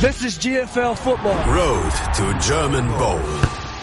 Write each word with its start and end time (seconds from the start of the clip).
This 0.00 0.22
is 0.22 0.38
GFL 0.38 0.96
Football. 0.96 1.34
Road 1.52 1.90
to 2.14 2.32
German 2.38 2.86
Bowl. 2.98 3.20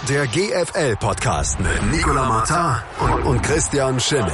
Der 0.07 0.25
GFL-Podcast 0.27 1.59
mit 1.59 1.91
Nicola 1.91 2.23
Martin 2.25 2.83
und, 3.01 3.23
und 3.25 3.43
Christian 3.43 3.99
Schimmel. 3.99 4.31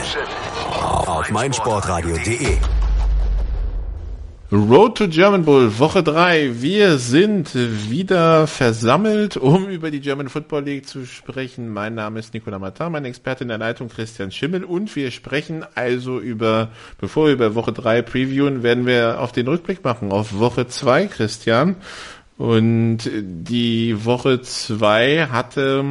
Auf 1.07 1.31
meinsportradio.de. 1.31 2.59
Road 4.53 4.97
to 4.97 5.07
German 5.07 5.45
Bowl, 5.45 5.79
Woche 5.79 6.03
3. 6.03 6.61
Wir 6.61 6.97
sind 6.97 7.55
wieder 7.55 8.47
versammelt, 8.47 9.37
um 9.37 9.69
über 9.69 9.91
die 9.91 10.01
German 10.01 10.27
Football 10.27 10.65
League 10.65 10.89
zu 10.89 11.05
sprechen. 11.05 11.69
Mein 11.69 11.95
Name 11.95 12.19
ist 12.19 12.33
Nicola 12.33 12.59
Martin, 12.59 12.91
mein 12.91 13.05
Experte 13.05 13.45
in 13.45 13.47
der 13.47 13.59
Leitung 13.59 13.87
Christian 13.87 14.29
Schimmel 14.29 14.65
und 14.65 14.93
wir 14.97 15.11
sprechen 15.11 15.63
also 15.75 16.19
über, 16.19 16.67
bevor 16.99 17.27
wir 17.27 17.33
über 17.33 17.55
Woche 17.55 17.71
3 17.71 18.01
previewen, 18.01 18.61
werden 18.61 18.85
wir 18.85 19.21
auf 19.21 19.31
den 19.31 19.47
Rückblick 19.47 19.85
machen, 19.85 20.11
auf 20.11 20.37
Woche 20.37 20.67
2, 20.67 21.07
Christian. 21.07 21.77
Und 22.37 23.09
die 23.09 24.03
Woche 24.03 24.41
2 24.41 25.27
hatte 25.27 25.85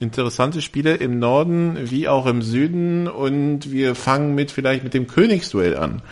interessante 0.00 0.60
Spiele 0.60 0.94
im 0.94 1.18
Norden 1.18 1.78
wie 1.90 2.08
auch 2.08 2.26
im 2.26 2.42
Süden 2.42 3.06
und 3.06 3.70
wir 3.70 3.94
fangen 3.94 4.34
mit 4.34 4.50
vielleicht 4.50 4.82
mit 4.82 4.92
dem 4.92 5.06
Königsduell 5.06 5.76
an 5.76 6.02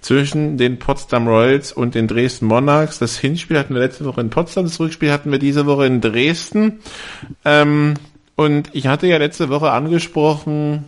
zwischen 0.00 0.56
den 0.58 0.78
Potsdam 0.78 1.26
Royals 1.26 1.72
und 1.72 1.94
den 1.94 2.06
Dresden 2.06 2.46
Monarchs. 2.46 2.98
Das 2.98 3.18
Hinspiel 3.18 3.58
hatten 3.58 3.74
wir 3.74 3.80
letzte 3.80 4.04
Woche 4.04 4.20
in 4.20 4.30
Potsdam, 4.30 4.64
das 4.64 4.78
Rückspiel 4.78 5.10
hatten 5.10 5.32
wir 5.32 5.38
diese 5.38 5.66
Woche 5.66 5.86
in 5.86 6.00
Dresden. 6.00 6.80
Ähm, 7.44 7.94
und 8.36 8.70
ich 8.72 8.86
hatte 8.86 9.06
ja 9.08 9.18
letzte 9.18 9.48
Woche 9.48 9.72
angesprochen, 9.72 10.84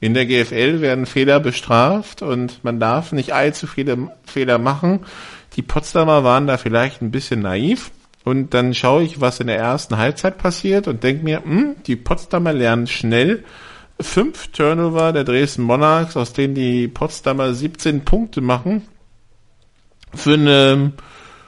in 0.00 0.14
der 0.14 0.26
GFL 0.26 0.80
werden 0.80 1.06
Fehler 1.06 1.40
bestraft 1.40 2.22
und 2.22 2.62
man 2.62 2.78
darf 2.78 3.10
nicht 3.10 3.32
allzu 3.32 3.66
viele 3.66 4.12
Fehler 4.24 4.58
machen. 4.58 5.00
Die 5.56 5.62
Potsdamer 5.62 6.22
waren 6.22 6.46
da 6.46 6.56
vielleicht 6.56 7.02
ein 7.02 7.10
bisschen 7.10 7.40
naiv. 7.40 7.90
Und 8.28 8.52
dann 8.52 8.74
schaue 8.74 9.04
ich, 9.04 9.22
was 9.22 9.40
in 9.40 9.46
der 9.46 9.56
ersten 9.56 9.96
Halbzeit 9.96 10.36
passiert 10.36 10.86
und 10.86 11.02
denke 11.02 11.24
mir, 11.24 11.42
hm, 11.42 11.76
die 11.86 11.96
Potsdamer 11.96 12.52
lernen 12.52 12.86
schnell. 12.86 13.42
Fünf 13.98 14.48
Turnover 14.48 15.14
der 15.14 15.24
Dresden 15.24 15.62
Monarchs, 15.62 16.14
aus 16.14 16.34
denen 16.34 16.54
die 16.54 16.88
Potsdamer 16.88 17.54
17 17.54 18.04
Punkte 18.04 18.42
machen. 18.42 18.82
Für 20.14 20.34
eine 20.34 20.92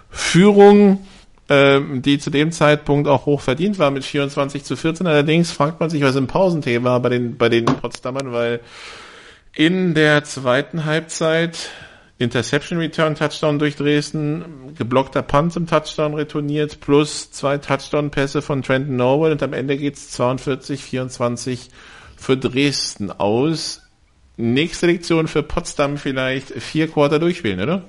Führung, 0.08 1.06
ähm, 1.50 2.00
die 2.00 2.18
zu 2.18 2.30
dem 2.30 2.50
Zeitpunkt 2.50 3.08
auch 3.08 3.26
hoch 3.26 3.42
verdient 3.42 3.78
war 3.78 3.90
mit 3.90 4.02
24 4.02 4.64
zu 4.64 4.74
14. 4.74 5.06
Allerdings 5.06 5.52
fragt 5.52 5.80
man 5.80 5.90
sich, 5.90 6.02
was 6.02 6.16
im 6.16 6.28
Pausentee 6.28 6.82
war 6.82 6.98
bei 7.00 7.10
den, 7.10 7.36
bei 7.36 7.50
den 7.50 7.66
Potsdamern, 7.66 8.32
weil 8.32 8.60
in 9.54 9.92
der 9.92 10.24
zweiten 10.24 10.86
Halbzeit 10.86 11.68
Interception 12.20 12.78
Return 12.78 13.14
Touchdown 13.14 13.58
durch 13.58 13.76
Dresden, 13.76 14.74
geblockter 14.76 15.22
Punt 15.22 15.54
zum 15.54 15.66
Touchdown 15.66 16.12
retourniert, 16.12 16.80
plus 16.80 17.30
zwei 17.30 17.56
Touchdown-Pässe 17.56 18.42
von 18.42 18.62
Trenton 18.62 18.96
Norwell 18.96 19.32
und 19.32 19.42
am 19.42 19.54
Ende 19.54 19.78
geht's 19.78 20.20
42-24 20.20 21.70
für 22.18 22.36
Dresden 22.36 23.10
aus. 23.10 23.80
Nächste 24.36 24.86
Lektion 24.86 25.28
für 25.28 25.42
Potsdam 25.42 25.96
vielleicht 25.96 26.48
vier 26.48 26.88
Quarter 26.88 27.20
durchspielen, 27.20 27.58
oder? 27.58 27.84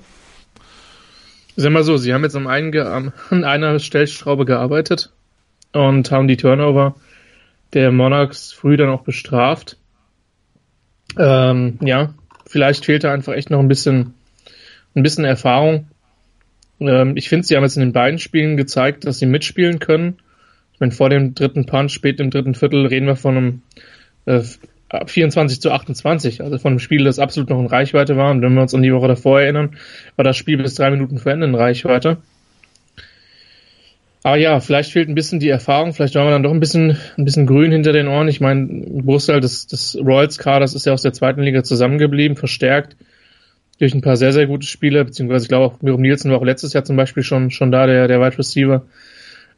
Sag 1.56 1.70
mal 1.70 1.84
so, 1.84 1.98
sie 1.98 2.14
haben 2.14 2.24
jetzt 2.24 2.34
am 2.34 2.46
einen 2.46 3.12
an 3.28 3.44
einer 3.44 3.78
Stellschraube 3.80 4.46
gearbeitet 4.46 5.12
und 5.72 6.10
haben 6.10 6.26
die 6.26 6.38
Turnover 6.38 6.94
der 7.74 7.92
Monarchs 7.92 8.50
früh 8.50 8.78
dann 8.78 8.88
auch 8.88 9.02
bestraft. 9.02 9.76
Ähm, 11.18 11.78
ja, 11.82 12.14
vielleicht 12.46 12.86
fehlt 12.86 13.04
da 13.04 13.12
einfach 13.12 13.34
echt 13.34 13.50
noch 13.50 13.60
ein 13.60 13.68
bisschen 13.68 14.14
ein 14.94 15.02
bisschen 15.02 15.24
Erfahrung. 15.24 15.86
Ähm, 16.80 17.16
ich 17.16 17.28
finde, 17.28 17.46
sie 17.46 17.56
haben 17.56 17.64
jetzt 17.64 17.76
in 17.76 17.82
den 17.82 17.92
beiden 17.92 18.18
Spielen 18.18 18.56
gezeigt, 18.56 19.04
dass 19.04 19.18
sie 19.18 19.26
mitspielen 19.26 19.78
können. 19.78 20.18
Ich 20.74 20.80
meine, 20.80 20.92
vor 20.92 21.10
dem 21.10 21.34
dritten 21.34 21.66
Punch, 21.66 21.92
spät 21.92 22.20
im 22.20 22.30
dritten 22.30 22.54
Viertel, 22.54 22.86
reden 22.86 23.06
wir 23.06 23.16
von 23.16 23.36
einem 23.36 23.62
äh, 24.26 24.42
24 25.06 25.60
zu 25.60 25.72
28, 25.72 26.42
also 26.42 26.58
von 26.58 26.72
einem 26.72 26.78
Spiel, 26.78 27.04
das 27.04 27.18
absolut 27.18 27.48
noch 27.48 27.60
in 27.60 27.66
Reichweite 27.66 28.16
war. 28.16 28.30
Und 28.30 28.42
wenn 28.42 28.54
wir 28.54 28.62
uns 28.62 28.74
an 28.74 28.82
die 28.82 28.92
Woche 28.92 29.08
davor 29.08 29.40
erinnern, 29.40 29.76
war 30.16 30.24
das 30.24 30.36
Spiel 30.36 30.58
bis 30.58 30.74
drei 30.74 30.90
Minuten 30.90 31.18
vor 31.18 31.32
Ende 31.32 31.46
in 31.46 31.54
Reichweite. 31.54 32.18
Aber 34.24 34.36
ja, 34.36 34.60
vielleicht 34.60 34.92
fehlt 34.92 35.08
ein 35.08 35.16
bisschen 35.16 35.40
die 35.40 35.48
Erfahrung, 35.48 35.94
vielleicht 35.94 36.14
waren 36.14 36.26
wir 36.26 36.30
dann 36.30 36.44
doch 36.44 36.52
ein 36.52 36.60
bisschen, 36.60 36.96
ein 37.16 37.24
bisschen 37.24 37.46
grün 37.46 37.72
hinter 37.72 37.92
den 37.92 38.06
Ohren. 38.06 38.28
Ich 38.28 38.40
meine, 38.40 38.60
ein 38.60 39.04
Großteil 39.04 39.40
des, 39.40 39.66
des 39.66 39.98
Royals-Kaders 39.98 40.74
ist 40.74 40.86
ja 40.86 40.92
aus 40.92 41.02
der 41.02 41.12
zweiten 41.12 41.42
Liga 41.42 41.64
zusammengeblieben, 41.64 42.36
verstärkt 42.36 42.96
durch 43.82 43.94
ein 43.94 44.00
paar 44.00 44.16
sehr, 44.16 44.32
sehr 44.32 44.46
gute 44.46 44.64
Spiele, 44.64 45.04
beziehungsweise 45.04 45.44
ich 45.44 45.48
glaube 45.48 45.64
auch 45.66 45.82
Mirum 45.82 46.02
Nielsen 46.02 46.30
war 46.30 46.38
auch 46.38 46.44
letztes 46.44 46.72
Jahr 46.72 46.84
zum 46.84 46.94
Beispiel 46.94 47.24
schon, 47.24 47.50
schon 47.50 47.72
da, 47.72 47.86
der, 47.86 48.06
der 48.06 48.20
Wide 48.20 48.38
Receiver. 48.38 48.86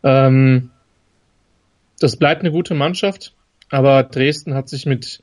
Ähm, 0.03 0.71
das 2.01 2.17
bleibt 2.17 2.41
eine 2.41 2.51
gute 2.51 2.73
Mannschaft, 2.73 3.35
aber 3.69 4.03
Dresden 4.03 4.55
hat 4.55 4.71
sich 4.71 4.87
mit 4.87 5.23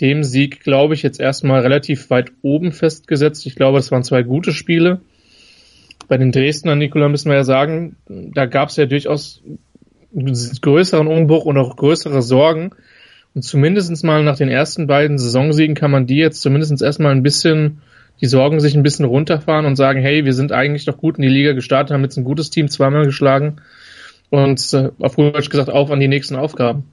dem 0.00 0.24
Sieg, 0.24 0.64
glaube 0.64 0.94
ich, 0.94 1.04
jetzt 1.04 1.20
erstmal 1.20 1.60
relativ 1.60 2.10
weit 2.10 2.32
oben 2.42 2.72
festgesetzt. 2.72 3.46
Ich 3.46 3.54
glaube, 3.54 3.78
es 3.78 3.92
waren 3.92 4.02
zwei 4.02 4.24
gute 4.24 4.52
Spiele. 4.52 5.00
Bei 6.08 6.18
den 6.18 6.32
Dresdner, 6.32 6.74
Nikola, 6.74 7.08
müssen 7.08 7.30
wir 7.30 7.36
ja 7.36 7.44
sagen, 7.44 7.94
da 8.08 8.46
gab 8.46 8.70
es 8.70 8.76
ja 8.76 8.86
durchaus 8.86 9.44
einen 10.12 10.34
größeren 10.60 11.06
Umbruch 11.06 11.44
und 11.44 11.56
auch 11.56 11.76
größere 11.76 12.20
Sorgen. 12.20 12.70
Und 13.32 13.42
zumindestens 13.42 14.02
mal 14.02 14.24
nach 14.24 14.36
den 14.36 14.48
ersten 14.48 14.88
beiden 14.88 15.18
Saisonsiegen 15.18 15.76
kann 15.76 15.92
man 15.92 16.06
die 16.06 16.16
jetzt 16.16 16.42
zumindestens 16.42 16.82
erstmal 16.82 17.12
ein 17.12 17.22
bisschen 17.22 17.80
die 18.20 18.26
Sorgen 18.26 18.60
sich 18.60 18.74
ein 18.74 18.82
bisschen 18.82 19.04
runterfahren 19.04 19.66
und 19.66 19.76
sagen, 19.76 20.00
hey, 20.00 20.24
wir 20.24 20.32
sind 20.32 20.52
eigentlich 20.52 20.84
doch 20.84 20.96
gut 20.96 21.16
in 21.16 21.22
die 21.22 21.28
Liga 21.28 21.52
gestartet, 21.52 21.92
haben 21.92 22.02
jetzt 22.02 22.16
ein 22.16 22.24
gutes 22.24 22.50
Team 22.50 22.68
zweimal 22.68 23.04
geschlagen 23.04 23.56
und 24.30 24.72
äh, 24.72 24.90
auf 24.98 25.16
gut 25.16 25.34
Deutsch 25.34 25.50
gesagt 25.50 25.70
auf 25.70 25.90
an 25.90 26.00
die 26.00 26.08
nächsten 26.08 26.36
Aufgaben. 26.36 26.84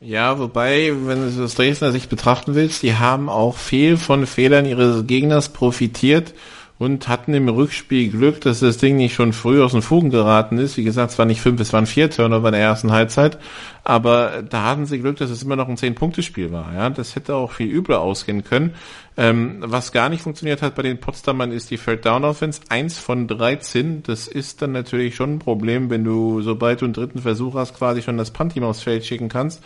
Ja, 0.00 0.38
wobei, 0.38 0.92
wenn 1.04 1.22
du 1.22 1.42
das 1.42 1.54
Dresdner 1.54 1.90
Sicht 1.90 2.10
betrachten 2.10 2.54
willst, 2.54 2.82
die 2.82 2.94
haben 2.94 3.30
auch 3.30 3.56
viel 3.56 3.96
von 3.96 4.26
Fehlern 4.26 4.66
ihres 4.66 5.06
Gegners 5.06 5.48
profitiert 5.48 6.34
und 6.78 7.08
hatten 7.08 7.32
im 7.34 7.48
Rückspiel 7.48 8.10
Glück, 8.10 8.40
dass 8.40 8.60
das 8.60 8.78
Ding 8.78 8.96
nicht 8.96 9.14
schon 9.14 9.32
früh 9.32 9.62
aus 9.62 9.72
den 9.72 9.80
Fugen 9.80 10.10
geraten 10.10 10.58
ist. 10.58 10.76
Wie 10.76 10.84
gesagt, 10.84 11.12
es 11.12 11.18
waren 11.18 11.28
nicht 11.28 11.40
fünf, 11.40 11.60
es 11.60 11.72
waren 11.72 11.86
vier 11.86 12.10
Turnover 12.10 12.48
in 12.48 12.52
der 12.52 12.62
ersten 12.62 12.90
Halbzeit. 12.90 13.38
Aber 13.84 14.42
da 14.42 14.64
hatten 14.64 14.84
sie 14.84 14.98
Glück, 14.98 15.16
dass 15.16 15.30
es 15.30 15.42
immer 15.42 15.56
noch 15.56 15.68
ein 15.68 15.76
Zehn-Punkte-Spiel 15.76 16.50
war. 16.52 16.74
Ja, 16.74 16.90
das 16.90 17.14
hätte 17.14 17.36
auch 17.36 17.52
viel 17.52 17.70
übler 17.70 18.00
ausgehen 18.00 18.44
können. 18.44 18.74
Ähm, 19.16 19.58
was 19.60 19.92
gar 19.92 20.08
nicht 20.08 20.22
funktioniert 20.22 20.60
hat 20.60 20.74
bei 20.74 20.82
den 20.82 20.98
Potsdamern 20.98 21.52
ist 21.52 21.70
die 21.70 21.78
Third 21.78 22.04
Down 22.04 22.24
Offense. 22.24 22.60
Eins 22.68 22.98
von 22.98 23.28
13. 23.28 24.02
Das 24.02 24.26
ist 24.26 24.60
dann 24.60 24.72
natürlich 24.72 25.14
schon 25.14 25.34
ein 25.34 25.38
Problem, 25.38 25.88
wenn 25.88 26.02
du, 26.02 26.42
sobald 26.42 26.80
du 26.80 26.86
einen 26.86 26.94
dritten 26.94 27.20
Versuch 27.20 27.54
hast, 27.54 27.76
quasi 27.76 28.02
schon 28.02 28.16
das 28.16 28.32
Punt-Team 28.32 28.64
aufs 28.64 28.82
Feld 28.82 29.04
schicken 29.04 29.28
kannst. 29.28 29.62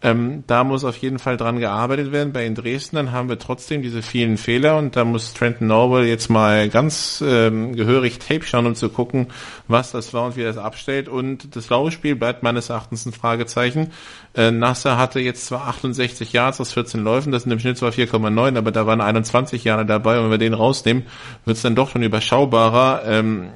Ähm, 0.00 0.44
da 0.46 0.62
muss 0.62 0.84
auf 0.84 0.96
jeden 0.98 1.18
Fall 1.18 1.36
dran 1.36 1.58
gearbeitet 1.58 2.12
werden. 2.12 2.32
Bei 2.32 2.44
den 2.44 2.54
Dresdnern 2.54 3.10
haben 3.10 3.28
wir 3.28 3.38
trotzdem 3.38 3.82
diese 3.82 4.02
vielen 4.02 4.36
Fehler 4.36 4.78
und 4.78 4.94
da 4.94 5.04
muss 5.04 5.34
Trenton 5.34 5.66
Norwell 5.66 6.06
jetzt 6.06 6.28
mal 6.28 6.68
ganz 6.68 7.22
ähm, 7.26 7.74
gehörig 7.74 8.20
Tape 8.20 8.44
schauen, 8.44 8.66
um 8.66 8.76
zu 8.76 8.90
gucken, 8.90 9.28
was 9.66 9.90
das 9.90 10.14
war 10.14 10.26
und 10.26 10.36
wie 10.36 10.44
das 10.44 10.56
abstellt. 10.56 11.08
Und 11.08 11.56
das 11.56 11.68
Laufspiel 11.68 12.14
bleibt 12.14 12.44
meines 12.44 12.70
Erachtens 12.70 13.06
ein 13.06 13.12
Fragezeichen. 13.12 13.90
Äh, 14.34 14.52
Nasser 14.52 14.98
hatte 14.98 15.18
jetzt 15.18 15.46
zwar 15.46 15.66
68 15.66 16.32
Yards 16.32 16.60
aus 16.60 16.72
14 16.72 17.02
Läufen, 17.02 17.32
das 17.32 17.42
sind 17.42 17.52
im 17.52 17.58
Schnitt 17.58 17.78
zwar 17.78 17.90
4,9, 17.90 18.56
aber 18.56 18.70
da 18.70 18.87
waren 18.88 19.00
21 19.00 19.62
Jahre 19.62 19.86
dabei 19.86 20.18
und 20.18 20.24
wenn 20.24 20.32
wir 20.32 20.38
den 20.38 20.54
rausnehmen, 20.54 21.04
wird 21.44 21.56
es 21.56 21.62
dann 21.62 21.76
doch 21.76 21.90
schon 21.90 22.02
überschaubarer. 22.02 23.02
Ähm, 23.06 23.50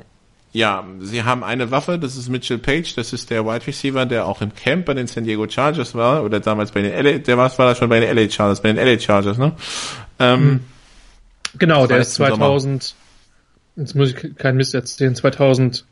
ja, 0.53 0.85
sie 1.01 1.25
haben 1.25 1.43
eine 1.43 1.71
Waffe, 1.71 1.99
das 1.99 2.17
ist 2.17 2.29
Mitchell 2.29 2.59
Page, 2.59 2.95
das 2.95 3.15
ist 3.15 3.31
der 3.31 3.47
Wide 3.47 3.67
Receiver, 3.67 4.05
der 4.05 4.27
auch 4.27 4.43
im 4.43 4.55
Camp 4.55 4.85
bei 4.85 4.93
den 4.95 5.07
San 5.07 5.25
Diego 5.25 5.49
Chargers 5.49 5.95
war, 5.95 6.23
oder 6.25 6.41
damals 6.41 6.73
bei 6.73 6.83
den 6.83 6.93
LA, 6.93 7.19
der 7.19 7.39
war, 7.39 7.59
war 7.59 7.69
da 7.69 7.75
schon 7.75 7.89
bei 7.89 8.01
den 8.01 8.15
LA 8.15 8.29
Chargers, 8.29 8.61
bei 8.61 8.71
den 8.73 8.87
LA 8.87 8.99
Chargers, 8.99 9.39
ne? 9.39 9.53
Ähm, 10.19 10.41
hm. 10.41 10.61
genau, 11.59 11.87
der 11.87 11.99
ist 11.99 12.15
2000, 12.15 12.95
jetzt 13.77 13.95
muss 13.95 14.11
ich 14.11 14.37
keinen 14.37 14.59
Mist 14.59 14.75
erzählen, 14.75 15.15
2017 15.15 15.85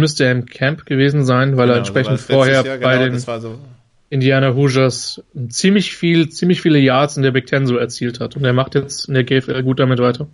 müsste 0.00 0.24
er 0.24 0.32
im 0.32 0.46
Camp 0.46 0.86
gewesen 0.86 1.26
sein, 1.26 1.58
weil 1.58 1.66
genau, 1.66 1.74
er 1.74 1.78
entsprechend 1.78 2.18
vorher 2.18 2.64
Jahr, 2.64 2.78
bei 2.78 2.96
genau, 2.96 3.10
den 3.10 3.18
so. 3.18 3.58
Indiana 4.08 4.54
Hoosiers 4.54 5.22
ziemlich 5.48 5.96
viel, 5.96 6.28
ziemlich 6.28 6.62
viele 6.62 6.78
Yards 6.78 7.16
in 7.16 7.22
der 7.22 7.32
Big 7.32 7.46
Ten 7.46 7.66
so 7.66 7.76
erzielt 7.76 8.20
hat 8.20 8.36
und 8.36 8.44
er 8.44 8.52
macht 8.52 8.74
jetzt 8.74 9.08
in 9.08 9.14
der 9.14 9.24
GFL 9.24 9.62
gut 9.62 9.80
damit 9.80 9.98
weiter. 9.98 10.28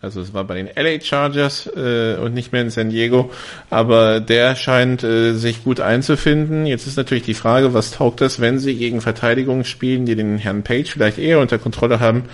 Also 0.00 0.20
es 0.20 0.32
war 0.32 0.44
bei 0.44 0.54
den 0.54 0.68
LA 0.68 1.00
Chargers 1.00 1.68
äh, 1.74 2.16
und 2.22 2.32
nicht 2.32 2.52
mehr 2.52 2.62
in 2.62 2.70
San 2.70 2.90
Diego, 2.90 3.32
aber 3.68 4.20
der 4.20 4.54
scheint 4.54 5.02
äh, 5.02 5.32
sich 5.32 5.64
gut 5.64 5.80
einzufinden. 5.80 6.66
Jetzt 6.66 6.86
ist 6.86 6.96
natürlich 6.96 7.24
die 7.24 7.34
Frage, 7.34 7.74
was 7.74 7.90
taugt 7.90 8.20
das, 8.20 8.40
wenn 8.40 8.60
sie 8.60 8.76
gegen 8.76 9.00
Verteidigungen 9.00 9.64
spielen, 9.64 10.06
die 10.06 10.14
den 10.14 10.38
Herrn 10.38 10.62
Page 10.62 10.92
vielleicht 10.92 11.18
eher 11.18 11.40
unter 11.40 11.58
Kontrolle 11.58 11.98
haben 11.98 12.24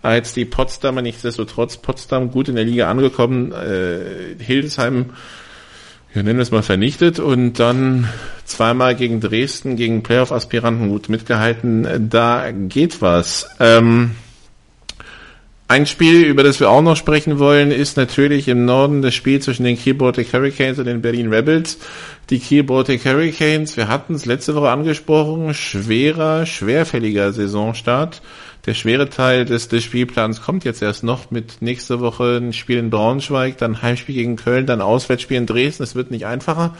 als 0.00 0.32
die 0.32 0.46
Potsdamer. 0.46 1.02
Nichtsdestotrotz 1.02 1.76
Potsdam 1.76 2.30
gut 2.30 2.48
in 2.48 2.56
der 2.56 2.64
Liga 2.64 2.90
angekommen, 2.90 3.52
äh, 3.52 4.42
Hildesheim 4.42 5.10
wir 6.12 6.22
nennen 6.22 6.40
es 6.40 6.50
mal 6.50 6.62
vernichtet 6.62 7.18
und 7.18 7.54
dann 7.60 8.08
zweimal 8.44 8.96
gegen 8.96 9.20
Dresden, 9.20 9.76
gegen 9.76 10.02
Playoff-Aspiranten 10.02 10.88
gut 10.88 11.08
mitgehalten. 11.08 12.08
Da 12.10 12.50
geht 12.50 13.00
was. 13.00 13.48
Ähm, 13.60 14.12
ein 15.70 15.86
Spiel, 15.86 16.24
über 16.24 16.42
das 16.42 16.58
wir 16.58 16.68
auch 16.68 16.82
noch 16.82 16.96
sprechen 16.96 17.38
wollen, 17.38 17.70
ist 17.70 17.96
natürlich 17.96 18.48
im 18.48 18.64
Norden 18.64 19.02
das 19.02 19.14
Spiel 19.14 19.40
zwischen 19.40 19.62
den 19.62 19.78
Kiel 19.78 19.94
Baltic 19.94 20.32
Hurricanes 20.32 20.80
und 20.80 20.86
den 20.86 21.00
Berlin 21.00 21.32
Rebels. 21.32 21.78
Die 22.28 22.40
Kiel 22.40 22.64
Baltic 22.64 23.04
Hurricanes, 23.04 23.76
wir 23.76 23.86
hatten 23.86 24.14
es 24.14 24.26
letzte 24.26 24.56
Woche 24.56 24.70
angesprochen, 24.70 25.54
schwerer, 25.54 26.44
schwerfälliger 26.44 27.32
Saisonstart. 27.32 28.20
Der 28.66 28.74
schwere 28.74 29.08
Teil 29.08 29.44
des, 29.44 29.68
des 29.68 29.84
Spielplans 29.84 30.42
kommt 30.42 30.64
jetzt 30.64 30.82
erst 30.82 31.02
noch 31.02 31.30
mit 31.30 31.62
nächste 31.62 32.00
Woche 32.00 32.36
ein 32.36 32.52
Spiel 32.52 32.78
in 32.78 32.90
Braunschweig, 32.90 33.56
dann 33.58 33.80
Heimspiel 33.82 34.14
gegen 34.14 34.36
Köln, 34.36 34.66
dann 34.66 34.80
Auswärtsspiel 34.80 35.38
in 35.38 35.46
Dresden. 35.46 35.82
Es 35.82 35.94
wird 35.94 36.10
nicht 36.10 36.26
einfacher 36.26 36.74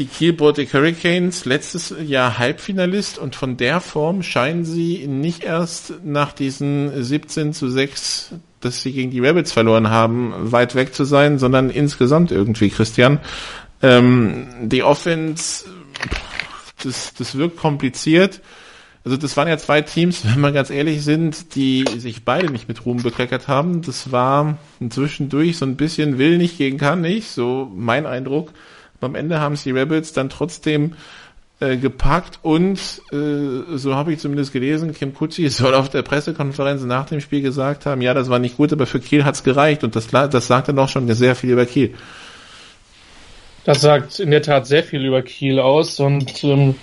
die 0.00 0.06
Kiel 0.06 0.32
Baltic 0.32 0.72
Hurricanes 0.72 1.44
letztes 1.44 1.94
Jahr 2.02 2.38
Halbfinalist 2.38 3.18
und 3.18 3.36
von 3.36 3.58
der 3.58 3.82
Form 3.82 4.22
scheinen 4.22 4.64
sie 4.64 5.06
nicht 5.06 5.44
erst 5.44 5.92
nach 6.04 6.32
diesen 6.32 7.02
17 7.02 7.52
zu 7.52 7.68
6, 7.68 8.32
dass 8.60 8.80
sie 8.80 8.92
gegen 8.92 9.10
die 9.10 9.20
Rabbits 9.20 9.52
verloren 9.52 9.90
haben, 9.90 10.32
weit 10.52 10.74
weg 10.74 10.94
zu 10.94 11.04
sein, 11.04 11.38
sondern 11.38 11.68
insgesamt 11.68 12.32
irgendwie, 12.32 12.70
Christian. 12.70 13.20
Ähm, 13.82 14.46
die 14.62 14.82
Offense, 14.82 15.66
das, 16.82 17.12
das 17.12 17.36
wirkt 17.36 17.58
kompliziert. 17.58 18.40
Also 19.04 19.16
das 19.16 19.36
waren 19.36 19.48
ja 19.48 19.56
zwei 19.56 19.80
Teams, 19.80 20.24
wenn 20.24 20.40
wir 20.40 20.52
ganz 20.52 20.70
ehrlich 20.70 21.02
sind, 21.02 21.54
die 21.54 21.84
sich 21.96 22.24
beide 22.24 22.50
nicht 22.50 22.68
mit 22.68 22.84
Ruhm 22.84 23.02
bekleckert 23.02 23.48
haben. 23.48 23.82
Das 23.82 24.12
war 24.12 24.58
zwischendurch 24.88 25.56
so 25.56 25.64
ein 25.64 25.76
bisschen 25.76 26.18
will 26.18 26.36
nicht 26.38 26.58
gegen 26.58 26.78
kann 26.78 27.00
nicht, 27.00 27.30
so 27.30 27.70
mein 27.74 28.06
Eindruck 28.06 28.52
am 29.00 29.14
Ende 29.14 29.40
haben 29.40 29.54
es 29.54 29.62
die 29.62 29.70
Rebels 29.70 30.12
dann 30.12 30.28
trotzdem 30.28 30.94
äh, 31.60 31.76
gepackt 31.76 32.38
und 32.42 32.78
äh, 33.12 33.76
so 33.76 33.94
habe 33.94 34.12
ich 34.12 34.18
zumindest 34.18 34.52
gelesen, 34.52 34.94
Kim 34.94 35.14
Kutschi 35.14 35.48
soll 35.48 35.74
auf 35.74 35.88
der 35.88 36.02
Pressekonferenz 36.02 36.82
nach 36.82 37.06
dem 37.06 37.20
Spiel 37.20 37.42
gesagt 37.42 37.86
haben, 37.86 38.00
ja, 38.02 38.14
das 38.14 38.30
war 38.30 38.38
nicht 38.38 38.56
gut, 38.56 38.72
aber 38.72 38.86
für 38.86 39.00
Kiel 39.00 39.24
hat's 39.24 39.42
gereicht 39.42 39.84
und 39.84 39.96
das, 39.96 40.08
das 40.08 40.46
sagt 40.46 40.68
dann 40.68 40.78
auch 40.78 40.88
schon 40.88 41.12
sehr 41.14 41.34
viel 41.34 41.50
über 41.50 41.66
Kiel. 41.66 41.94
Das 43.64 43.82
sagt 43.82 44.20
in 44.20 44.30
der 44.30 44.42
Tat 44.42 44.66
sehr 44.66 44.82
viel 44.82 45.04
über 45.04 45.22
Kiel 45.22 45.60
aus 45.60 46.00
und 46.00 46.42
ähm, 46.44 46.76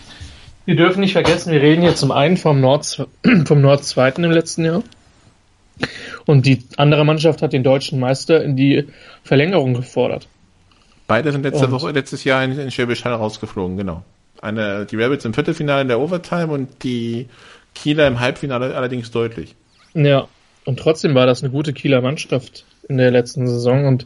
wir 0.68 0.76
dürfen 0.76 1.00
nicht 1.00 1.14
vergessen, 1.14 1.54
wir 1.54 1.62
reden 1.62 1.82
hier 1.82 1.96
zum 1.96 2.12
einen 2.12 2.36
vom 2.36 2.60
Nord 2.60 3.08
vom 3.46 3.62
Nordzweiten 3.62 4.24
im 4.26 4.32
letzten 4.32 4.66
Jahr 4.66 4.84
und 6.26 6.46
die 6.46 6.64
andere 6.76 7.06
Mannschaft 7.06 7.42
hat 7.42 7.54
den 7.54 7.64
deutschen 7.64 8.00
Meister 8.00 8.44
in 8.44 8.58
die 8.58 8.88
Verlängerung 9.24 9.74
gefordert. 9.74 10.28
Beide 11.08 11.32
sind 11.32 11.44
letzte 11.44 11.68
und 11.68 11.72
Woche, 11.72 11.92
letztes 11.92 12.26
Jahr 12.26 12.44
in, 12.44 12.60
in 12.60 12.70
Schwäbisch 12.70 13.06
Hall 13.06 13.14
rausgeflogen, 13.14 13.78
genau. 13.78 14.04
Eine, 14.42 14.86
die 14.86 14.98
Rabbits 14.98 15.24
im 15.24 15.34
Viertelfinale 15.34 15.84
in 15.84 15.88
der 15.88 16.02
Overtime 16.02 16.48
und 16.48 16.84
die 16.84 17.28
Kieler 17.74 18.06
im 18.06 18.20
Halbfinale 18.20 18.76
allerdings 18.76 19.10
deutlich. 19.10 19.56
Ja, 19.94 20.28
und 20.66 20.80
trotzdem 20.80 21.16
war 21.16 21.26
das 21.26 21.44
eine 21.44 21.52
gute 21.52 21.72
Kieler 21.72 22.02
Mannschaft 22.02 22.66
in 22.90 22.98
der 22.98 23.10
letzten 23.10 23.48
Saison 23.48 23.86
und 23.86 24.06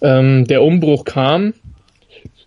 ähm, 0.00 0.46
der 0.48 0.62
Umbruch 0.62 1.04
kam, 1.04 1.54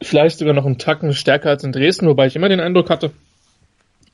vielleicht 0.01 0.38
sogar 0.39 0.53
noch 0.53 0.65
einen 0.65 0.77
Tacken 0.77 1.13
stärker 1.13 1.49
als 1.49 1.63
in 1.63 1.71
Dresden, 1.71 2.07
wobei 2.07 2.27
ich 2.27 2.35
immer 2.35 2.49
den 2.49 2.59
Eindruck 2.59 2.89
hatte, 2.89 3.11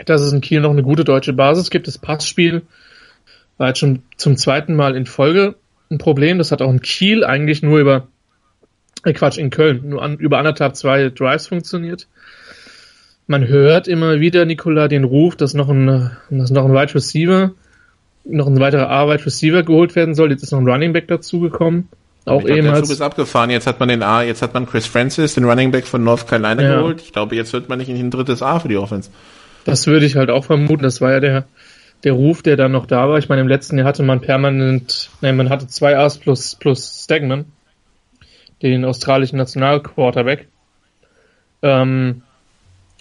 dass 0.06 0.22
es 0.22 0.34
in 0.34 0.42
Kiel 0.42 0.62
noch 0.62 0.72
eine 0.72 0.84
gute 0.84 1.04
deutsche 1.04 1.34
Basis 1.34 1.70
gibt. 1.70 1.88
Das 1.88 1.98
Passspiel 1.98 2.64
war 3.58 3.70
jetzt 3.70 3.80
schon 3.80 4.04
zum 4.18 4.38
zweiten 4.38 4.76
Mal 4.76 4.96
in 4.96 5.06
Folge 5.06 5.56
ein 5.90 5.98
Problem. 5.98 6.38
Das 6.38 6.52
hat 6.52 6.62
auch 6.62 6.72
in 6.72 6.82
Kiel 6.82 7.24
eigentlich 7.24 7.62
nur 7.64 7.80
über 7.80 8.08
äh 9.04 9.14
Quatsch, 9.14 9.38
in 9.38 9.50
Köln, 9.50 9.90
nur 9.90 10.02
an, 10.02 10.18
über 10.18 10.38
anderthalb, 10.38 10.76
zwei 10.76 11.10
Drives 11.10 11.48
funktioniert. 11.48 12.08
Man 13.28 13.48
hört 13.48 13.88
immer 13.88 14.20
wieder, 14.20 14.46
Nikola, 14.46 14.88
den 14.88 15.04
Ruf, 15.04 15.36
dass 15.36 15.54
noch 15.54 15.70
ein, 15.70 16.12
dass 16.30 16.52
noch 16.52 16.66
ein 16.66 16.74
Wide 16.74 16.94
Receiver, 16.96 17.52
noch 18.26 18.48
ein 18.48 18.60
weiterer 18.60 18.90
A-Wide 18.90 19.26
Receiver 19.26 19.64
geholt 19.64 19.96
werden 19.96 20.16
soll. 20.16 20.32
Jetzt 20.32 20.44
ist 20.44 20.52
noch 20.52 20.60
ein 20.60 20.68
Running 20.68 20.94
Back 20.94 21.08
dazugekommen. 21.08 21.90
Auch 22.26 22.44
ehemals. 22.44 22.80
Der 22.80 22.84
Zug 22.84 22.94
ist 22.94 23.02
abgefahren. 23.02 23.50
Jetzt 23.50 23.68
hat 23.68 23.80
man 23.80 23.90
den 23.90 24.02
A, 24.02 24.24
jetzt 24.24 24.42
hat 24.42 24.54
man 24.54 24.66
Chris 24.66 24.86
Francis, 24.86 25.34
den 25.34 25.44
Running 25.44 25.72
Back 25.72 25.86
von 25.86 26.04
North 26.04 26.28
Carolina 26.28 26.62
ja. 26.62 26.76
geholt. 26.78 27.02
Ich 27.02 27.12
glaube, 27.12 27.36
jetzt 27.36 27.52
wird 27.54 27.70
man 27.70 27.80
nicht 27.80 27.90
in 27.90 27.98
ein 27.98 28.12
drittes 28.12 28.42
A 28.42 28.60
für 28.60 28.70
die 28.70 28.78
Offense. 28.78 29.10
Das 29.66 29.88
würde 29.88 30.06
ich 30.06 30.16
halt 30.16 30.30
auch 30.30 30.46
vermuten. 30.46 30.84
Das 30.84 31.02
war 31.02 31.12
ja 31.12 31.20
der, 31.20 31.46
der 32.04 32.14
Ruf, 32.14 32.42
der 32.42 32.56
dann 32.56 32.72
noch 32.72 32.86
da 32.86 33.10
war. 33.10 33.18
Ich 33.18 33.30
meine, 33.30 33.42
im 33.42 33.48
letzten 33.48 33.78
Jahr 33.78 33.88
hatte 33.88 34.04
man 34.04 34.22
permanent, 34.22 35.10
nein, 35.22 35.36
man 35.36 35.50
hatte 35.50 35.68
zwei 35.68 35.98
A's 35.98 36.18
plus, 36.18 36.56
plus 36.56 37.04
Stagman 37.04 37.46
den 38.62 38.86
australischen 38.86 39.38
Nationalquarterback. 39.38 40.48
Ähm, 41.62 42.24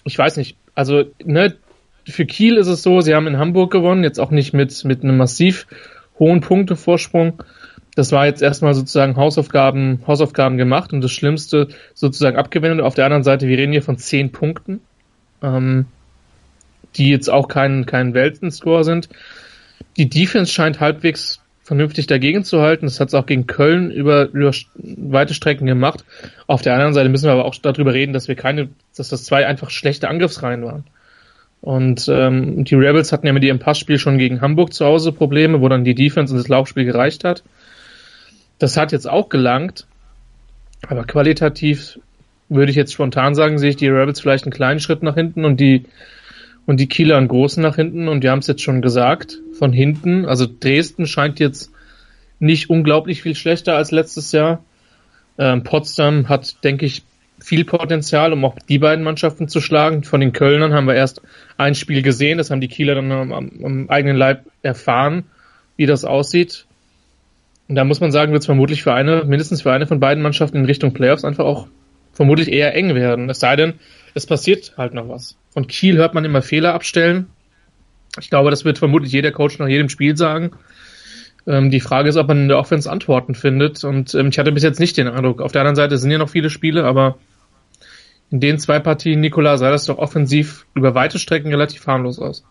ich 0.03 0.17
weiß 0.17 0.37
nicht, 0.37 0.57
also 0.75 1.05
ne, 1.23 1.55
für 2.05 2.25
Kiel 2.25 2.57
ist 2.57 2.67
es 2.67 2.83
so, 2.83 3.01
sie 3.01 3.15
haben 3.15 3.27
in 3.27 3.37
Hamburg 3.37 3.71
gewonnen, 3.71 4.03
jetzt 4.03 4.19
auch 4.19 4.31
nicht 4.31 4.53
mit, 4.53 4.83
mit 4.83 5.03
einem 5.03 5.17
massiv 5.17 5.67
hohen 6.19 6.41
Punktevorsprung. 6.41 7.41
Das 7.95 8.11
war 8.11 8.25
jetzt 8.25 8.41
erstmal 8.41 8.73
sozusagen 8.73 9.15
Hausaufgaben, 9.15 9.99
Hausaufgaben 10.07 10.57
gemacht 10.57 10.93
und 10.93 11.01
das 11.01 11.11
Schlimmste 11.11 11.67
sozusagen 11.93 12.37
abgewendet. 12.37 12.81
Auf 12.81 12.95
der 12.95 13.05
anderen 13.05 13.23
Seite, 13.23 13.47
wir 13.47 13.57
reden 13.57 13.71
hier 13.71 13.83
von 13.83 13.97
zehn 13.97 14.31
Punkten, 14.31 14.81
ähm, 15.43 15.85
die 16.95 17.09
jetzt 17.09 17.29
auch 17.29 17.47
kein, 17.47 17.85
kein 17.85 18.13
Weltenscore 18.13 18.83
sind. 18.83 19.09
Die 19.97 20.09
Defense 20.09 20.51
scheint 20.51 20.79
halbwegs 20.79 21.39
vernünftig 21.63 22.07
dagegen 22.07 22.43
zu 22.43 22.61
halten. 22.61 22.85
Das 22.85 22.99
hat 22.99 23.09
es 23.09 23.13
auch 23.13 23.25
gegen 23.25 23.47
Köln 23.47 23.91
über, 23.91 24.25
über 24.29 24.51
weite 24.75 25.33
Strecken 25.33 25.65
gemacht. 25.65 26.03
Auf 26.47 26.61
der 26.61 26.73
anderen 26.73 26.93
Seite 26.93 27.09
müssen 27.09 27.25
wir 27.25 27.31
aber 27.31 27.45
auch 27.45 27.55
darüber 27.55 27.93
reden, 27.93 28.13
dass 28.13 28.27
wir 28.27 28.35
keine, 28.35 28.69
dass 28.97 29.09
das 29.09 29.23
zwei 29.23 29.47
einfach 29.47 29.69
schlechte 29.69 30.09
Angriffsreihen 30.09 30.63
waren. 30.63 30.83
Und 31.61 32.09
ähm, 32.09 32.65
die 32.65 32.75
Rebels 32.75 33.13
hatten 33.13 33.25
ja 33.25 33.31
mit 33.31 33.43
ihrem 33.43 33.59
Passspiel 33.59 33.97
schon 33.97 34.17
gegen 34.17 34.41
Hamburg 34.41 34.73
zu 34.73 34.85
Hause 34.85 35.13
Probleme, 35.13 35.61
wo 35.61 35.69
dann 35.69 35.85
die 35.85 35.95
Defense 35.95 36.33
und 36.33 36.39
das 36.39 36.49
Laufspiel 36.49 36.83
gereicht 36.83 37.23
hat. 37.23 37.43
Das 38.59 38.77
hat 38.77 38.91
jetzt 38.91 39.09
auch 39.09 39.29
gelangt, 39.29 39.87
aber 40.87 41.03
qualitativ 41.03 41.99
würde 42.49 42.71
ich 42.71 42.77
jetzt 42.77 42.93
spontan 42.93 43.35
sagen, 43.35 43.57
sehe 43.57 43.71
ich 43.71 43.75
die 43.75 43.87
Rebels 43.87 44.19
vielleicht 44.19 44.45
einen 44.45 44.53
kleinen 44.53 44.79
Schritt 44.79 45.03
nach 45.03 45.15
hinten 45.15 45.45
und 45.45 45.59
die 45.59 45.85
und 46.65 46.79
die 46.79 46.87
Kieler 46.87 47.17
einen 47.17 47.27
großen 47.27 47.61
nach 47.61 47.75
hinten 47.75 48.07
und 48.07 48.23
wir 48.23 48.31
haben 48.31 48.39
es 48.39 48.47
jetzt 48.47 48.61
schon 48.61 48.81
gesagt, 48.81 49.39
von 49.57 49.73
hinten, 49.73 50.25
also 50.25 50.47
Dresden 50.47 51.05
scheint 51.07 51.39
jetzt 51.39 51.71
nicht 52.39 52.69
unglaublich 52.69 53.21
viel 53.21 53.35
schlechter 53.35 53.75
als 53.75 53.91
letztes 53.91 54.31
Jahr. 54.31 54.63
Ähm, 55.37 55.63
Potsdam 55.63 56.29
hat, 56.29 56.63
denke 56.63 56.85
ich, 56.85 57.03
viel 57.39 57.65
Potenzial, 57.65 58.31
um 58.31 58.45
auch 58.45 58.55
die 58.69 58.79
beiden 58.79 59.03
Mannschaften 59.03 59.49
zu 59.49 59.59
schlagen. 59.59 60.03
Von 60.03 60.21
den 60.21 60.31
Kölnern 60.31 60.73
haben 60.73 60.87
wir 60.87 60.95
erst 60.95 61.21
ein 61.57 61.75
Spiel 61.75 62.01
gesehen, 62.01 62.37
das 62.37 62.51
haben 62.51 62.61
die 62.61 62.69
Kieler 62.69 62.95
dann 62.95 63.11
am, 63.11 63.33
am 63.33 63.89
eigenen 63.89 64.15
Leib 64.15 64.45
erfahren, 64.61 65.25
wie 65.75 65.85
das 65.85 66.05
aussieht. 66.05 66.65
Und 67.67 67.75
da 67.75 67.83
muss 67.83 68.01
man 68.01 68.11
sagen, 68.11 68.31
wird 68.31 68.41
es 68.41 68.45
vermutlich 68.45 68.83
für 68.83 68.93
eine, 68.93 69.23
mindestens 69.23 69.61
für 69.61 69.71
eine 69.71 69.87
von 69.87 69.99
beiden 69.99 70.21
Mannschaften 70.21 70.57
in 70.57 70.65
Richtung 70.65 70.93
Playoffs 70.93 71.23
einfach 71.23 71.45
auch 71.45 71.67
vermutlich 72.11 72.51
eher 72.51 72.75
eng 72.75 72.95
werden. 72.95 73.29
Es 73.29 73.39
sei 73.39 73.55
denn, 73.55 73.75
es 74.13 74.25
passiert 74.25 74.73
halt 74.77 74.93
noch 74.93 75.09
was. 75.09 75.37
Von 75.51 75.67
Kiel 75.67 75.97
hört 75.97 76.13
man 76.13 76.25
immer 76.25 76.41
Fehler 76.41 76.73
abstellen. 76.73 77.27
Ich 78.19 78.29
glaube, 78.29 78.51
das 78.51 78.65
wird 78.65 78.77
vermutlich 78.77 79.11
jeder 79.11 79.31
Coach 79.31 79.57
nach 79.59 79.67
jedem 79.67 79.89
Spiel 79.89 80.15
sagen. 80.15 80.51
Ähm, 81.47 81.71
die 81.71 81.79
Frage 81.79 82.09
ist, 82.09 82.17
ob 82.17 82.27
man 82.27 82.43
in 82.43 82.47
der 82.47 82.59
Offense 82.59 82.89
Antworten 82.89 83.33
findet. 83.33 83.83
Und 83.83 84.13
ähm, 84.13 84.27
ich 84.27 84.37
hatte 84.37 84.51
bis 84.51 84.63
jetzt 84.63 84.79
nicht 84.79 84.97
den 84.97 85.07
Eindruck. 85.07 85.41
Auf 85.41 85.51
der 85.51 85.61
anderen 85.61 85.75
Seite 85.75 85.97
sind 85.97 86.11
ja 86.11 86.17
noch 86.17 86.29
viele 86.29 86.49
Spiele, 86.49 86.83
aber 86.83 87.17
in 88.29 88.39
den 88.39 88.59
zwei 88.59 88.79
Partien, 88.79 89.19
Nikola, 89.19 89.57
sah 89.57 89.71
das 89.71 89.85
doch 89.85 89.97
offensiv 89.97 90.65
über 90.73 90.95
weite 90.95 91.19
Strecken 91.19 91.49
relativ 91.49 91.85
harmlos 91.87 92.19
aus. 92.19 92.43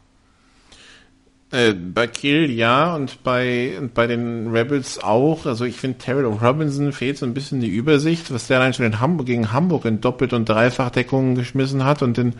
Äh, 1.52 1.74
bei 1.74 2.06
Kiel 2.06 2.50
ja 2.50 2.94
und 2.94 3.22
bei, 3.22 3.74
und 3.78 3.92
bei 3.92 4.06
den 4.06 4.50
Rebels 4.50 4.98
auch. 4.98 5.44
Also 5.44 5.66
ich 5.66 5.76
finde, 5.76 5.98
Terrell 5.98 6.24
Robinson 6.24 6.92
fehlt 6.92 7.18
so 7.18 7.26
ein 7.26 7.34
bisschen 7.34 7.60
die 7.60 7.68
Übersicht, 7.68 8.32
was 8.32 8.46
der 8.46 8.58
allein 8.58 8.72
schon 8.72 8.86
in 8.86 9.00
Hamburg, 9.00 9.26
gegen 9.26 9.52
Hamburg 9.52 9.84
in 9.84 10.00
Doppelt- 10.00 10.32
und 10.32 10.48
Dreifachdeckungen 10.48 11.34
geschmissen 11.34 11.84
hat 11.84 12.02
und 12.02 12.16
in, 12.16 12.32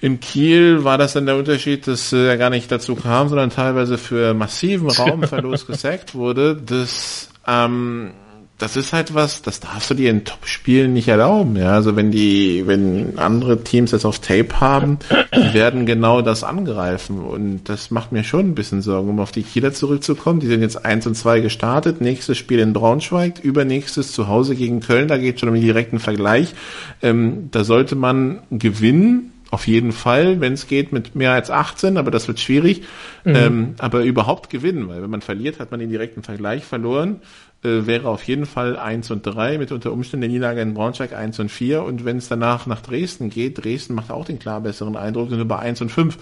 in 0.00 0.18
Kiel 0.18 0.82
war 0.82 0.98
das 0.98 1.12
dann 1.12 1.26
der 1.26 1.36
Unterschied, 1.36 1.86
dass 1.86 2.12
er 2.12 2.36
gar 2.36 2.50
nicht 2.50 2.70
dazu 2.70 2.96
kam, 2.96 3.28
sondern 3.28 3.50
teilweise 3.50 3.96
für 3.96 4.34
massiven 4.34 4.90
Raumverlust 4.90 5.66
gesackt 5.68 6.16
wurde. 6.16 6.56
Das 6.56 7.30
ähm, 7.46 8.10
das 8.58 8.76
ist 8.76 8.94
halt 8.94 9.14
was, 9.14 9.42
das 9.42 9.60
darfst 9.60 9.90
du 9.90 9.94
dir 9.94 10.10
in 10.10 10.24
Top-Spielen 10.24 10.94
nicht 10.94 11.08
erlauben. 11.08 11.56
Ja, 11.56 11.72
also 11.72 11.94
wenn 11.94 12.10
die, 12.10 12.66
wenn 12.66 13.18
andere 13.18 13.62
Teams 13.62 13.90
das 13.90 14.06
auf 14.06 14.18
Tape 14.18 14.60
haben, 14.60 14.98
die 15.34 15.52
werden 15.52 15.84
genau 15.84 16.22
das 16.22 16.42
angreifen. 16.42 17.18
Und 17.18 17.64
das 17.64 17.90
macht 17.90 18.12
mir 18.12 18.24
schon 18.24 18.48
ein 18.48 18.54
bisschen 18.54 18.80
Sorgen, 18.80 19.10
um 19.10 19.20
auf 19.20 19.30
die 19.30 19.42
Kieler 19.42 19.74
zurückzukommen. 19.74 20.40
Die 20.40 20.46
sind 20.46 20.62
jetzt 20.62 20.86
eins 20.86 21.06
und 21.06 21.16
zwei 21.16 21.40
gestartet. 21.40 22.00
Nächstes 22.00 22.38
Spiel 22.38 22.58
in 22.58 22.72
Braunschweig, 22.72 23.40
übernächstes 23.42 24.12
zu 24.12 24.26
Hause 24.26 24.56
gegen 24.56 24.80
Köln. 24.80 25.08
Da 25.08 25.18
geht 25.18 25.38
schon 25.38 25.50
um 25.50 25.54
den 25.54 25.64
direkten 25.64 25.98
Vergleich. 25.98 26.54
Ähm, 27.02 27.48
da 27.50 27.62
sollte 27.62 27.94
man 27.94 28.40
gewinnen. 28.50 29.32
Auf 29.50 29.68
jeden 29.68 29.92
Fall, 29.92 30.40
wenn 30.40 30.54
es 30.54 30.66
geht, 30.66 30.92
mit 30.92 31.14
mehr 31.14 31.32
als 31.32 31.50
18, 31.50 31.98
aber 31.98 32.10
das 32.10 32.26
wird 32.26 32.40
schwierig. 32.40 32.82
Mhm. 33.24 33.36
Ähm, 33.36 33.74
aber 33.78 34.02
überhaupt 34.02 34.50
gewinnen, 34.50 34.88
weil 34.88 35.02
wenn 35.02 35.10
man 35.10 35.22
verliert, 35.22 35.60
hat 35.60 35.70
man 35.70 35.78
den 35.78 35.90
direkten 35.90 36.22
Vergleich 36.22 36.64
verloren 36.64 37.20
äh, 37.66 37.86
wäre 37.86 38.08
auf 38.08 38.22
jeden 38.24 38.46
Fall 38.46 38.76
1 38.76 39.10
und 39.10 39.22
3, 39.22 39.58
mit 39.58 39.72
unter 39.72 39.92
Umständen 39.92 40.22
der 40.22 40.30
Niederlage 40.30 40.60
in 40.60 40.74
Braunschweig 40.74 41.12
1 41.12 41.40
und 41.40 41.50
4. 41.50 41.82
Und 41.82 42.04
wenn 42.04 42.18
es 42.18 42.28
danach 42.28 42.66
nach 42.66 42.80
Dresden 42.80 43.30
geht, 43.30 43.64
Dresden 43.64 43.94
macht 43.94 44.10
auch 44.10 44.24
den 44.24 44.38
klar 44.38 44.60
besseren 44.60 44.96
Eindruck, 44.96 45.30
sind 45.30 45.40
über 45.40 45.58
1 45.58 45.80
und 45.80 45.90
5. 45.90 46.18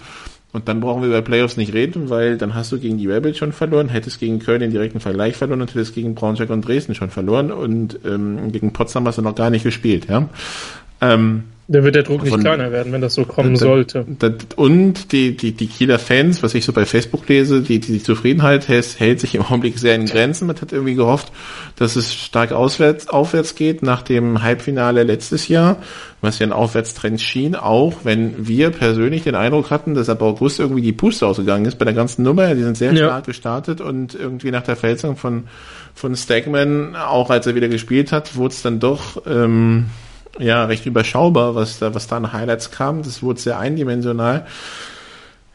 Und 0.53 0.69
dann 0.69 0.79
brauchen 0.79 1.01
wir 1.01 1.09
über 1.09 1.21
Playoffs 1.21 1.57
nicht 1.57 1.73
reden, 1.73 2.09
weil 2.09 2.37
dann 2.37 2.55
hast 2.55 2.71
du 2.71 2.79
gegen 2.79 2.97
die 2.97 3.07
Rebels 3.07 3.37
schon 3.37 3.51
verloren, 3.51 3.89
hättest 3.89 4.21
gegen 4.21 4.39
Köln 4.39 4.61
den 4.61 4.71
direkten 4.71 5.01
Vergleich 5.01 5.35
verloren 5.35 5.61
und 5.61 5.69
hättest 5.69 5.93
gegen 5.93 6.15
Braunschweig 6.15 6.49
und 6.49 6.65
Dresden 6.65 6.95
schon 6.95 7.09
verloren 7.09 7.51
und 7.51 7.99
ähm, 8.05 8.53
gegen 8.53 8.71
Potsdam 8.71 9.05
hast 9.05 9.17
du 9.17 9.21
noch 9.21 9.35
gar 9.35 9.49
nicht 9.49 9.63
gespielt, 9.63 10.07
ja. 10.09 10.29
Ähm, 11.01 11.43
dann 11.67 11.83
wird 11.83 11.95
der 11.95 12.03
Druck 12.03 12.21
nicht 12.21 12.31
von, 12.31 12.41
kleiner 12.41 12.71
werden, 12.71 12.93
wenn 12.93 13.01
das 13.01 13.15
so 13.15 13.25
kommen 13.25 13.53
das, 13.53 13.61
sollte. 13.61 14.05
Das, 14.19 14.33
und 14.55 15.11
die, 15.11 15.35
die, 15.35 15.53
die 15.53 15.65
Kieler 15.65 15.97
Fans, 15.97 16.43
was 16.43 16.53
ich 16.53 16.63
so 16.63 16.73
bei 16.73 16.85
Facebook 16.85 17.27
lese, 17.27 17.61
die, 17.61 17.79
die 17.79 18.03
Zufriedenheit 18.03 18.67
hält, 18.67 18.99
hält 18.99 19.19
sich 19.19 19.33
im 19.33 19.41
Augenblick 19.41 19.79
sehr 19.79 19.95
in 19.95 20.05
Grenzen. 20.05 20.45
Man 20.45 20.61
hat 20.61 20.71
irgendwie 20.71 20.93
gehofft, 20.93 21.31
dass 21.75 21.95
es 21.95 22.13
stark 22.13 22.51
auswärts, 22.51 23.07
aufwärts 23.07 23.55
geht 23.55 23.81
nach 23.81 24.03
dem 24.03 24.43
Halbfinale 24.43 25.01
letztes 25.01 25.47
Jahr, 25.47 25.77
was 26.21 26.37
ja 26.37 26.45
ein 26.45 26.53
Aufwärtstrend 26.53 27.19
schien, 27.19 27.55
auch 27.55 27.93
wenn 28.03 28.47
wir 28.47 28.69
persönlich 28.69 29.23
den 29.23 29.33
Eindruck 29.33 29.71
hatten, 29.71 29.95
dass 29.95 30.07
ab 30.07 30.21
August 30.21 30.59
irgendwie 30.59 30.83
die 30.83 30.93
Puste 30.93 31.25
ausgegangen 31.25 31.65
ist 31.65 31.79
bei 31.79 31.85
der 31.85 31.95
ganzen 31.95 32.21
Nummer. 32.21 32.53
Die 32.53 32.61
sind 32.61 32.77
sehr 32.77 32.93
ja. 32.93 33.07
stark 33.07 33.25
gestartet 33.25 33.81
und 33.81 34.13
irgendwie 34.13 34.51
nach 34.51 34.63
der 34.63 34.75
Verletzung 34.75 35.17
von, 35.17 35.45
von 35.95 36.15
Stagman, 36.15 36.95
auch 36.95 37.31
als 37.31 37.47
er 37.47 37.55
wieder 37.55 37.69
gespielt 37.69 38.11
hat, 38.11 38.35
wurde 38.35 38.53
es 38.53 38.61
dann 38.61 38.79
doch... 38.79 39.23
Ähm, 39.25 39.87
ja 40.39 40.65
recht 40.65 40.85
überschaubar, 40.85 41.55
was 41.55 41.79
da, 41.79 41.93
was 41.93 42.07
da 42.07 42.17
an 42.17 42.33
Highlights 42.33 42.71
kam. 42.71 43.03
Das 43.03 43.23
wurde 43.23 43.39
sehr 43.39 43.59
eindimensional. 43.59 44.45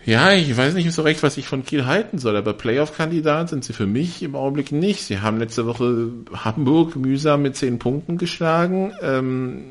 Ja, 0.06 0.32
ich 0.32 0.56
weiß 0.56 0.74
nicht 0.74 0.90
so 0.92 1.02
recht, 1.02 1.22
was 1.22 1.36
ich 1.36 1.46
von 1.46 1.64
Kiel 1.64 1.84
halten 1.84 2.18
soll, 2.18 2.34
aber 2.36 2.54
Playoff-Kandidat 2.54 3.50
sind 3.50 3.64
sie 3.64 3.74
für 3.74 3.86
mich 3.86 4.22
im 4.22 4.34
Augenblick 4.34 4.72
nicht. 4.72 5.04
Sie 5.04 5.20
haben 5.20 5.38
letzte 5.38 5.66
Woche 5.66 6.08
Hamburg 6.32 6.96
mühsam 6.96 7.42
mit 7.42 7.56
zehn 7.56 7.78
Punkten 7.78 8.16
geschlagen, 8.16 8.94
ähm, 9.02 9.64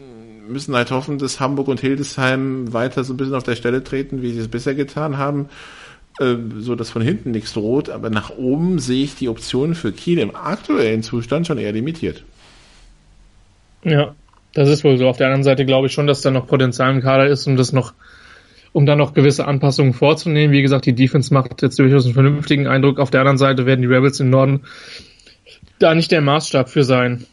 müssen 0.48 0.76
halt 0.76 0.92
hoffen, 0.92 1.18
dass 1.18 1.40
Hamburg 1.40 1.68
und 1.68 1.80
Hildesheim 1.80 2.72
weiter 2.74 3.04
so 3.04 3.14
ein 3.14 3.18
bisschen 3.18 3.36
auf 3.36 3.44
der 3.44 3.56
Stelle 3.56 3.84
treten, 3.84 4.22
wie 4.22 4.32
sie 4.32 4.40
es 4.40 4.48
bisher 4.48 4.76
getan 4.76 5.18
haben, 5.18 5.50
äh, 6.20 6.36
so 6.60 6.76
dass 6.76 6.92
von 6.92 7.02
hinten 7.02 7.32
nichts 7.32 7.54
droht, 7.54 7.90
aber 7.90 8.12
nach 8.12 8.30
oben 8.30 8.78
sehe 8.78 9.04
ich 9.04 9.16
die 9.16 9.30
Optionen 9.30 9.74
für 9.74 9.92
Kiel 9.92 10.20
im 10.20 10.36
aktuellen 10.36 11.02
Zustand 11.02 11.48
schon 11.48 11.58
eher 11.58 11.72
limitiert. 11.72 12.24
Ja, 13.84 14.14
das 14.54 14.70
ist 14.70 14.84
wohl 14.84 14.98
so. 14.98 15.08
Auf 15.08 15.18
der 15.18 15.28
anderen 15.28 15.44
Seite 15.44 15.66
glaube 15.66 15.88
ich 15.88 15.94
schon, 15.94 16.08
dass 16.08 16.22
da 16.22 16.32
noch 16.32 16.48
Potenzial 16.48 16.94
im 16.94 17.02
Kader 17.02 17.28
ist, 17.28 17.46
um 17.48 17.56
das 17.56 17.72
noch, 17.72 17.94
um 18.74 18.86
da 18.86 18.96
noch 18.96 19.14
gewisse 19.14 19.46
Anpassungen 19.46 19.94
vorzunehmen. 19.94 20.54
Wie 20.54 20.62
gesagt, 20.62 20.86
die 20.86 20.94
Defense 20.94 21.34
macht 21.34 21.62
jetzt 21.62 21.78
durchaus 21.80 22.06
einen 22.06 22.14
vernünftigen 22.14 22.68
Eindruck. 22.68 23.00
Auf 23.00 23.12
der 23.12 23.22
anderen 23.22 23.38
Seite 23.38 23.66
werden 23.66 23.82
die 23.82 23.88
Rebels 23.88 24.20
im 24.20 24.30
Norden 24.30 24.62
da 25.80 25.96
nicht 25.96 26.12
der 26.12 26.22
Maßstab 26.22 26.70
für 26.70 26.84
sein. 26.84 27.26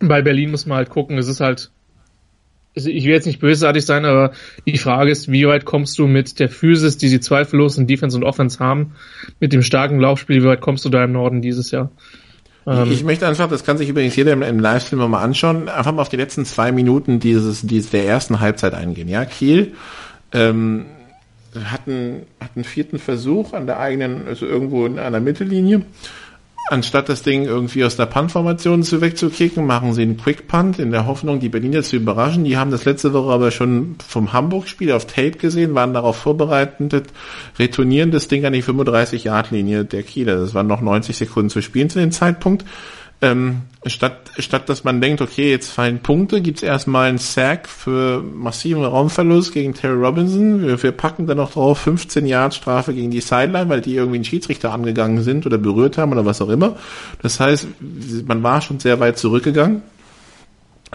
Bei 0.00 0.22
Berlin 0.22 0.50
muss 0.50 0.66
man 0.66 0.76
halt 0.76 0.90
gucken. 0.90 1.18
Es 1.18 1.28
ist 1.28 1.40
halt, 1.40 1.70
ich 2.74 3.04
will 3.04 3.12
jetzt 3.12 3.26
nicht 3.26 3.40
bösartig 3.40 3.84
sein, 3.84 4.04
aber 4.04 4.32
die 4.66 4.78
Frage 4.78 5.10
ist, 5.10 5.32
wie 5.32 5.46
weit 5.48 5.64
kommst 5.64 5.98
du 5.98 6.06
mit 6.06 6.38
der 6.38 6.48
Physis, 6.48 6.98
die 6.98 7.08
sie 7.08 7.20
zweifellos 7.20 7.78
in 7.78 7.86
Defense 7.86 8.16
und 8.16 8.22
Offense 8.22 8.60
haben, 8.60 8.94
mit 9.40 9.52
dem 9.52 9.62
starken 9.62 9.98
Laufspiel, 9.98 10.42
wie 10.42 10.46
weit 10.46 10.60
kommst 10.60 10.84
du 10.84 10.88
da 10.88 11.02
im 11.02 11.12
Norden 11.12 11.42
dieses 11.42 11.70
Jahr? 11.70 11.90
Ähm, 12.66 12.90
ich 12.90 13.04
möchte 13.04 13.26
einfach, 13.26 13.48
das 13.48 13.64
kann 13.64 13.78
sich 13.78 13.88
übrigens 13.88 14.16
jeder 14.16 14.32
im, 14.32 14.42
im 14.42 14.60
Livestream 14.60 14.98
mal 15.10 15.22
anschauen, 15.22 15.68
einfach 15.68 15.92
mal 15.92 16.02
auf 16.02 16.08
die 16.08 16.16
letzten 16.16 16.44
zwei 16.44 16.72
Minuten 16.72 17.20
dieses, 17.20 17.62
dieses 17.62 17.90
der 17.90 18.06
ersten 18.06 18.40
Halbzeit 18.40 18.74
eingehen. 18.74 19.08
Ja, 19.08 19.24
Kiel 19.24 19.74
ähm, 20.32 20.86
hat, 21.54 21.82
einen, 21.86 22.26
hat 22.40 22.50
einen 22.54 22.64
vierten 22.64 22.98
Versuch 22.98 23.52
an 23.52 23.66
der 23.66 23.80
eigenen, 23.80 24.26
also 24.26 24.46
irgendwo 24.46 24.86
in 24.86 24.98
einer 24.98 25.20
Mittellinie 25.20 25.82
anstatt 26.70 27.08
das 27.08 27.22
Ding 27.22 27.44
irgendwie 27.44 27.84
aus 27.84 27.96
der 27.96 28.06
Punt-Formation 28.06 28.82
zu 28.82 29.00
wegzukicken, 29.00 29.66
machen 29.66 29.94
sie 29.94 30.02
einen 30.02 30.16
Quick-Punt 30.16 30.78
in 30.78 30.90
der 30.90 31.06
Hoffnung, 31.06 31.40
die 31.40 31.48
Berliner 31.48 31.82
zu 31.82 31.96
überraschen. 31.96 32.44
Die 32.44 32.56
haben 32.56 32.70
das 32.70 32.84
letzte 32.84 33.12
Woche 33.12 33.32
aber 33.32 33.50
schon 33.50 33.96
vom 34.06 34.32
Hamburg-Spiel 34.32 34.92
auf 34.92 35.06
Tape 35.06 35.32
gesehen, 35.32 35.74
waren 35.74 35.94
darauf 35.94 36.16
vorbereitet, 36.16 37.08
retournieren 37.58 38.10
das 38.10 38.28
Ding 38.28 38.44
an 38.44 38.52
die 38.52 38.62
35-Yard-Linie 38.62 39.84
der 39.84 40.02
Kieler. 40.02 40.36
Das 40.36 40.54
waren 40.54 40.66
noch 40.66 40.80
90 40.80 41.16
Sekunden 41.16 41.50
zu 41.50 41.62
spielen 41.62 41.90
zu 41.90 41.98
dem 41.98 42.12
Zeitpunkt 42.12 42.64
ähm, 43.20 43.62
statt, 43.84 44.30
statt 44.38 44.68
dass 44.68 44.84
man 44.84 45.00
denkt, 45.00 45.20
okay, 45.20 45.50
jetzt 45.50 45.70
fallen 45.70 45.98
Punkte, 45.98 46.40
gibt's 46.40 46.62
erstmal 46.62 47.08
einen 47.08 47.18
Sack 47.18 47.68
für 47.68 48.22
massiven 48.22 48.84
Raumverlust 48.84 49.52
gegen 49.52 49.74
Terry 49.74 49.96
Robinson. 49.96 50.62
Wir, 50.62 50.80
wir 50.80 50.92
packen 50.92 51.26
dann 51.26 51.38
noch 51.38 51.52
drauf 51.52 51.78
15 51.78 52.26
Yard 52.26 52.54
Strafe 52.54 52.94
gegen 52.94 53.10
die 53.10 53.20
Sideline, 53.20 53.68
weil 53.68 53.80
die 53.80 53.96
irgendwie 53.96 54.18
einen 54.18 54.24
Schiedsrichter 54.24 54.72
angegangen 54.72 55.22
sind 55.22 55.46
oder 55.46 55.58
berührt 55.58 55.98
haben 55.98 56.12
oder 56.12 56.26
was 56.26 56.40
auch 56.40 56.48
immer. 56.48 56.76
Das 57.20 57.40
heißt, 57.40 57.66
man 58.26 58.42
war 58.42 58.60
schon 58.60 58.78
sehr 58.78 59.00
weit 59.00 59.18
zurückgegangen. 59.18 59.82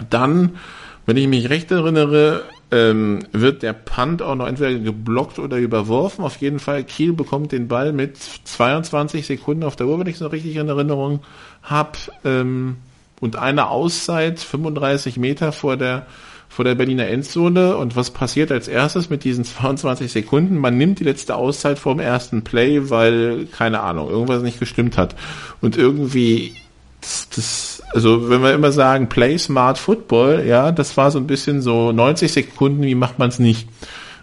Dann, 0.08 0.56
wenn 1.04 1.18
ich 1.18 1.28
mich 1.28 1.50
recht 1.50 1.70
erinnere, 1.70 2.44
ähm, 2.74 3.20
wird 3.30 3.62
der 3.62 3.72
Punt 3.72 4.20
auch 4.20 4.34
noch 4.34 4.48
entweder 4.48 4.76
geblockt 4.76 5.38
oder 5.38 5.58
überworfen. 5.58 6.24
Auf 6.24 6.38
jeden 6.38 6.58
Fall, 6.58 6.82
Kiel 6.82 7.12
bekommt 7.12 7.52
den 7.52 7.68
Ball 7.68 7.92
mit 7.92 8.16
22 8.16 9.24
Sekunden 9.24 9.62
auf 9.62 9.76
der 9.76 9.86
Uhr, 9.86 10.00
wenn 10.00 10.08
ich 10.08 10.16
es 10.16 10.20
noch 10.20 10.32
richtig 10.32 10.56
in 10.56 10.68
Erinnerung 10.68 11.20
habe. 11.62 11.98
Ähm, 12.24 12.78
und 13.20 13.36
eine 13.36 13.68
Auszeit 13.68 14.40
35 14.40 15.18
Meter 15.18 15.52
vor 15.52 15.76
der 15.76 16.06
vor 16.48 16.64
der 16.64 16.74
Berliner 16.76 17.08
Endzone. 17.08 17.76
Und 17.76 17.96
was 17.96 18.10
passiert 18.10 18.52
als 18.52 18.68
erstes 18.68 19.10
mit 19.10 19.24
diesen 19.24 19.44
22 19.44 20.12
Sekunden? 20.12 20.56
Man 20.58 20.76
nimmt 20.76 21.00
die 21.00 21.04
letzte 21.04 21.34
Auszeit 21.34 21.80
vom 21.80 21.98
ersten 21.98 22.44
Play, 22.44 22.90
weil, 22.90 23.46
keine 23.46 23.80
Ahnung, 23.80 24.08
irgendwas 24.08 24.42
nicht 24.42 24.60
gestimmt 24.60 24.96
hat. 24.96 25.16
Und 25.60 25.76
irgendwie, 25.76 26.54
das, 27.00 27.28
das 27.30 27.73
also 27.94 28.28
wenn 28.28 28.42
wir 28.42 28.52
immer 28.52 28.72
sagen, 28.72 29.08
play 29.08 29.38
smart 29.38 29.78
football, 29.78 30.44
ja, 30.46 30.72
das 30.72 30.96
war 30.96 31.10
so 31.10 31.18
ein 31.18 31.26
bisschen 31.26 31.62
so 31.62 31.92
90 31.92 32.32
Sekunden, 32.32 32.82
wie 32.82 32.94
macht 32.94 33.18
man 33.18 33.28
es 33.28 33.38
nicht? 33.38 33.68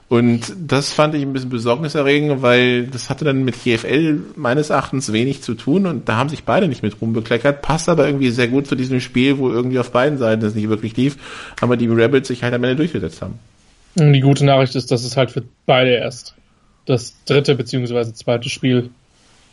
Und 0.10 0.54
das 0.60 0.92
fand 0.92 1.16
ich 1.16 1.22
ein 1.22 1.32
bisschen 1.32 1.50
besorgniserregend, 1.50 2.42
weil 2.42 2.88
das 2.88 3.10
hatte 3.10 3.24
dann 3.24 3.46
mit 3.46 3.64
GFL 3.64 4.20
meines 4.36 4.70
Erachtens 4.70 5.14
wenig 5.14 5.42
zu 5.42 5.54
tun 5.54 5.86
und 5.86 6.10
da 6.10 6.18
haben 6.18 6.28
sich 6.28 6.44
beide 6.44 6.68
nicht 6.68 6.84
mit 6.84 7.00
rumbekleckert. 7.00 7.62
Passt 7.62 7.88
aber 7.88 8.08
irgendwie 8.08 8.30
sehr 8.30 8.50
gut 8.50 8.68
zu 8.68 8.76
diesem 8.76 9.00
Spiel, 9.00 9.38
wo 9.38 9.50
irgendwie 9.50 9.80
auf 9.80 9.94
beiden 9.94 10.18
Seiten 10.18 10.44
es 10.44 10.54
nicht 10.54 10.68
wirklich 10.68 10.98
lief, 10.98 11.16
aber 11.62 11.78
die 11.78 11.88
Rebels 11.88 12.28
sich 12.28 12.44
halt 12.44 12.54
am 12.54 12.66
Ende 12.66 12.76
durchgesetzt 12.76 13.22
haben. 13.22 13.40
Und 13.98 14.12
die 14.12 14.20
gute 14.20 14.44
Nachricht 14.44 14.76
ist, 14.76 14.92
dass 14.92 15.06
es 15.06 15.16
halt 15.16 15.32
für 15.32 15.44
beide 15.66 15.92
erst 15.92 16.36
das 16.86 17.16
dritte 17.26 17.56
beziehungsweise 17.56 18.14
zweite 18.14 18.50
Spiel 18.50 18.90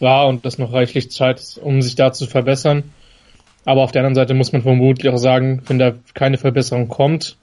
war 0.01 0.27
und 0.27 0.45
das 0.45 0.59
noch 0.59 0.73
reichlich 0.73 1.13
Zeit 1.13 1.39
ist, 1.39 1.59
um 1.59 1.83
sich 1.83 1.95
da 1.95 2.13
zu 2.13 2.27
verbessern. 2.27 2.83
Aber 3.65 3.83
auf 3.83 3.93
der 3.93 4.01
anderen 4.01 4.15
Seite 4.15 4.35
muss 4.35 4.53
man 4.53 4.63
vermutlich 4.63 5.13
auch 5.13 5.19
sagen, 5.19 5.63
wenn 5.67 5.79
da 5.79 5.95
keine 6.15 6.39
Verbesserung 6.39 6.89
kommt, 6.89 7.37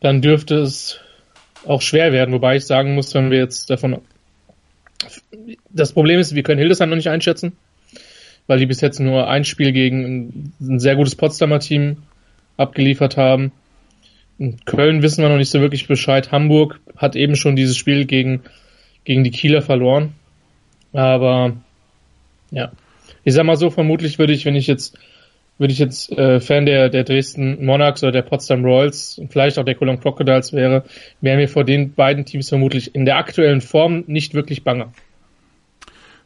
dann 0.00 0.22
dürfte 0.22 0.56
es 0.56 1.00
auch 1.66 1.82
schwer 1.82 2.12
werden. 2.12 2.32
Wobei 2.32 2.56
ich 2.56 2.66
sagen 2.66 2.94
muss, 2.94 3.14
wenn 3.14 3.30
wir 3.30 3.38
jetzt 3.38 3.70
davon. 3.70 4.00
Das 5.70 5.92
Problem 5.92 6.20
ist, 6.20 6.34
wir 6.34 6.42
können 6.42 6.58
Hildesheim 6.58 6.90
noch 6.90 6.96
nicht 6.96 7.08
einschätzen, 7.08 7.52
weil 8.46 8.58
die 8.58 8.66
bis 8.66 8.80
jetzt 8.80 9.00
nur 9.00 9.28
ein 9.28 9.44
Spiel 9.44 9.72
gegen 9.72 10.52
ein 10.60 10.78
sehr 10.78 10.96
gutes 10.96 11.16
Potsdamer 11.16 11.60
Team 11.60 11.98
abgeliefert 12.56 13.16
haben. 13.16 13.52
In 14.38 14.58
Köln 14.64 15.02
wissen 15.02 15.22
wir 15.22 15.28
noch 15.28 15.36
nicht 15.36 15.50
so 15.50 15.60
wirklich 15.60 15.88
Bescheid. 15.88 16.30
Hamburg 16.30 16.80
hat 16.96 17.16
eben 17.16 17.34
schon 17.34 17.56
dieses 17.56 17.76
Spiel 17.76 18.04
gegen, 18.04 18.42
gegen 19.04 19.24
die 19.24 19.30
Kieler 19.30 19.62
verloren. 19.62 20.14
Aber 20.92 21.56
ja, 22.50 22.70
ich 23.28 23.34
sag 23.34 23.44
mal 23.44 23.56
so, 23.56 23.68
vermutlich 23.68 24.18
würde 24.18 24.32
ich, 24.32 24.46
wenn 24.46 24.56
ich 24.56 24.66
jetzt, 24.66 24.96
würde 25.58 25.72
ich 25.72 25.78
jetzt 25.78 26.10
äh, 26.12 26.40
Fan 26.40 26.64
der, 26.64 26.88
der 26.88 27.04
Dresden 27.04 27.62
Monarchs 27.62 28.02
oder 28.02 28.10
der 28.10 28.22
Potsdam 28.22 28.64
Royals 28.64 29.18
und 29.18 29.30
vielleicht 29.30 29.58
auch 29.58 29.66
der 29.66 29.74
Cologne 29.74 30.00
Crocodiles 30.00 30.54
wäre, 30.54 30.84
wäre 31.20 31.36
mir 31.36 31.48
vor 31.48 31.64
den 31.64 31.92
beiden 31.92 32.24
Teams 32.24 32.48
vermutlich 32.48 32.94
in 32.94 33.04
der 33.04 33.18
aktuellen 33.18 33.60
Form 33.60 34.04
nicht 34.06 34.32
wirklich 34.32 34.64
banger. 34.64 34.94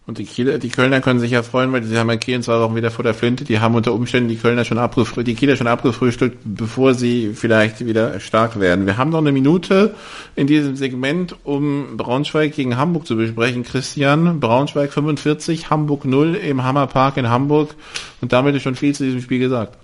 Und 0.05 0.19
die, 0.19 0.25
Kieler, 0.25 0.59
die 0.59 0.69
Kölner 0.69 1.01
können 1.01 1.21
sich 1.21 1.31
ja 1.31 1.45
freuen, 1.45 1.73
weil 1.73 1.85
sie 1.85 1.97
haben 1.97 2.11
ja 2.11 2.17
Kiel 2.17 2.35
in 2.35 2.43
zwei 2.43 2.59
Wochen 2.59 2.75
wieder 2.75 2.91
vor 2.91 3.05
der 3.05 3.15
Flinte. 3.15 3.45
Die 3.45 3.61
haben 3.61 3.77
unter 3.77 3.93
Umständen 3.93 4.29
die 4.29 4.37
Kölner 4.37 4.65
schon 4.65 4.79
abgefrühstückt, 4.79 5.29
die 5.29 5.37
Kieler 5.37 5.55
schon 5.55 5.69
abgefrühstückt, 5.69 6.39
bevor 6.45 6.95
sie 6.95 7.35
vielleicht 7.35 7.87
wieder 7.87 8.19
stark 8.19 8.59
werden. 8.59 8.85
Wir 8.87 8.97
haben 8.97 9.11
noch 9.11 9.21
eine 9.21 9.31
Minute 9.31 9.95
in 10.35 10.49
diesem 10.49 10.75
Segment, 10.75 11.37
um 11.45 11.97
Braunschweig 11.97 12.53
gegen 12.53 12.77
Hamburg 12.77 13.07
zu 13.07 13.17
besprechen. 13.17 13.63
Christian, 13.63 14.41
Braunschweig 14.41 14.93
45, 14.93 15.71
Hamburg 15.71 16.05
0 16.05 16.35
im 16.35 16.65
Hammerpark 16.65 17.17
in 17.17 17.31
Hamburg. 17.31 17.77
Und 18.21 18.33
damit 18.33 18.57
ist 18.57 18.63
schon 18.63 18.75
viel 18.75 18.97
zu 18.97 19.05
diesem 19.05 19.21
Spiel 19.21 19.39
gesagt. 19.39 19.79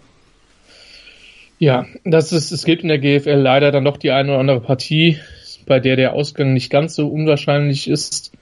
Ja, 1.60 1.86
das 2.04 2.32
ist, 2.32 2.50
es 2.50 2.64
gibt 2.64 2.82
in 2.82 2.88
der 2.88 2.98
GFL 2.98 3.34
leider 3.34 3.70
dann 3.70 3.84
doch 3.84 3.96
die 3.96 4.10
eine 4.10 4.30
oder 4.30 4.40
andere 4.40 4.60
Partie, 4.60 5.18
bei 5.66 5.78
der 5.78 5.94
der 5.94 6.12
Ausgang 6.12 6.54
nicht 6.54 6.70
ganz 6.70 6.96
so 6.96 7.06
unwahrscheinlich 7.06 7.88
ist. 7.88 8.32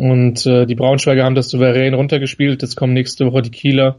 Und 0.00 0.46
äh, 0.46 0.64
die 0.64 0.76
Braunschweiger 0.76 1.24
haben 1.24 1.34
das 1.34 1.50
souverän 1.50 1.92
runtergespielt. 1.92 2.62
Jetzt 2.62 2.74
kommen 2.74 2.94
nächste 2.94 3.26
Woche 3.26 3.42
die 3.42 3.50
Kieler. 3.50 3.98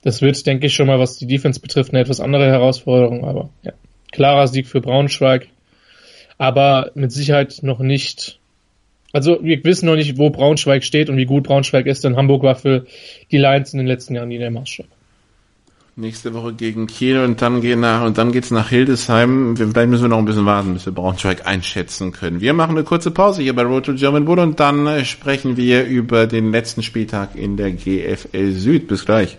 Das 0.00 0.22
wird, 0.22 0.46
denke 0.46 0.68
ich, 0.68 0.74
schon 0.74 0.86
mal, 0.86 1.00
was 1.00 1.16
die 1.16 1.26
Defense 1.26 1.58
betrifft, 1.58 1.90
eine 1.90 1.98
etwas 1.98 2.20
andere 2.20 2.46
Herausforderung. 2.46 3.24
Aber 3.24 3.50
ja, 3.64 3.72
klarer 4.12 4.46
Sieg 4.46 4.68
für 4.68 4.80
Braunschweig. 4.80 5.48
Aber 6.38 6.92
mit 6.94 7.10
Sicherheit 7.10 7.58
noch 7.62 7.80
nicht. 7.80 8.38
Also 9.12 9.42
wir 9.42 9.64
wissen 9.64 9.86
noch 9.86 9.96
nicht, 9.96 10.18
wo 10.18 10.30
Braunschweig 10.30 10.84
steht 10.84 11.10
und 11.10 11.16
wie 11.16 11.24
gut 11.24 11.42
Braunschweig 11.42 11.86
ist, 11.86 12.04
denn 12.04 12.14
Hamburg 12.14 12.44
war 12.44 12.54
für 12.54 12.86
die 13.32 13.38
Lions 13.38 13.72
in 13.72 13.78
den 13.78 13.88
letzten 13.88 14.14
Jahren 14.14 14.28
nie 14.28 14.38
der 14.38 14.52
Maßstab. 14.52 14.86
Nächste 15.96 16.34
Woche 16.34 16.52
gegen 16.52 16.86
Kiel 16.88 17.20
und 17.20 17.40
dann 17.40 17.60
gehen 17.60 17.80
nach 17.80 18.04
und 18.04 18.18
dann 18.18 18.32
geht's 18.32 18.50
nach 18.50 18.68
Hildesheim. 18.68 19.56
Vielleicht 19.56 19.88
müssen 19.88 20.02
wir 20.02 20.08
noch 20.08 20.18
ein 20.18 20.24
bisschen 20.24 20.46
warten, 20.46 20.74
bis 20.74 20.86
wir 20.86 20.92
Braunschweig 20.92 21.46
einschätzen 21.46 22.10
können. 22.10 22.40
Wir 22.40 22.52
machen 22.52 22.72
eine 22.72 22.84
kurze 22.84 23.12
Pause 23.12 23.42
hier 23.42 23.54
bei 23.54 23.62
Road 23.62 23.86
to 23.86 23.94
German 23.94 24.26
Wood 24.26 24.40
und 24.40 24.60
dann 24.60 24.86
äh, 24.86 25.04
sprechen 25.04 25.56
wir 25.56 25.84
über 25.84 26.26
den 26.26 26.50
letzten 26.50 26.82
Spieltag 26.82 27.36
in 27.36 27.56
der 27.56 27.70
GFL 27.70 28.52
Süd. 28.52 28.88
Bis 28.88 29.04
gleich. 29.04 29.38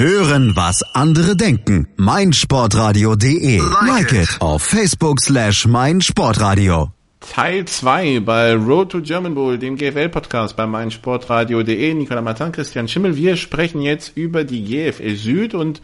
Hören, 0.00 0.54
was 0.54 0.84
andere 0.94 1.34
denken. 1.34 1.88
meinsportradio.de. 1.96 3.60
Like 3.84 4.12
it 4.12 4.36
auf 4.38 4.62
Facebook 4.62 5.18
slash 5.20 5.66
meinsportradio. 5.66 6.92
Teil 7.18 7.64
2 7.64 8.20
bei 8.20 8.54
Road 8.54 8.92
to 8.92 9.00
German 9.00 9.34
Bowl, 9.34 9.58
dem 9.58 9.74
GFL-Podcast 9.74 10.54
bei 10.54 10.68
meinsportradio.de. 10.68 11.94
Nicola 11.94 12.20
Martin, 12.20 12.52
Christian 12.52 12.86
Schimmel. 12.86 13.16
Wir 13.16 13.36
sprechen 13.36 13.82
jetzt 13.82 14.16
über 14.16 14.44
die 14.44 14.62
GFL 14.62 15.16
Süd 15.16 15.54
und 15.54 15.82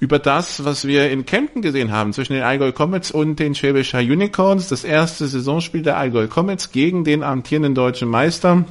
über 0.00 0.18
das, 0.18 0.64
was 0.64 0.88
wir 0.88 1.12
in 1.12 1.24
Kempten 1.24 1.62
gesehen 1.62 1.92
haben 1.92 2.12
zwischen 2.12 2.32
den 2.32 2.42
Allgäu 2.42 2.72
Comets 2.72 3.12
und 3.12 3.38
den 3.38 3.54
Schwäbischer 3.54 4.00
Unicorns. 4.00 4.68
Das 4.68 4.82
erste 4.82 5.28
Saisonspiel 5.28 5.82
der 5.82 5.96
Allgäu 5.96 6.26
Comets 6.26 6.72
gegen 6.72 7.04
den 7.04 7.22
amtierenden 7.22 7.76
deutschen 7.76 8.08
Meister 8.08 8.64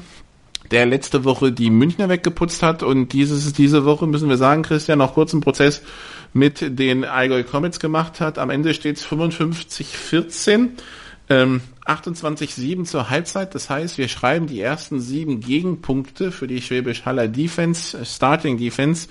der 0.71 0.85
letzte 0.85 1.23
Woche 1.23 1.51
die 1.51 1.69
Münchner 1.69 2.09
weggeputzt 2.09 2.63
hat 2.63 2.83
und 2.83 3.13
dieses, 3.13 3.53
diese 3.53 3.85
Woche 3.85 4.07
müssen 4.07 4.29
wir 4.29 4.37
sagen, 4.37 4.63
Christian, 4.63 4.99
noch 4.99 5.13
kurz 5.13 5.33
einen 5.33 5.41
Prozess 5.41 5.81
mit 6.33 6.79
den 6.79 7.03
Allgäu 7.05 7.43
Comets 7.43 7.79
gemacht 7.79 8.19
hat. 8.19 8.37
Am 8.37 8.49
Ende 8.49 8.73
steht 8.73 8.97
es 8.97 9.05
55-14. 9.05 10.69
Ähm, 11.29 11.61
28-7 11.85 12.85
zur 12.85 13.09
Halbzeit. 13.09 13.55
Das 13.55 13.69
heißt, 13.69 13.97
wir 13.97 14.07
schreiben 14.07 14.47
die 14.47 14.61
ersten 14.61 14.99
sieben 14.99 15.39
Gegenpunkte 15.39 16.31
für 16.31 16.47
die 16.47 16.61
Schwäbisch 16.61 17.05
Haller 17.05 17.27
Defense, 17.27 18.05
Starting 18.05 18.57
Defense 18.57 19.07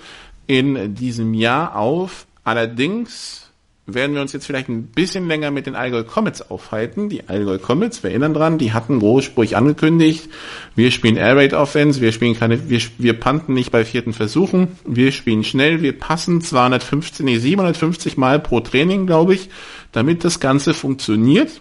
in 0.47 0.95
diesem 0.95 1.33
Jahr 1.33 1.75
auf. 1.75 2.25
Allerdings 2.43 3.42
werden 3.85 4.15
wir 4.15 4.21
uns 4.21 4.31
jetzt 4.31 4.45
vielleicht 4.45 4.69
ein 4.69 4.87
bisschen 4.87 5.27
länger 5.27 5.51
mit 5.51 5.65
den 5.65 5.75
Allgäu 5.75 6.03
Comets 6.03 6.49
aufhalten. 6.49 7.09
Die 7.09 7.27
Allgäu 7.27 7.57
Comets, 7.57 8.01
wir 8.01 8.11
erinnern 8.11 8.33
dran, 8.33 8.57
die 8.57 8.71
hatten 8.71 8.99
großspurig 8.99 9.57
angekündigt, 9.57 10.29
wir 10.75 10.89
spielen 10.91 11.17
Air 11.17 11.35
Raid 11.35 11.53
Offense, 11.53 11.99
wir 11.99 12.13
spielen 12.13 12.37
keine, 12.37 12.69
wir, 12.69 12.79
wir 12.97 13.19
panten 13.19 13.53
nicht 13.53 13.71
bei 13.71 13.83
vierten 13.83 14.13
Versuchen, 14.13 14.79
wir 14.85 15.11
spielen 15.11 15.43
schnell, 15.43 15.81
wir 15.81 15.97
passen 15.99 16.39
215, 16.39 17.25
nee, 17.25 17.37
750 17.37 18.15
Mal 18.15 18.39
pro 18.39 18.61
Training, 18.61 19.05
glaube 19.05 19.33
ich, 19.33 19.49
damit 19.91 20.23
das 20.23 20.39
Ganze 20.39 20.73
funktioniert. 20.73 21.59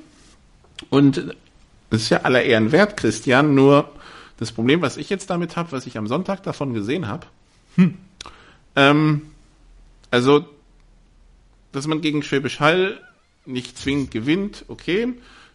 Und 0.90 1.34
das 1.90 2.02
ist 2.02 2.10
ja 2.10 2.18
aller 2.18 2.44
Ehren 2.44 2.70
wert, 2.70 2.96
Christian, 2.96 3.56
nur 3.56 3.90
das 4.38 4.52
Problem, 4.52 4.80
was 4.80 4.96
ich 4.96 5.10
jetzt 5.10 5.28
damit 5.28 5.56
habe, 5.56 5.72
was 5.72 5.86
ich 5.86 5.98
am 5.98 6.06
Sonntag 6.06 6.44
davon 6.44 6.72
gesehen 6.72 7.08
habe, 7.08 7.26
hm, 7.76 7.94
ähm, 8.76 9.22
also 10.10 10.44
dass 11.72 11.86
man 11.86 12.00
gegen 12.00 12.22
Schwäbisch 12.22 12.60
Hall 12.60 13.00
nicht 13.44 13.78
zwingend 13.78 14.10
gewinnt, 14.10 14.64
okay. 14.68 15.14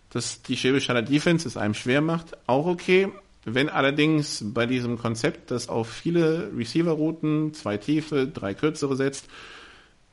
Dass 0.09 0.41
die 0.41 0.57
Schwäbisch 0.57 0.89
Haller 0.89 1.01
Defense 1.01 1.47
es 1.47 1.57
einem 1.57 1.73
schwer 1.73 2.01
macht, 2.01 2.37
auch 2.47 2.65
okay. 2.65 3.09
Wenn 3.45 3.69
allerdings 3.69 4.43
bei 4.45 4.65
diesem 4.65 4.97
Konzept, 4.97 5.51
das 5.51 5.69
auf 5.69 5.89
viele 5.89 6.51
Receiver-Routen, 6.57 7.53
zwei 7.53 7.77
tiefe, 7.77 8.27
drei 8.27 8.53
kürzere 8.53 8.95
setzt, 8.95 9.27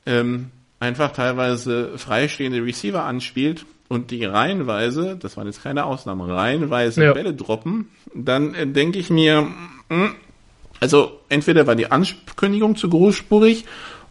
ähm, 0.05 0.51
einfach 0.79 1.11
teilweise 1.11 1.97
freistehende 1.97 2.63
Receiver 2.63 3.03
anspielt 3.03 3.65
und 3.87 4.11
die 4.11 4.23
reihenweise, 4.23 5.17
das 5.17 5.35
waren 5.37 5.47
jetzt 5.47 5.63
keine 5.63 5.85
Ausnahmen, 5.85 6.29
reihenweise 6.29 7.03
ja. 7.03 7.13
Bälle 7.13 7.33
droppen, 7.33 7.89
dann 8.13 8.53
äh, 8.53 8.67
denke 8.67 8.99
ich 8.99 9.09
mir, 9.09 9.41
mh, 9.41 9.55
hm, 9.89 10.15
also 10.79 11.19
entweder 11.29 11.67
war 11.67 11.75
die 11.75 11.91
Ankündigung 11.91 12.75
zu 12.75 12.89
großspurig 12.89 13.65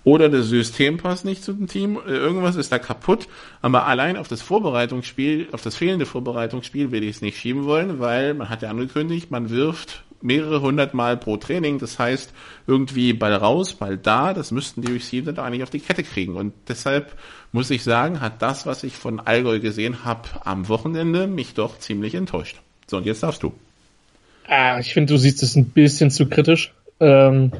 oder 0.04 0.28
das 0.28 0.46
System 0.46 0.98
passt 0.98 1.24
nicht 1.24 1.42
zu 1.42 1.52
dem 1.52 1.66
Team, 1.66 1.98
äh, 2.06 2.10
irgendwas 2.10 2.56
ist 2.56 2.70
da 2.70 2.78
kaputt. 2.78 3.26
Aber 3.62 3.86
allein 3.86 4.16
auf 4.16 4.28
das 4.28 4.42
Vorbereitungsspiel, 4.42 5.48
auf 5.52 5.62
das 5.62 5.76
fehlende 5.76 6.06
Vorbereitungsspiel 6.06 6.90
will 6.90 7.02
ich 7.02 7.16
es 7.16 7.22
nicht 7.22 7.38
schieben 7.38 7.64
wollen, 7.64 7.98
weil 8.00 8.34
man 8.34 8.48
hat 8.50 8.62
ja 8.62 8.70
angekündigt, 8.70 9.30
man 9.30 9.50
wirft 9.50 10.04
mehrere 10.20 10.62
hundert 10.62 10.94
Mal 10.94 11.16
pro 11.16 11.36
Training. 11.36 11.78
Das 11.78 11.98
heißt, 11.98 12.32
irgendwie 12.66 13.12
Ball 13.12 13.34
raus, 13.34 13.74
Ball 13.74 13.96
da, 13.96 14.34
das 14.34 14.50
müssten 14.50 14.82
die 14.82 14.92
Receiver 14.92 15.32
da 15.32 15.44
eigentlich 15.44 15.62
auf 15.62 15.70
die 15.70 15.80
Kette 15.80 16.02
kriegen. 16.02 16.36
Und 16.36 16.52
deshalb 16.68 17.12
muss 17.52 17.70
ich 17.70 17.82
sagen, 17.82 18.20
hat 18.20 18.42
das, 18.42 18.66
was 18.66 18.84
ich 18.84 18.94
von 18.94 19.20
Allgäu 19.20 19.60
gesehen 19.60 20.04
habe 20.04 20.28
am 20.44 20.68
Wochenende, 20.68 21.26
mich 21.26 21.54
doch 21.54 21.78
ziemlich 21.78 22.14
enttäuscht. 22.14 22.60
So, 22.86 22.96
und 22.96 23.06
jetzt 23.06 23.22
darfst 23.22 23.42
du. 23.42 23.52
Ah, 24.46 24.78
ich 24.78 24.92
finde, 24.92 25.14
du 25.14 25.18
siehst 25.18 25.42
es 25.42 25.56
ein 25.56 25.66
bisschen 25.66 26.10
zu 26.10 26.26
kritisch. 26.26 26.72
Ähm, 27.00 27.52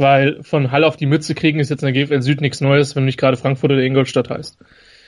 weil 0.00 0.42
von 0.42 0.72
Hall 0.72 0.84
auf 0.84 0.96
die 0.96 1.06
Mütze 1.06 1.34
kriegen 1.34 1.60
ist 1.60 1.68
jetzt 1.68 1.82
in 1.82 1.92
der 1.92 2.06
GFL 2.06 2.22
Süd 2.22 2.40
nichts 2.40 2.60
Neues, 2.60 2.96
wenn 2.96 3.04
nicht 3.04 3.18
gerade 3.18 3.36
Frankfurt 3.36 3.70
oder 3.70 3.82
Ingolstadt 3.82 4.30
heißt. 4.30 4.58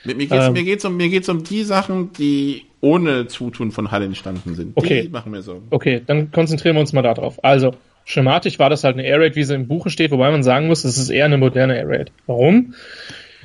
Mir, 0.05 0.15
mir 0.15 0.27
geht's, 0.27 0.45
ähm, 0.45 0.53
mir 0.53 0.63
geht's 0.63 0.85
um, 0.85 0.97
mir 0.97 1.09
geht's 1.09 1.29
um 1.29 1.43
die 1.43 1.63
Sachen, 1.63 2.13
die 2.13 2.65
ohne 2.81 3.27
Zutun 3.27 3.71
von 3.71 3.91
Hall 3.91 4.03
entstanden 4.03 4.55
sind. 4.55 4.73
Okay. 4.75 5.03
Die 5.03 5.09
machen 5.09 5.31
mir 5.31 5.41
Sorgen. 5.41 5.67
Okay, 5.69 6.01
dann 6.05 6.31
konzentrieren 6.31 6.75
wir 6.75 6.81
uns 6.81 6.93
mal 6.93 7.01
darauf. 7.01 7.43
Also, 7.43 7.73
schematisch 8.05 8.59
war 8.59 8.69
das 8.69 8.83
halt 8.83 8.95
eine 8.95 9.05
Air 9.05 9.21
Raid, 9.21 9.35
wie 9.35 9.43
sie 9.43 9.55
im 9.55 9.67
Buche 9.67 9.89
steht, 9.89 10.11
wobei 10.11 10.29
man 10.29 10.43
sagen 10.43 10.67
muss, 10.67 10.83
es 10.83 10.97
ist 10.97 11.09
eher 11.09 11.25
eine 11.25 11.37
moderne 11.37 11.77
Air 11.77 11.87
Raid. 11.87 12.11
Warum? 12.27 12.73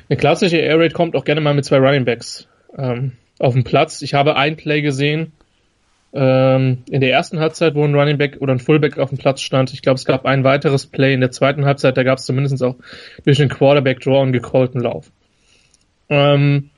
Eine 0.09 0.17
klassische 0.17 0.57
Air 0.57 0.79
Raid 0.79 0.93
kommt 0.93 1.15
auch 1.15 1.23
gerne 1.23 1.39
mal 1.39 1.53
mit 1.53 1.65
zwei 1.65 1.77
Running 1.77 2.03
Backs 2.03 2.47
ähm, 2.77 3.13
auf 3.39 3.53
den 3.53 3.63
Platz. 3.63 4.01
Ich 4.01 4.13
habe 4.13 4.35
ein 4.35 4.57
Play 4.57 4.81
gesehen, 4.81 5.31
ähm, 6.13 6.79
in 6.89 7.01
der 7.01 7.11
ersten 7.11 7.39
Halbzeit, 7.39 7.75
wo 7.75 7.83
ein 7.83 7.93
Running 7.93 8.17
Back 8.17 8.37
oder 8.39 8.53
ein 8.53 8.59
Fullback 8.59 8.97
auf 8.97 9.09
dem 9.09 9.17
Platz 9.17 9.41
stand. 9.41 9.73
Ich 9.73 9.81
glaube, 9.81 9.97
es 9.97 10.05
gab 10.05 10.25
ein 10.25 10.43
weiteres 10.43 10.87
Play 10.87 11.13
in 11.13 11.21
der 11.21 11.31
zweiten 11.31 11.65
Halbzeit, 11.65 11.97
da 11.97 12.03
gab 12.03 12.17
es 12.17 12.25
zumindest 12.25 12.61
auch 12.63 12.75
durch 13.25 13.37
den 13.37 13.49
Quarterback-Draw 13.49 14.21
einen 14.21 14.33
gecallten 14.33 14.81
Lauf. 14.81 15.11
Ähm, 16.09 16.71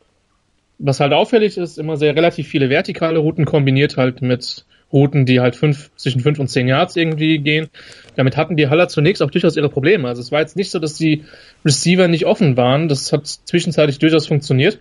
was 0.80 1.00
halt 1.00 1.14
auffällig 1.14 1.58
ist, 1.58 1.78
immer 1.78 1.96
sehr 1.96 2.16
relativ 2.16 2.48
viele 2.48 2.70
vertikale 2.70 3.20
Routen 3.20 3.46
kombiniert 3.46 3.98
halt 3.98 4.22
mit 4.22 4.66
Routen, 4.92 5.26
die 5.26 5.40
halt 5.40 5.56
fünf, 5.56 5.92
zwischen 5.96 6.22
fünf 6.22 6.40
und 6.40 6.48
zehn 6.48 6.68
Yards 6.68 6.96
irgendwie 6.96 7.38
gehen. 7.38 7.70
Damit 8.16 8.36
hatten 8.36 8.58
die 8.58 8.68
Haller 8.68 8.88
zunächst 8.90 9.22
auch 9.22 9.32
durchaus 9.32 9.56
ihre 9.56 9.70
Probleme. 9.70 10.08
Also 10.08 10.22
es 10.22 10.32
war 10.32 10.42
jetzt 10.42 10.58
nicht 10.58 10.72
so, 10.72 10.80
dass 10.80 10.96
die 10.96 11.24
Receiver 11.64 12.08
nicht 12.08 12.26
offen 12.26 12.58
waren. 12.58 12.90
Das 12.90 13.14
hat 13.14 13.26
zwischenzeitlich 13.28 14.00
durchaus 14.00 14.28
funktioniert. 14.28 14.80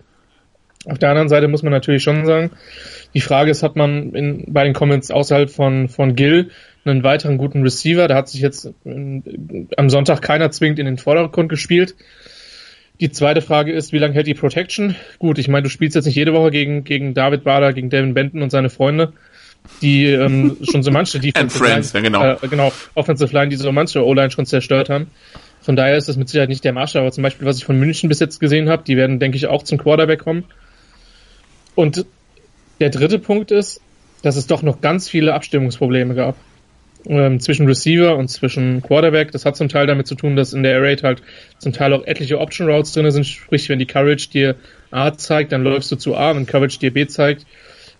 Auf 0.85 0.97
der 0.97 1.09
anderen 1.09 1.29
Seite 1.29 1.47
muss 1.47 1.61
man 1.61 1.71
natürlich 1.71 2.01
schon 2.01 2.25
sagen, 2.25 2.51
die 3.13 3.21
Frage 3.21 3.51
ist, 3.51 3.61
hat 3.61 3.75
man 3.75 4.13
in, 4.13 4.45
bei 4.47 4.63
den 4.63 4.73
Comments 4.73 5.11
außerhalb 5.11 5.49
von, 5.49 5.89
von 5.89 6.15
Gill 6.15 6.49
einen 6.85 7.03
weiteren 7.03 7.37
guten 7.37 7.61
Receiver? 7.61 8.07
Da 8.07 8.15
hat 8.15 8.29
sich 8.29 8.41
jetzt 8.41 8.73
in, 8.83 9.69
äh, 9.69 9.75
am 9.77 9.89
Sonntag 9.89 10.21
keiner 10.21 10.49
zwingend 10.49 10.79
in 10.79 10.85
den 10.85 10.97
Vordergrund 10.97 11.49
gespielt. 11.49 11.95
Die 12.99 13.11
zweite 13.11 13.41
Frage 13.41 13.71
ist, 13.71 13.93
wie 13.93 13.97
lange 13.97 14.13
hält 14.13 14.27
die 14.27 14.33
Protection? 14.33 14.95
Gut, 15.19 15.37
ich 15.37 15.47
meine, 15.47 15.63
du 15.63 15.69
spielst 15.69 15.95
jetzt 15.95 16.05
nicht 16.05 16.15
jede 16.15 16.33
Woche 16.33 16.51
gegen, 16.51 16.83
gegen 16.83 17.13
David 17.13 17.43
Bader, 17.43 17.73
gegen 17.73 17.89
Devin 17.89 18.13
Benton 18.13 18.41
und 18.41 18.51
seine 18.51 18.69
Freunde, 18.69 19.13
die 19.81 20.05
ähm, 20.05 20.57
schon 20.63 20.83
so 20.83 20.91
manche 20.91 21.19
Defensive 21.21 21.63
Line, 21.63 21.85
ja, 21.93 21.99
genau. 21.99 22.33
Äh, 22.33 22.47
genau, 22.47 22.71
Offensive 22.95 23.33
Line, 23.33 23.49
die 23.49 23.55
so 23.55 23.71
manche 23.71 24.05
O-Line 24.05 24.31
schon 24.31 24.45
zerstört 24.45 24.89
haben. 24.89 25.07
Von 25.61 25.75
daher 25.75 25.97
ist 25.97 26.09
das 26.09 26.17
mit 26.17 26.29
Sicherheit 26.29 26.49
nicht 26.49 26.63
der 26.63 26.73
Maßstab. 26.73 27.01
Aber 27.01 27.11
zum 27.11 27.23
Beispiel, 27.23 27.47
was 27.47 27.57
ich 27.57 27.65
von 27.65 27.79
München 27.79 28.09
bis 28.09 28.19
jetzt 28.19 28.39
gesehen 28.39 28.69
habe, 28.69 28.83
die 28.83 28.97
werden, 28.97 29.19
denke 29.19 29.37
ich, 29.37 29.47
auch 29.47 29.63
zum 29.63 29.77
Quarterback 29.77 30.19
kommen. 30.19 30.45
Und 31.81 32.05
der 32.79 32.91
dritte 32.91 33.17
Punkt 33.17 33.49
ist, 33.49 33.81
dass 34.21 34.35
es 34.35 34.45
doch 34.45 34.61
noch 34.61 34.81
ganz 34.81 35.09
viele 35.09 35.33
Abstimmungsprobleme 35.33 36.13
gab. 36.13 36.35
Ähm, 37.07 37.39
zwischen 37.39 37.65
Receiver 37.65 38.15
und 38.17 38.27
zwischen 38.27 38.83
Quarterback. 38.83 39.31
Das 39.31 39.45
hat 39.45 39.57
zum 39.57 39.67
Teil 39.67 39.87
damit 39.87 40.05
zu 40.05 40.13
tun, 40.13 40.35
dass 40.35 40.53
in 40.53 40.61
der 40.61 40.73
Air 40.73 40.83
Raid 40.83 41.01
halt 41.01 41.23
zum 41.57 41.73
Teil 41.73 41.91
auch 41.93 42.05
etliche 42.05 42.39
Option 42.39 42.69
Routes 42.69 42.93
drin 42.93 43.09
sind. 43.09 43.25
Sprich, 43.25 43.67
wenn 43.67 43.79
die 43.79 43.87
Courage 43.87 44.29
dir 44.29 44.57
A 44.91 45.11
zeigt, 45.13 45.53
dann 45.53 45.63
läufst 45.63 45.91
du 45.91 45.95
zu 45.95 46.15
A. 46.15 46.35
Wenn 46.35 46.45
Courage 46.45 46.77
dir 46.77 46.93
B 46.93 47.07
zeigt, 47.07 47.47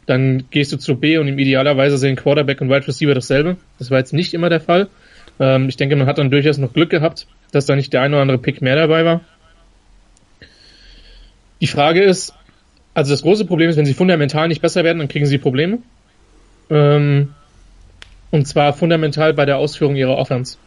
dann 0.05 0.43
gehst 0.51 0.71
du 0.71 0.77
zu 0.77 0.97
B 0.97 1.17
und 1.17 1.27
im 1.27 1.39
idealerweise 1.39 1.97
sehen 1.97 2.15
Quarterback 2.15 2.61
und 2.61 2.69
Wide 2.69 2.87
Receiver 2.87 3.15
dasselbe. 3.15 3.57
Das 3.79 3.89
war 3.89 3.97
jetzt 3.97 4.13
nicht 4.13 4.35
immer 4.35 4.49
der 4.49 4.61
Fall. 4.61 4.89
Ähm, 5.39 5.69
ich 5.69 5.77
denke, 5.77 5.95
man 5.95 6.05
hat 6.05 6.19
dann 6.19 6.29
durchaus 6.29 6.59
noch 6.59 6.73
Glück 6.73 6.91
gehabt, 6.91 7.25
dass 7.51 7.65
da 7.65 7.75
nicht 7.75 7.93
der 7.93 8.03
ein 8.03 8.13
oder 8.13 8.21
andere 8.21 8.37
Pick 8.37 8.61
mehr 8.61 8.75
dabei 8.75 9.05
war. 9.05 9.21
Die 11.61 11.67
Frage 11.67 12.01
ist, 12.01 12.33
also 12.93 13.11
das 13.11 13.21
große 13.21 13.45
Problem 13.45 13.69
ist, 13.69 13.77
wenn 13.77 13.85
sie 13.85 13.93
fundamental 13.93 14.47
nicht 14.47 14.61
besser 14.61 14.83
werden, 14.83 14.99
dann 14.99 15.07
kriegen 15.07 15.25
sie 15.25 15.37
Probleme. 15.37 15.79
Ähm, 16.69 17.29
und 18.31 18.47
zwar 18.47 18.73
fundamental 18.73 19.33
bei 19.33 19.45
der 19.45 19.57
Ausführung 19.57 19.95
ihrer 19.95 20.17
Offense. 20.17 20.57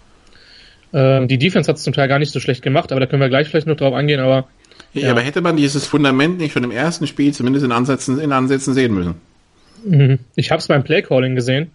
Ähm, 0.93 1.29
die 1.29 1.39
Defense 1.39 1.69
hat 1.69 1.77
es 1.77 1.83
zum 1.83 1.93
Teil 1.93 2.09
gar 2.09 2.19
nicht 2.19 2.33
so 2.33 2.41
schlecht 2.41 2.63
gemacht, 2.63 2.93
aber 2.93 3.01
da 3.01 3.07
können 3.07 3.21
wir 3.21 3.29
gleich 3.29 3.49
vielleicht 3.49 3.67
noch 3.67 3.77
drauf 3.77 3.95
eingehen. 3.95 4.21
Aber 4.21 4.49
Ja, 4.93 5.03
ja, 5.03 5.11
aber 5.11 5.23
hätte 5.23 5.41
man 5.41 5.57
dieses 5.57 5.87
Fundament 5.87 6.39
nicht 6.39 6.53
schon 6.53 6.65
im 6.65 6.71
ersten 6.71 7.07
Spiel 7.07 7.33
zumindest 7.33 7.65
in 7.65 7.73
Ansätzen, 7.73 8.21
in 8.21 8.33
Ansätzen 8.33 8.75
sehen 8.75 8.95
müssen? 8.95 9.15
Mhm. 9.85 10.19
Ich 10.37 10.51
habe 10.51 10.61
es 10.61 10.69
beim 10.69 10.85
Playcalling 10.85 11.35
gesehen, 11.35 11.71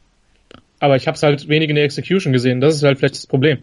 aber 0.80 0.96
ich 0.96 1.08
habe 1.08 1.16
es 1.16 1.24
halt 1.24 1.48
wenig 1.48 1.70
in 1.70 1.76
der 1.76 1.84
Execution 1.84 2.34
gesehen. 2.34 2.62
Das 2.62 2.76
ist 2.76 2.84
halt 2.84 2.98
vielleicht 2.98 3.16
das 3.16 3.28
Problem. 3.28 3.60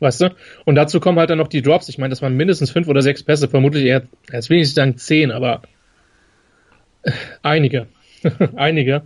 Weißt 0.00 0.22
du? 0.22 0.34
Und 0.64 0.76
dazu 0.76 0.98
kommen 0.98 1.18
halt 1.18 1.28
dann 1.28 1.38
noch 1.38 1.48
die 1.48 1.60
Drops. 1.60 1.88
Ich 1.90 1.98
meine, 1.98 2.10
das 2.10 2.22
waren 2.22 2.34
mindestens 2.34 2.70
fünf 2.70 2.88
oder 2.88 3.02
sechs 3.02 3.22
Pässe, 3.22 3.48
vermutlich 3.48 3.84
eher, 3.84 4.02
jetzt 4.32 4.48
will 4.48 4.56
ich 4.56 4.62
nicht 4.62 4.74
sagen 4.74 4.96
zehn, 4.96 5.30
aber 5.30 5.60
einige. 7.42 7.86
einige, 8.56 9.02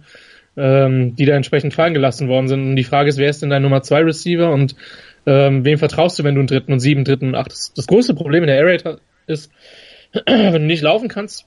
ähm, 0.57 1.17
die 1.17 1.25
da 1.25 1.35
entsprechend 1.35 1.75
fallen 1.75 1.95
gelassen 1.95 2.29
worden 2.29 2.49
sind. 2.49 2.63
Und 2.69 2.77
die 2.77 2.85
Frage 2.85 3.09
ist, 3.09 3.19
wer 3.19 3.31
ist 3.31 3.43
denn 3.43 3.51
dein 3.51 3.63
Nummer 3.63 3.83
zwei 3.83 4.01
Receiver 4.01 4.51
und 4.51 4.75
ähm, 5.27 5.65
wem 5.65 5.79
vertraust 5.79 6.19
du, 6.19 6.25
wenn 6.25 6.35
du 6.35 6.41
einen 6.41 6.49
dritten 6.49 6.73
und 6.73 6.81
sieben, 6.81 7.05
dritten 7.05 7.29
und 7.29 7.35
acht? 7.35 7.51
Das, 7.51 7.73
das 7.75 7.87
größte 7.87 8.15
Problem 8.15 8.43
in 8.43 8.49
der 8.49 8.57
Air 8.57 8.67
Raid 8.67 8.99
ist, 9.27 9.51
wenn 10.27 10.53
du 10.53 10.59
nicht 10.61 10.83
laufen 10.83 11.09
kannst, 11.09 11.47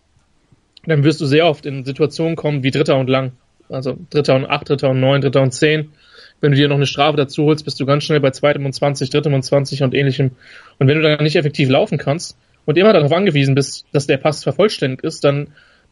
dann 0.85 1.03
wirst 1.03 1.21
du 1.21 1.25
sehr 1.25 1.45
oft 1.45 1.65
in 1.65 1.83
Situationen 1.85 2.35
kommen 2.35 2.63
wie 2.63 2.71
Dritter 2.71 2.97
und 2.97 3.09
Lang. 3.09 3.33
Also 3.69 3.97
Dritter 4.09 4.35
und 4.35 4.45
acht, 4.45 4.69
Dritter 4.69 4.89
und 4.89 4.99
neun, 4.99 5.21
Dritter 5.21 5.41
und 5.41 5.51
zehn. 5.51 5.91
Wenn 6.39 6.51
du 6.51 6.57
dir 6.57 6.67
noch 6.67 6.75
eine 6.75 6.85
Strafe 6.85 7.17
dazu 7.17 7.45
holst, 7.45 7.65
bist 7.65 7.79
du 7.79 7.85
ganz 7.85 8.03
schnell 8.03 8.19
bei 8.19 8.29
zweitem 8.29 8.65
und 8.65 8.73
zwanzig, 8.73 9.09
drittem 9.09 9.33
und 9.33 9.43
zwanzig 9.43 9.83
und 9.83 9.93
ähnlichem. 9.93 10.31
Und 10.77 10.87
wenn 10.87 10.97
du 10.97 11.03
dann 11.03 11.23
nicht 11.23 11.35
effektiv 11.35 11.67
laufen 11.69 11.97
kannst 11.97 12.37
und 12.65 12.77
immer 12.77 12.93
darauf 12.93 13.11
angewiesen 13.11 13.55
bist, 13.55 13.85
dass 13.91 14.07
der 14.07 14.17
Pass 14.17 14.43
vervollständigt 14.43 15.03
ist, 15.03 15.23
dann 15.23 15.47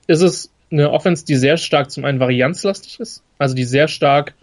ist 0.07 0.21
es 0.21 0.51
eine 0.71 0.91
Offense, 0.91 1.25
die 1.25 1.35
sehr 1.35 1.57
stark 1.57 1.91
zum 1.91 2.05
einen 2.05 2.19
varianzlastig 2.19 2.99
ist, 2.99 3.23
also 3.37 3.55
die 3.55 3.63
sehr 3.63 3.87
stark 3.87 4.33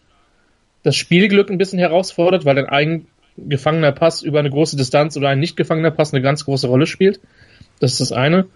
das 0.82 0.96
Spielglück 0.96 1.50
ein 1.50 1.58
bisschen 1.58 1.78
herausfordert, 1.78 2.44
weil 2.44 2.58
ein 2.58 2.98
eingefangener 3.36 3.92
Pass 3.92 4.22
über 4.22 4.40
eine 4.40 4.50
große 4.50 4.76
Distanz 4.76 5.16
oder 5.16 5.28
ein 5.28 5.38
nicht 5.38 5.56
gefangener 5.56 5.90
Pass 5.90 6.12
eine 6.12 6.22
ganz 6.22 6.44
große 6.44 6.66
Rolle 6.66 6.86
spielt. 6.86 7.20
Das 7.78 7.92
ist 7.92 8.00
das 8.00 8.12
eine. 8.12 8.46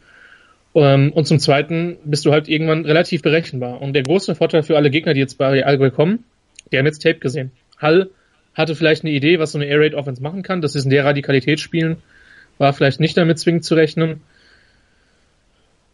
Ähm, 0.74 1.12
und 1.12 1.26
zum 1.26 1.38
Zweiten 1.38 1.96
bist 2.04 2.26
du 2.26 2.32
halt 2.32 2.48
irgendwann 2.48 2.84
relativ 2.84 3.22
berechenbar. 3.22 3.80
Und 3.80 3.92
der 3.92 4.02
große 4.02 4.34
Vorteil 4.34 4.62
für 4.62 4.76
alle 4.76 4.90
Gegner, 4.90 5.14
die 5.14 5.20
jetzt 5.20 5.38
bei 5.38 5.64
Allgäu 5.64 5.90
kommen, 5.90 6.24
die 6.70 6.78
haben 6.78 6.86
jetzt 6.86 7.02
Tape 7.02 7.18
gesehen. 7.18 7.52
Hall 7.78 8.10
hatte 8.54 8.74
vielleicht 8.74 9.04
eine 9.04 9.12
Idee, 9.12 9.38
was 9.38 9.52
so 9.52 9.58
eine 9.58 9.66
Air 9.66 9.80
Raid 9.80 9.94
Offense 9.94 10.22
machen 10.22 10.42
kann, 10.42 10.60
dass 10.60 10.72
sie 10.72 10.80
in 10.80 10.90
der 10.90 11.04
Radikalität 11.04 11.60
spielen, 11.60 11.98
war 12.58 12.72
vielleicht 12.72 13.00
nicht 13.00 13.16
damit 13.16 13.38
zwingend 13.38 13.64
zu 13.64 13.74
rechnen. 13.74 14.22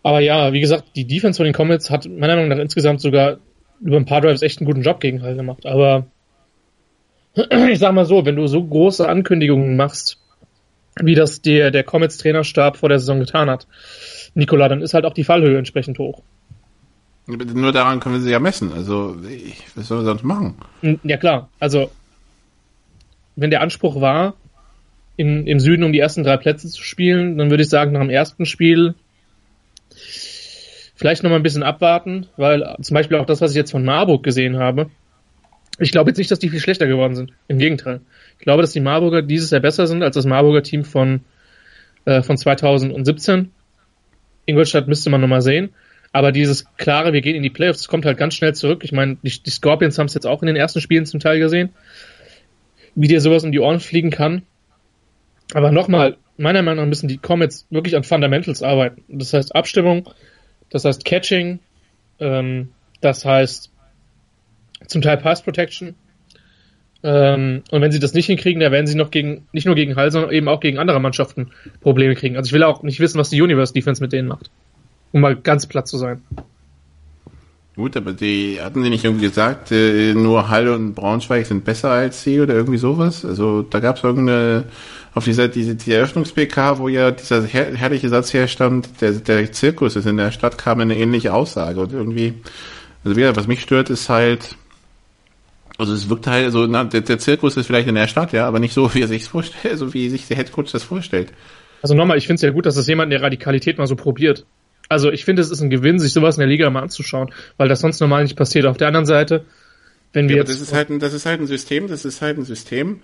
Aber 0.02 0.20
ja, 0.20 0.52
wie 0.52 0.60
gesagt, 0.60 0.96
die 0.96 1.06
Defense 1.06 1.36
von 1.36 1.44
den 1.44 1.54
Comets 1.54 1.90
hat 1.90 2.06
meiner 2.06 2.34
Meinung 2.34 2.48
nach 2.48 2.58
insgesamt 2.58 3.00
sogar 3.00 3.38
über 3.80 3.96
ein 3.96 4.04
paar 4.04 4.20
Drives 4.20 4.42
echt 4.42 4.58
einen 4.58 4.66
guten 4.66 4.82
Job 4.82 5.00
gegen 5.00 5.22
Hall 5.22 5.36
gemacht. 5.36 5.66
Aber 5.66 6.06
ich 7.70 7.78
sag 7.78 7.92
mal 7.92 8.06
so, 8.06 8.24
wenn 8.24 8.36
du 8.36 8.46
so 8.46 8.62
große 8.62 9.08
Ankündigungen 9.08 9.76
machst, 9.76 10.18
wie 11.00 11.14
das 11.14 11.40
der, 11.40 11.70
der 11.70 11.84
Comets 11.84 12.18
Trainerstab 12.18 12.76
vor 12.76 12.88
der 12.88 12.98
Saison 12.98 13.20
getan 13.20 13.48
hat, 13.48 13.66
Nikola, 14.34 14.68
dann 14.68 14.82
ist 14.82 14.94
halt 14.94 15.04
auch 15.04 15.14
die 15.14 15.24
Fallhöhe 15.24 15.58
entsprechend 15.58 15.98
hoch. 15.98 16.22
Nur 17.26 17.72
daran 17.72 18.00
können 18.00 18.16
wir 18.16 18.22
sie 18.22 18.30
ja 18.30 18.40
messen. 18.40 18.72
Also, 18.72 19.16
was 19.76 19.86
sollen 19.86 20.00
wir 20.00 20.06
sonst 20.06 20.24
machen? 20.24 20.56
Ja, 21.04 21.16
klar. 21.16 21.48
Also, 21.60 21.90
wenn 23.36 23.50
der 23.50 23.60
Anspruch 23.60 24.00
war, 24.00 24.34
in, 25.16 25.46
im 25.46 25.60
Süden 25.60 25.84
um 25.84 25.92
die 25.92 26.00
ersten 26.00 26.24
drei 26.24 26.36
Plätze 26.36 26.68
zu 26.68 26.82
spielen, 26.82 27.38
dann 27.38 27.50
würde 27.50 27.62
ich 27.62 27.68
sagen, 27.68 27.92
nach 27.92 28.00
dem 28.00 28.10
ersten 28.10 28.44
Spiel 28.44 28.94
vielleicht 31.02 31.24
noch 31.24 31.30
mal 31.30 31.36
ein 31.36 31.42
bisschen 31.42 31.64
abwarten, 31.64 32.28
weil 32.36 32.76
zum 32.80 32.94
Beispiel 32.94 33.16
auch 33.16 33.26
das, 33.26 33.40
was 33.40 33.50
ich 33.50 33.56
jetzt 33.56 33.72
von 33.72 33.84
Marburg 33.84 34.22
gesehen 34.22 34.60
habe, 34.60 34.88
ich 35.80 35.90
glaube 35.90 36.10
jetzt 36.10 36.18
nicht, 36.18 36.30
dass 36.30 36.38
die 36.38 36.48
viel 36.48 36.60
schlechter 36.60 36.86
geworden 36.86 37.16
sind. 37.16 37.32
Im 37.48 37.58
Gegenteil. 37.58 38.02
Ich 38.38 38.44
glaube, 38.44 38.62
dass 38.62 38.70
die 38.70 38.78
Marburger 38.78 39.20
dieses 39.20 39.50
Jahr 39.50 39.60
besser 39.60 39.88
sind 39.88 40.04
als 40.04 40.14
das 40.14 40.26
Marburger 40.26 40.62
Team 40.62 40.84
von, 40.84 41.22
äh, 42.04 42.22
von 42.22 42.36
2017. 42.36 43.50
Ingolstadt 44.46 44.86
müsste 44.86 45.10
man 45.10 45.20
noch 45.20 45.26
mal 45.26 45.42
sehen. 45.42 45.70
Aber 46.12 46.30
dieses 46.30 46.72
klare, 46.76 47.12
wir 47.12 47.20
gehen 47.20 47.34
in 47.34 47.42
die 47.42 47.50
Playoffs, 47.50 47.88
kommt 47.88 48.06
halt 48.06 48.16
ganz 48.16 48.34
schnell 48.34 48.54
zurück. 48.54 48.84
Ich 48.84 48.92
meine, 48.92 49.16
die, 49.22 49.42
die 49.42 49.50
Scorpions 49.50 49.98
haben 49.98 50.06
es 50.06 50.14
jetzt 50.14 50.28
auch 50.28 50.40
in 50.40 50.46
den 50.46 50.56
ersten 50.56 50.80
Spielen 50.80 51.04
zum 51.04 51.18
Teil 51.18 51.40
gesehen, 51.40 51.70
wie 52.94 53.08
dir 53.08 53.20
sowas 53.20 53.42
um 53.42 53.50
die 53.50 53.58
Ohren 53.58 53.80
fliegen 53.80 54.10
kann. 54.10 54.42
Aber 55.52 55.72
nochmal, 55.72 56.16
meiner 56.36 56.62
Meinung 56.62 56.84
nach 56.84 56.88
müssen 56.88 57.08
die 57.08 57.18
Comets 57.18 57.66
wirklich 57.70 57.96
an 57.96 58.04
Fundamentals 58.04 58.62
arbeiten. 58.62 59.02
Das 59.08 59.32
heißt 59.32 59.56
Abstimmung, 59.56 60.08
das 60.72 60.84
heißt 60.84 61.04
Catching, 61.04 61.60
ähm, 62.18 62.70
das 63.00 63.24
heißt 63.24 63.70
zum 64.86 65.02
Teil 65.02 65.18
Pass 65.18 65.42
Protection. 65.42 65.94
Ähm, 67.04 67.62
und 67.70 67.82
wenn 67.82 67.92
sie 67.92 67.98
das 67.98 68.14
nicht 68.14 68.26
hinkriegen, 68.26 68.60
dann 68.60 68.72
werden 68.72 68.86
sie 68.86 68.96
noch 68.96 69.10
gegen, 69.10 69.46
nicht 69.52 69.66
nur 69.66 69.74
gegen 69.74 69.96
Hall, 69.96 70.10
sondern 70.10 70.32
eben 70.32 70.48
auch 70.48 70.60
gegen 70.60 70.78
andere 70.78 71.00
Mannschaften 71.00 71.50
Probleme 71.80 72.14
kriegen. 72.14 72.36
Also 72.36 72.48
ich 72.48 72.52
will 72.52 72.62
auch 72.62 72.82
nicht 72.82 73.00
wissen, 73.00 73.18
was 73.18 73.30
die 73.30 73.40
Universe 73.40 73.72
Defense 73.72 74.02
mit 74.02 74.12
denen 74.12 74.28
macht. 74.28 74.50
Um 75.12 75.20
mal 75.20 75.36
ganz 75.36 75.66
platt 75.66 75.86
zu 75.86 75.98
sein. 75.98 76.22
Gut, 77.74 77.96
aber 77.96 78.12
die 78.12 78.60
hatten 78.60 78.82
sie 78.82 78.90
nicht 78.90 79.04
irgendwie 79.04 79.26
gesagt, 79.26 79.72
äh, 79.72 80.12
nur 80.12 80.50
Hall 80.50 80.68
und 80.68 80.94
Braunschweig 80.94 81.46
sind 81.46 81.64
besser 81.64 81.90
als 81.90 82.22
sie 82.22 82.40
oder 82.40 82.54
irgendwie 82.54 82.76
sowas? 82.76 83.24
Also 83.24 83.62
da 83.62 83.80
gab 83.80 83.96
es 83.96 84.04
irgendeine 84.04 84.64
auf 85.14 85.24
dieser 85.24 85.48
diese 85.48 85.74
die 85.74 85.92
Eröffnungs-PK, 85.92 86.78
wo 86.78 86.88
ja 86.88 87.10
dieser 87.10 87.42
her 87.44 87.74
herrliche 87.74 88.10
Satz 88.10 88.32
herstand, 88.34 89.00
der, 89.00 89.12
der 89.12 89.52
Zirkus 89.52 89.96
ist 89.96 90.06
in 90.06 90.18
der 90.18 90.32
Stadt, 90.32 90.58
kam 90.58 90.80
eine 90.80 90.96
ähnliche 90.96 91.32
Aussage 91.32 91.80
und 91.80 91.92
irgendwie, 91.92 92.34
also 93.04 93.16
wieder, 93.16 93.36
was 93.36 93.46
mich 93.46 93.60
stört, 93.60 93.88
ist 93.88 94.10
halt, 94.10 94.56
also 95.78 95.94
es 95.94 96.10
wirkt 96.10 96.26
halt 96.26 96.52
so, 96.52 96.66
na, 96.66 96.84
der, 96.84 97.00
der 97.02 97.18
Zirkus 97.18 97.56
ist 97.56 97.66
vielleicht 97.66 97.88
in 97.88 97.94
der 97.94 98.06
Stadt, 98.06 98.32
ja, 98.32 98.46
aber 98.46 98.58
nicht 98.58 98.74
so, 98.74 98.94
wie 98.94 99.00
er 99.00 99.08
sich 99.08 99.24
vorstellt, 99.24 99.78
so 99.78 99.94
wie 99.94 100.10
sich 100.10 100.28
der 100.28 100.36
Headcoach 100.36 100.72
das 100.72 100.82
vorstellt. 100.82 101.32
Also 101.82 101.94
nochmal, 101.94 102.18
ich 102.18 102.26
finde 102.26 102.36
es 102.36 102.42
ja 102.42 102.50
gut, 102.50 102.66
dass 102.66 102.74
das 102.74 102.86
jemand 102.86 103.06
in 103.06 103.18
der 103.18 103.22
Radikalität 103.22 103.78
mal 103.78 103.86
so 103.86 103.96
probiert. 103.96 104.46
Also 104.92 105.10
ich 105.10 105.24
finde, 105.24 105.42
es 105.42 105.50
ist 105.50 105.60
ein 105.60 105.70
Gewinn, 105.70 105.98
sich 105.98 106.12
sowas 106.12 106.36
in 106.36 106.40
der 106.40 106.48
Liga 106.48 106.68
mal 106.70 106.82
anzuschauen, 106.82 107.32
weil 107.56 107.68
das 107.68 107.80
sonst 107.80 108.00
normal 108.00 108.22
nicht 108.22 108.36
passiert. 108.36 108.66
Auf 108.66 108.76
der 108.76 108.88
anderen 108.88 109.06
Seite, 109.06 109.44
wenn 110.12 110.28
wir 110.28 110.36
ja, 110.36 110.42
jetzt. 110.42 110.50
Das 110.50 110.60
ist 110.60 110.72
halt 110.72 110.90
ein, 110.90 111.00
das 111.00 111.12
ist 111.12 111.26
halt 111.26 111.40
ein 111.40 111.46
System, 111.46 111.88
das 111.88 112.04
ist 112.04 112.22
halt 112.22 112.38
ein 112.38 112.44
System, 112.44 113.00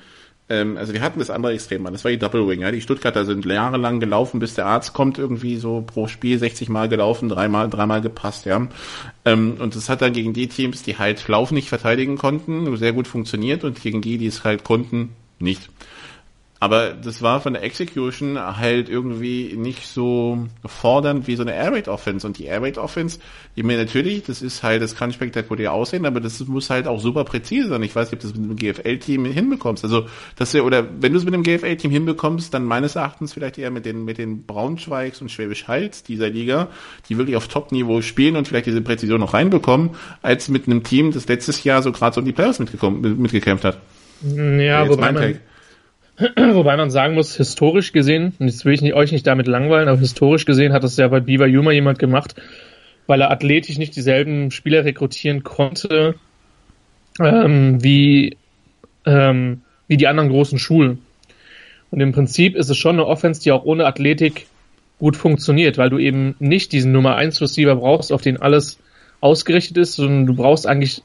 ähm, 0.51 0.77
also 0.79 0.95
wir 0.95 1.03
hatten 1.03 1.19
das 1.19 1.31
andere 1.31 1.53
Extrem 1.53 1.87
an, 1.87 1.93
das 1.93 2.05
war 2.05 2.11
die 2.11 2.19
Double 2.19 2.49
Wing, 2.49 2.63
ja. 2.63 2.71
Die 2.71 2.81
Stuttgarter 2.81 3.25
sind 3.25 3.45
jahrelang 3.45 4.01
gelaufen, 4.01 4.41
bis 4.41 4.55
der 4.55 4.67
Arzt 4.67 4.95
kommt, 4.95 5.19
irgendwie 5.19 5.57
so 5.57 5.83
pro 5.83 6.09
Spiel 6.09 6.39
60 6.39 6.69
Mal 6.69 6.89
gelaufen, 6.89 7.29
dreimal, 7.29 7.69
dreimal 7.69 8.01
gepasst, 8.01 8.47
ja. 8.47 8.67
Ähm, 9.25 9.57
und 9.59 9.77
das 9.77 9.89
hat 9.89 10.01
dann 10.01 10.13
gegen 10.13 10.33
die 10.33 10.49
Teams, 10.49 10.83
die 10.83 10.97
halt 10.97 11.29
Lauf 11.29 11.51
nicht 11.51 11.69
verteidigen 11.69 12.17
konnten, 12.17 12.77
sehr 12.77 12.93
gut 12.93 13.07
funktioniert 13.07 13.65
und 13.65 13.81
gegen 13.81 14.01
die, 14.01 14.17
die 14.17 14.27
es 14.27 14.45
halt 14.45 14.65
konnten, 14.65 15.11
nicht. 15.39 15.69
Aber 16.61 16.93
das 16.93 17.23
war 17.23 17.41
von 17.41 17.53
der 17.53 17.63
Execution 17.63 18.37
halt 18.39 18.89
irgendwie 18.89 19.55
nicht 19.57 19.87
so 19.87 20.49
fordernd 20.67 21.29
wie 21.29 21.37
so 21.37 21.43
eine 21.43 21.55
Air 21.55 21.73
Raid 21.73 21.87
Offense. 21.87 22.27
Und 22.27 22.39
die 22.39 22.47
Air 22.47 22.63
Raid 22.63 22.79
Offense, 22.79 23.21
ich 23.55 23.63
meine 23.63 23.85
natürlich, 23.85 24.25
das 24.25 24.43
ist 24.43 24.65
halt, 24.65 24.83
das 24.83 24.97
kann 24.97 25.13
spektakulär 25.13 25.73
aussehen, 25.73 26.05
aber 26.05 26.21
das 26.21 26.45
muss 26.47 26.69
halt 26.69 26.89
auch 26.89 27.01
super 27.01 27.23
präzise 27.23 27.69
sein. 27.69 27.83
Ich 27.85 27.95
weiß 27.95 28.11
nicht, 28.11 28.15
ob 28.15 28.21
du 28.21 28.29
das 28.29 28.37
mit 28.37 28.61
dem 28.61 28.75
GFL-Team 28.75 29.25
hinbekommst. 29.27 29.85
Also, 29.85 30.07
dass 30.35 30.51
du, 30.51 30.63
oder 30.63 30.85
wenn 31.01 31.13
du 31.13 31.19
es 31.19 31.25
mit 31.25 31.33
dem 31.33 31.45
GFL-Team 31.45 31.93
hinbekommst, 31.93 32.53
dann 32.53 32.65
meines 32.65 32.97
Erachtens 32.97 33.35
vielleicht 33.35 33.57
eher 33.59 33.71
mit 33.71 33.87
den, 33.87 34.05
mit 34.05 34.19
den 34.19 34.45
Braunschweigs 34.45 35.21
und 35.21 35.31
Schwäbisch 35.31 35.69
Hals 35.69 36.03
dieser 36.03 36.29
Liga, 36.29 36.69
die 37.09 37.19
wirklich 37.19 37.37
auf 37.37 37.47
Top-Niveau 37.47 38.03
spielen 38.03 38.35
und 38.35 38.49
vielleicht 38.49 38.67
diese 38.67 38.81
Präzision 38.81 39.21
noch 39.21 39.33
reinbekommen, 39.33 39.91
als 40.23 40.49
mit 40.49 40.67
einem 40.67 40.83
Team, 40.83 41.13
das 41.13 41.29
letztes 41.29 41.63
Jahr 41.63 41.83
so 41.83 41.93
gerade 41.93 42.15
so 42.15 42.21
in 42.21 42.27
die 42.27 42.33
Playoffs 42.33 42.59
mitgekommen, 42.59 43.21
mitgekämpft 43.23 43.65
hat. 43.65 43.79
Ja, 44.23 44.89
wobei 44.89 45.13
man. 45.13 45.39
Wobei 46.37 46.77
man 46.77 46.91
sagen 46.91 47.15
muss, 47.15 47.37
historisch 47.37 47.93
gesehen, 47.93 48.33
und 48.39 48.47
jetzt 48.47 48.65
will 48.65 48.75
ich 48.75 48.83
nicht, 48.83 48.95
euch 48.95 49.13
nicht 49.13 49.27
damit 49.27 49.47
langweilen, 49.47 49.89
aber 49.89 50.01
historisch 50.01 50.45
gesehen 50.45 50.73
hat 50.73 50.83
das 50.83 50.97
ja 50.97 51.07
bei 51.09 51.21
Beaver 51.21 51.47
Yuma 51.47 51.71
jemand 51.71 51.99
gemacht, 51.99 52.35
weil 53.07 53.21
er 53.21 53.31
athletisch 53.31 53.79
nicht 53.79 53.95
dieselben 53.95 54.51
Spieler 54.51 54.85
rekrutieren 54.85 55.45
konnte 55.45 56.17
ähm, 57.21 57.83
wie, 57.83 58.37
ähm, 59.07 59.63
wie 59.87 59.97
die 59.97 60.09
anderen 60.09 60.29
großen 60.29 60.59
Schulen. 60.59 60.99
Und 61.91 62.01
im 62.01 62.13
Prinzip 62.13 62.57
ist 62.57 62.69
es 62.69 62.77
schon 62.77 62.97
eine 62.97 63.07
Offense, 63.07 63.41
die 63.41 63.53
auch 63.53 63.65
ohne 63.65 63.87
Athletik 63.87 64.47
gut 64.99 65.17
funktioniert, 65.17 65.79
weil 65.79 65.91
du 65.91 65.99
eben 65.99 66.35
nicht 66.41 66.73
diesen 66.73 66.91
Nummer 66.91 67.15
1 67.15 67.41
Receiver 67.41 67.77
brauchst, 67.77 68.13
auf 68.13 68.23
den 68.23 68.43
alles 68.43 68.79
ausgerichtet 69.21 69.79
ist, 69.79 69.95
sondern 69.95 70.27
du 70.27 70.35
brauchst 70.35 70.67
eigentlich 70.67 71.03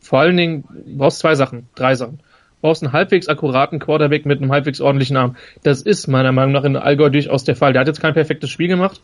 vor 0.00 0.20
allen 0.20 0.36
Dingen, 0.36 0.64
brauchst 0.96 1.20
zwei 1.20 1.34
Sachen, 1.34 1.68
drei 1.74 1.94
Sachen 1.94 2.20
brauchst 2.62 2.82
einen 2.82 2.92
halbwegs 2.92 3.28
akkuraten 3.28 3.78
Quarterback 3.78 4.24
mit 4.24 4.40
einem 4.40 4.50
halbwegs 4.50 4.80
ordentlichen 4.80 5.16
Arm. 5.16 5.36
Das 5.62 5.82
ist 5.82 6.06
meiner 6.06 6.32
Meinung 6.32 6.52
nach 6.52 6.64
in 6.64 6.76
Allgäu 6.76 7.10
durchaus 7.10 7.44
der 7.44 7.56
Fall. 7.56 7.74
Der 7.74 7.80
hat 7.80 7.88
jetzt 7.88 8.00
kein 8.00 8.14
perfektes 8.14 8.48
Spiel 8.48 8.68
gemacht, 8.68 9.02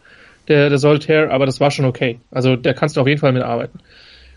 der, 0.48 0.70
der 0.70 0.78
Solitaire, 0.78 1.30
aber 1.30 1.44
das 1.44 1.60
war 1.60 1.70
schon 1.70 1.84
okay. 1.84 2.20
Also 2.30 2.56
der 2.56 2.72
kannst 2.72 2.96
du 2.96 3.02
auf 3.02 3.06
jeden 3.06 3.20
Fall 3.20 3.32
mitarbeiten. 3.32 3.80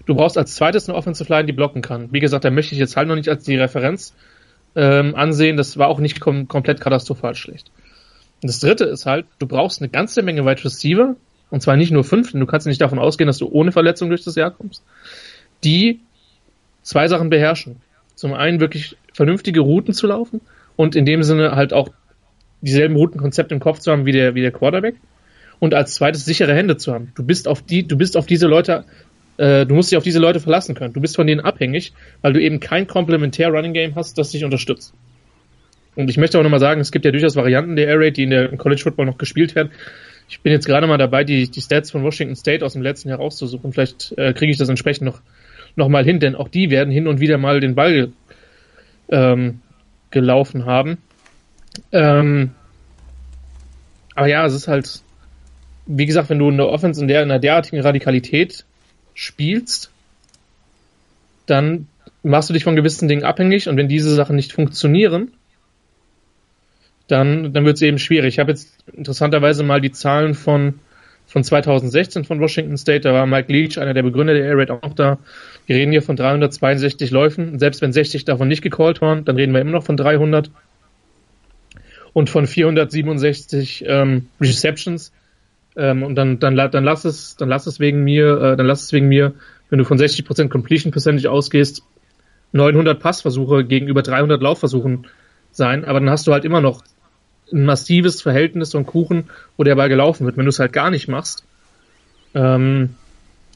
Du 0.05 0.15
brauchst 0.15 0.38
als 0.38 0.55
zweites 0.55 0.89
eine 0.89 0.97
Offensive 0.97 1.31
Line, 1.31 1.45
die 1.45 1.53
blocken 1.53 1.81
kann. 1.81 2.10
Wie 2.12 2.19
gesagt, 2.19 2.43
da 2.43 2.49
möchte 2.49 2.73
ich 2.73 2.79
jetzt 2.79 2.97
halt 2.97 3.07
noch 3.07 3.15
nicht 3.15 3.29
als 3.29 3.43
die 3.43 3.55
Referenz 3.55 4.13
ähm, 4.75 5.15
ansehen. 5.15 5.57
Das 5.57 5.77
war 5.77 5.88
auch 5.88 5.99
nicht 5.99 6.19
kom 6.19 6.47
komplett 6.47 6.81
katastrophal 6.81 7.36
schlecht. 7.36 7.71
Und 8.41 8.49
das 8.49 8.60
dritte 8.60 8.86
ist 8.86 9.05
halt, 9.05 9.27
du 9.38 9.45
brauchst 9.45 9.81
eine 9.81 9.89
ganze 9.89 10.23
Menge 10.23 10.45
Wide 10.45 10.63
Receiver, 10.65 11.15
und 11.51 11.62
zwar 11.62 11.75
nicht 11.75 11.91
nur 11.91 12.03
fünf, 12.03 12.31
denn 12.31 12.39
du 12.39 12.47
kannst 12.47 12.65
nicht 12.65 12.81
davon 12.81 12.97
ausgehen, 12.97 13.27
dass 13.27 13.38
du 13.38 13.47
ohne 13.47 13.71
Verletzung 13.71 14.10
durch 14.10 14.23
das 14.23 14.36
Jahr 14.36 14.51
kommst, 14.51 14.84
die 15.63 15.99
zwei 16.81 17.07
Sachen 17.07 17.29
beherrschen. 17.29 17.81
Zum 18.21 18.36
einen 18.36 18.60
wirklich 18.60 18.97
vernünftige 19.13 19.62
Routen 19.62 19.95
zu 19.95 20.05
laufen 20.05 20.41
und 20.75 20.95
in 20.95 21.07
dem 21.07 21.23
Sinne 21.23 21.55
halt 21.55 21.73
auch 21.73 21.89
dieselben 22.62 22.95
Routenkonzepte 22.95 23.55
im 23.55 23.60
Kopf 23.60 23.79
zu 23.79 23.91
haben 23.91 24.05
wie 24.05 24.12
der, 24.12 24.36
wie 24.36 24.41
der 24.41 24.51
Quarterback. 24.51 24.93
und 25.57 25.73
als 25.73 25.95
zweites 25.95 26.23
sichere 26.23 26.53
Hände 26.53 26.77
zu 26.77 26.93
haben. 26.93 27.12
Du 27.15 27.23
bist 27.23 27.47
auf 27.47 27.63
die, 27.63 27.88
du 27.88 27.97
bist 27.97 28.15
auf 28.15 28.27
diese 28.27 28.45
Leute, 28.45 28.86
äh, 29.38 29.65
du 29.65 29.73
musst 29.73 29.89
dich 29.89 29.97
auf 29.97 30.03
diese 30.03 30.19
Leute 30.19 30.39
verlassen 30.39 30.75
können. 30.75 30.93
Du 30.93 31.01
bist 31.01 31.15
von 31.15 31.25
denen 31.25 31.41
abhängig, 31.41 31.93
weil 32.21 32.34
du 32.34 32.39
eben 32.39 32.60
kein 32.60 32.86
komplementär 32.86 33.49
Running 33.49 33.73
Game 33.73 33.95
hast, 33.95 34.19
das 34.19 34.29
dich 34.29 34.45
unterstützt. 34.45 34.93
Und 35.95 36.12
ich 36.12 36.17
möchte 36.17 36.38
auch 36.38 36.43
nochmal 36.43 36.60
sagen, 36.60 36.79
es 36.79 36.91
gibt 36.91 37.05
ja 37.05 37.12
durchaus 37.12 37.36
Varianten 37.36 37.75
der 37.75 37.88
Air 37.88 37.99
Raid, 38.01 38.17
die 38.17 38.23
in 38.23 38.29
der 38.29 38.55
College 38.55 38.84
Football 38.84 39.07
noch 39.07 39.17
gespielt 39.17 39.55
werden. 39.55 39.71
Ich 40.29 40.41
bin 40.41 40.51
jetzt 40.51 40.67
gerade 40.67 40.86
mal 40.86 40.99
dabei, 40.99 41.23
die, 41.23 41.49
die 41.49 41.62
Stats 41.62 41.89
von 41.89 42.03
Washington 42.03 42.36
State 42.36 42.63
aus 42.63 42.73
dem 42.73 42.84
letzten 42.84 43.10
Jahr 43.10 43.17
rauszusuchen. 43.17 43.73
Vielleicht 43.73 44.13
äh, 44.15 44.34
kriege 44.34 44.51
ich 44.51 44.60
das 44.60 44.69
entsprechend 44.69 45.05
noch, 45.05 45.21
noch 45.75 45.89
mal 45.89 46.03
hin, 46.03 46.19
denn 46.19 46.36
auch 46.36 46.47
die 46.47 46.69
werden 46.69 46.91
hin 46.91 47.07
und 47.07 47.19
wieder 47.19 47.38
mal 47.38 47.60
den 47.60 47.75
Ball 47.75 48.12
ähm, 49.10 49.60
gelaufen 50.10 50.65
haben. 50.65 50.97
Ähm, 51.91 52.51
aber 54.15 54.27
ja, 54.27 54.45
es 54.45 54.53
ist 54.53 54.67
halt, 54.67 55.01
wie 55.86 56.05
gesagt, 56.05 56.29
wenn 56.29 56.39
du 56.39 56.49
eine 56.49 56.67
Offense 56.67 57.01
in 57.01 57.07
der 57.07 57.23
in 57.23 57.31
einer 57.31 57.39
derartigen 57.39 57.81
Radikalität 57.81 58.65
spielst, 59.13 59.91
dann 61.45 61.88
machst 62.23 62.49
du 62.49 62.53
dich 62.53 62.63
von 62.63 62.75
gewissen 62.75 63.07
Dingen 63.07 63.23
abhängig 63.23 63.67
und 63.67 63.77
wenn 63.77 63.88
diese 63.88 64.13
Sachen 64.13 64.36
nicht 64.36 64.53
funktionieren, 64.53 65.31
dann, 67.07 67.51
dann 67.53 67.65
wird 67.65 67.75
es 67.75 67.81
eben 67.81 67.97
schwierig. 67.97 68.36
Ich 68.36 68.39
habe 68.39 68.51
jetzt 68.51 68.73
interessanterweise 68.93 69.63
mal 69.63 69.81
die 69.81 69.91
Zahlen 69.91 70.34
von, 70.34 70.79
von 71.31 71.45
2016 71.45 72.25
von 72.25 72.41
Washington 72.41 72.75
State, 72.75 73.01
da 73.01 73.13
war 73.13 73.25
Mike 73.25 73.49
Leach, 73.51 73.79
einer 73.79 73.93
der 73.93 74.03
Begründer 74.03 74.33
der 74.33 74.43
Air 74.43 74.57
Raid, 74.57 74.69
auch 74.69 74.93
da. 74.93 75.17
Wir 75.65 75.77
reden 75.77 75.91
hier 75.91 76.01
von 76.01 76.17
362 76.17 77.09
Läufen. 77.09 77.57
Selbst 77.57 77.81
wenn 77.81 77.93
60 77.93 78.25
davon 78.25 78.49
nicht 78.49 78.61
gecallt 78.61 78.99
waren, 78.99 79.23
dann 79.23 79.37
reden 79.37 79.53
wir 79.53 79.61
immer 79.61 79.71
noch 79.71 79.85
von 79.85 79.95
300. 79.95 80.51
Und 82.11 82.29
von 82.29 82.47
467 82.47 83.85
ähm, 83.87 84.27
Receptions. 84.41 85.13
Ähm, 85.77 86.03
und 86.03 86.15
dann, 86.15 86.39
dann, 86.39 86.57
dann 86.57 86.83
lass 86.83 87.05
es, 87.05 87.37
dann 87.37 87.47
lass 87.47 87.65
es 87.65 87.79
wegen 87.79 88.03
mir, 88.03 88.41
äh, 88.41 88.57
dann 88.57 88.65
lass 88.65 88.83
es 88.83 88.91
wegen 88.91 89.07
mir, 89.07 89.33
wenn 89.69 89.79
du 89.79 89.85
von 89.85 89.97
60% 89.97 90.49
Completion 90.49 90.91
Percentage 90.91 91.31
ausgehst, 91.31 91.83
900 92.51 92.99
Passversuche 92.99 93.63
gegenüber 93.63 94.01
300 94.01 94.41
Laufversuchen 94.41 95.07
sein, 95.53 95.85
aber 95.85 96.01
dann 96.01 96.09
hast 96.09 96.27
du 96.27 96.33
halt 96.33 96.43
immer 96.43 96.59
noch 96.59 96.83
ein 97.51 97.65
massives 97.65 98.21
Verhältnis 98.21 98.71
von 98.71 98.85
Kuchen, 98.85 99.29
wo 99.57 99.63
der 99.63 99.75
Ball 99.75 99.89
gelaufen 99.89 100.25
wird, 100.25 100.37
wenn 100.37 100.45
du 100.45 100.49
es 100.49 100.59
halt 100.59 100.73
gar 100.73 100.89
nicht 100.89 101.07
machst. 101.07 101.43
Ähm, 102.33 102.95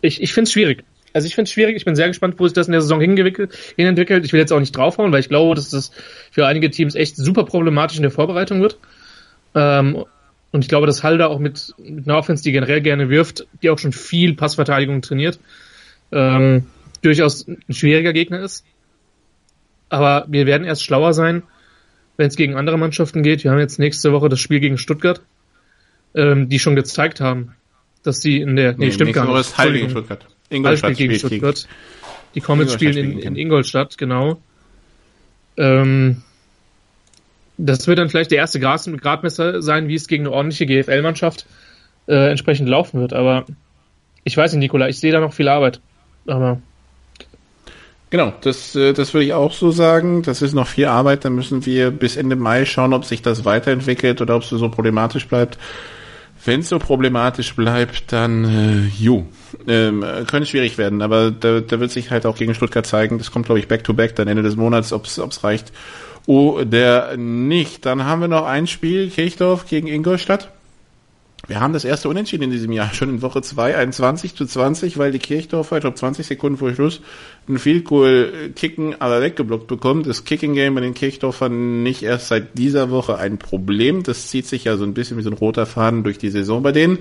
ich 0.02 0.22
ich 0.22 0.34
finde 0.34 0.48
es 0.48 0.54
schwierig. 0.54 0.84
Also 1.14 1.28
ich 1.28 1.36
finde 1.36 1.48
es 1.48 1.54
schwierig. 1.54 1.78
Ich 1.78 1.86
bin 1.86 1.96
sehr 1.96 2.10
gespannt, 2.10 2.36
wo 2.38 2.46
sich 2.46 2.54
das 2.54 2.68
in 2.68 2.74
der 2.74 2.82
Saison 2.82 3.00
hinentwickelt. 3.00 3.54
Ich 3.78 4.34
will 4.34 4.40
jetzt 4.40 4.52
auch 4.52 4.60
nicht 4.60 4.76
draufhauen, 4.76 5.14
weil 5.14 5.22
ich 5.22 5.30
glaube, 5.30 5.56
dass 5.56 5.70
das 5.70 5.92
für 6.30 6.46
einige 6.46 6.70
Teams 6.70 6.94
echt 6.94 7.16
super 7.16 7.46
problematisch 7.46 7.96
in 7.96 8.04
der 8.04 8.12
Vorbereitung 8.12 8.62
wird. 8.62 8.78
Ähm, 9.56 10.04
und 10.52 10.62
ich 10.62 10.68
glaube, 10.68 10.88
dass 10.88 11.04
Halder 11.04 11.30
auch 11.30 11.40
mit, 11.40 11.74
mit 11.78 12.08
einer 12.08 12.18
Offense, 12.18 12.44
die 12.44 12.52
generell 12.52 12.82
gerne 12.82 13.10
wirft, 13.10 13.48
die 13.62 13.70
auch 13.70 13.80
schon 13.80 13.94
viel 13.94 14.36
Passverteidigung 14.36 15.02
trainiert, 15.02 15.40
ähm, 16.12 16.68
durchaus 17.02 17.48
ein 17.48 17.62
schwieriger 17.70 18.14
Gegner 18.14 18.42
ist. 18.42 18.66
Aber 19.90 20.26
wir 20.28 20.46
werden 20.46 20.66
erst 20.66 20.84
schlauer 20.84 21.14
sein, 21.14 21.44
wenn 22.18 22.28
es 22.28 22.36
gegen 22.36 22.56
andere 22.56 22.78
Mannschaften 22.78 23.24
geht. 23.24 23.44
Wir 23.44 23.52
haben 23.52 23.60
jetzt 23.60 23.80
nächste 23.80 24.12
Woche 24.12 24.30
das 24.30 24.40
Spiel 24.40 24.60
gegen 24.60 24.78
Stuttgart, 24.78 25.22
ähm, 26.16 26.50
die 26.50 26.60
schon 26.60 26.76
gezeigt 26.76 27.22
haben, 27.22 27.56
dass 28.04 28.22
sie 28.22 28.40
in 28.40 28.56
der, 28.56 28.74
nee, 28.74 28.86
nee 28.86 28.92
stimmt 28.92 29.14
gar 29.14 29.26
nicht. 29.28 29.40
Ist 29.40 29.58
Heil 29.58 29.74
gegen 29.74 29.90
Stuttgart. 29.90 30.26
Ingolstadt 30.50 30.96
gegen 30.96 31.16
Stuttgart. 31.16 31.56
Gegen, 31.56 31.76
die 32.36 32.42
Comets 32.42 32.74
spielen 32.74 32.98
in, 32.98 33.20
in 33.20 33.36
Ingolstadt, 33.36 33.98
genau. 33.98 34.40
Ähm, 35.58 36.22
das 37.58 37.88
wird 37.88 38.00
dann 38.00 38.10
vielleicht 38.10 38.32
der 38.32 38.40
erste 38.40 38.60
Gradmesser 38.60 39.62
sein, 39.62 39.88
wie 39.88 39.96
es 39.96 40.08
gegen 40.08 40.26
eine 40.26 40.34
ordentliche 40.34 40.66
GFL-Mannschaft 40.66 41.46
äh, 42.08 42.30
entsprechend 42.30 42.68
laufen 42.68 43.00
wird. 43.00 43.14
Aber 43.14 43.46
ich 44.24 44.36
weiß 44.36 44.52
nicht, 44.54 44.60
Nikola, 44.60 44.90
ich 44.90 45.00
sehe 45.00 45.14
da 45.14 45.22
noch 45.22 45.34
viel 45.34 45.48
Arbeit. 45.48 45.80
Aber 46.28 46.62
Genau, 48.16 48.32
das, 48.40 48.74
äh, 48.78 48.94
das 48.94 49.14
würde 49.14 49.26
ich 49.26 49.34
auch 49.34 49.52
so 49.52 49.72
sagen. 49.72 50.22
Das 50.22 50.42
ist 50.42 50.54
noch 50.54 50.68
viel 50.68 50.86
Arbeit. 50.86 51.26
Da 51.26 51.30
müssen 51.30 51.66
wir 51.66 51.92
bis 51.92 52.16
Ende 52.16 52.38
Mai 52.38 52.64
schauen, 52.64 52.94
ob 52.94 53.04
sich 53.04 53.22
das 53.22 53.44
weiterentwickelt 53.44 54.22
oder 54.22 54.38
ob 54.38 54.44
es 54.44 54.48
so 54.48 54.70
problematisch 54.70 55.28
bleibt. 55.28 55.58
Wenn 56.46 56.62
es 56.62 56.70
so 56.70 56.80
problematisch 56.80 57.54
bleibt, 57.58 58.14
dann 58.14 58.46
äh, 58.46 59.04
ju, 59.04 59.26
ähm, 59.68 60.00
könnte 60.28 60.46
schwierig 60.46 60.78
werden. 60.78 61.02
Aber 61.02 61.30
da, 61.30 61.60
da 61.60 61.82
wird 61.82 61.92
sich 61.92 62.10
halt 62.10 62.26
auch 62.26 62.38
gegen 62.38 62.56
Stuttgart 62.56 62.86
zeigen. 62.86 63.18
Das 63.18 63.32
kommt, 63.32 63.48
glaube 63.48 63.60
ich, 63.60 63.68
back-to-back 63.68 64.12
-back, 64.12 64.16
dann 64.16 64.30
Ende 64.30 64.44
des 64.44 64.56
Monats, 64.56 64.94
ob 64.94 65.04
es 65.08 65.44
reicht 65.44 65.74
oder 66.26 67.18
nicht. 67.18 67.86
Dann 67.86 68.06
haben 68.06 68.22
wir 68.22 68.30
noch 68.30 68.46
ein 68.46 68.66
Spiel, 68.66 69.10
Kirchdorf 69.10 69.68
gegen 69.68 69.88
Ingolstadt. 69.88 70.55
Wir 71.48 71.60
haben 71.60 71.74
das 71.74 71.86
erste 71.86 72.10
Unentschieden 72.10 72.46
in 72.46 72.50
diesem 72.50 72.72
Jahr, 72.72 72.92
schon 72.94 73.10
in 73.10 73.22
Woche 73.22 73.42
2, 73.42 73.78
21 73.78 74.36
zu 74.36 74.46
20, 74.46 74.98
weil 74.98 75.12
die 75.12 75.20
Kirchdorfer, 75.20 75.78
ich 75.78 75.82
glaube 75.82 75.96
20 75.96 76.26
Sekunden 76.26 76.58
vor 76.58 76.74
Schluss, 76.74 77.02
einen 77.48 77.60
Field 77.60 77.86
Goal 77.86 78.52
kicken, 78.56 79.00
aber 79.00 79.22
weggeblockt 79.22 79.68
bekommen. 79.68 80.04
Das 80.04 80.24
Kicking 80.26 80.56
Game 80.56 80.74
bei 80.74 80.82
den 80.82 80.96
Kirchdorfern 80.96 81.84
nicht 81.84 82.02
erst 82.02 82.30
seit 82.30 82.58
dieser 82.58 82.90
Woche 82.90 83.18
ein 83.18 83.38
Problem. 83.38 84.02
Das 84.02 84.28
zieht 84.28 84.48
sich 84.48 84.64
ja 84.64 84.76
so 84.78 84.86
ein 84.86 84.96
bisschen 84.96 85.18
wie 85.18 85.22
so 85.22 85.30
ein 85.30 85.34
roter 85.34 85.68
Faden 85.68 86.04
durch 86.04 86.18
die 86.18 86.30
Saison 86.30 86.64
bei 86.64 86.72
denen. 86.72 87.00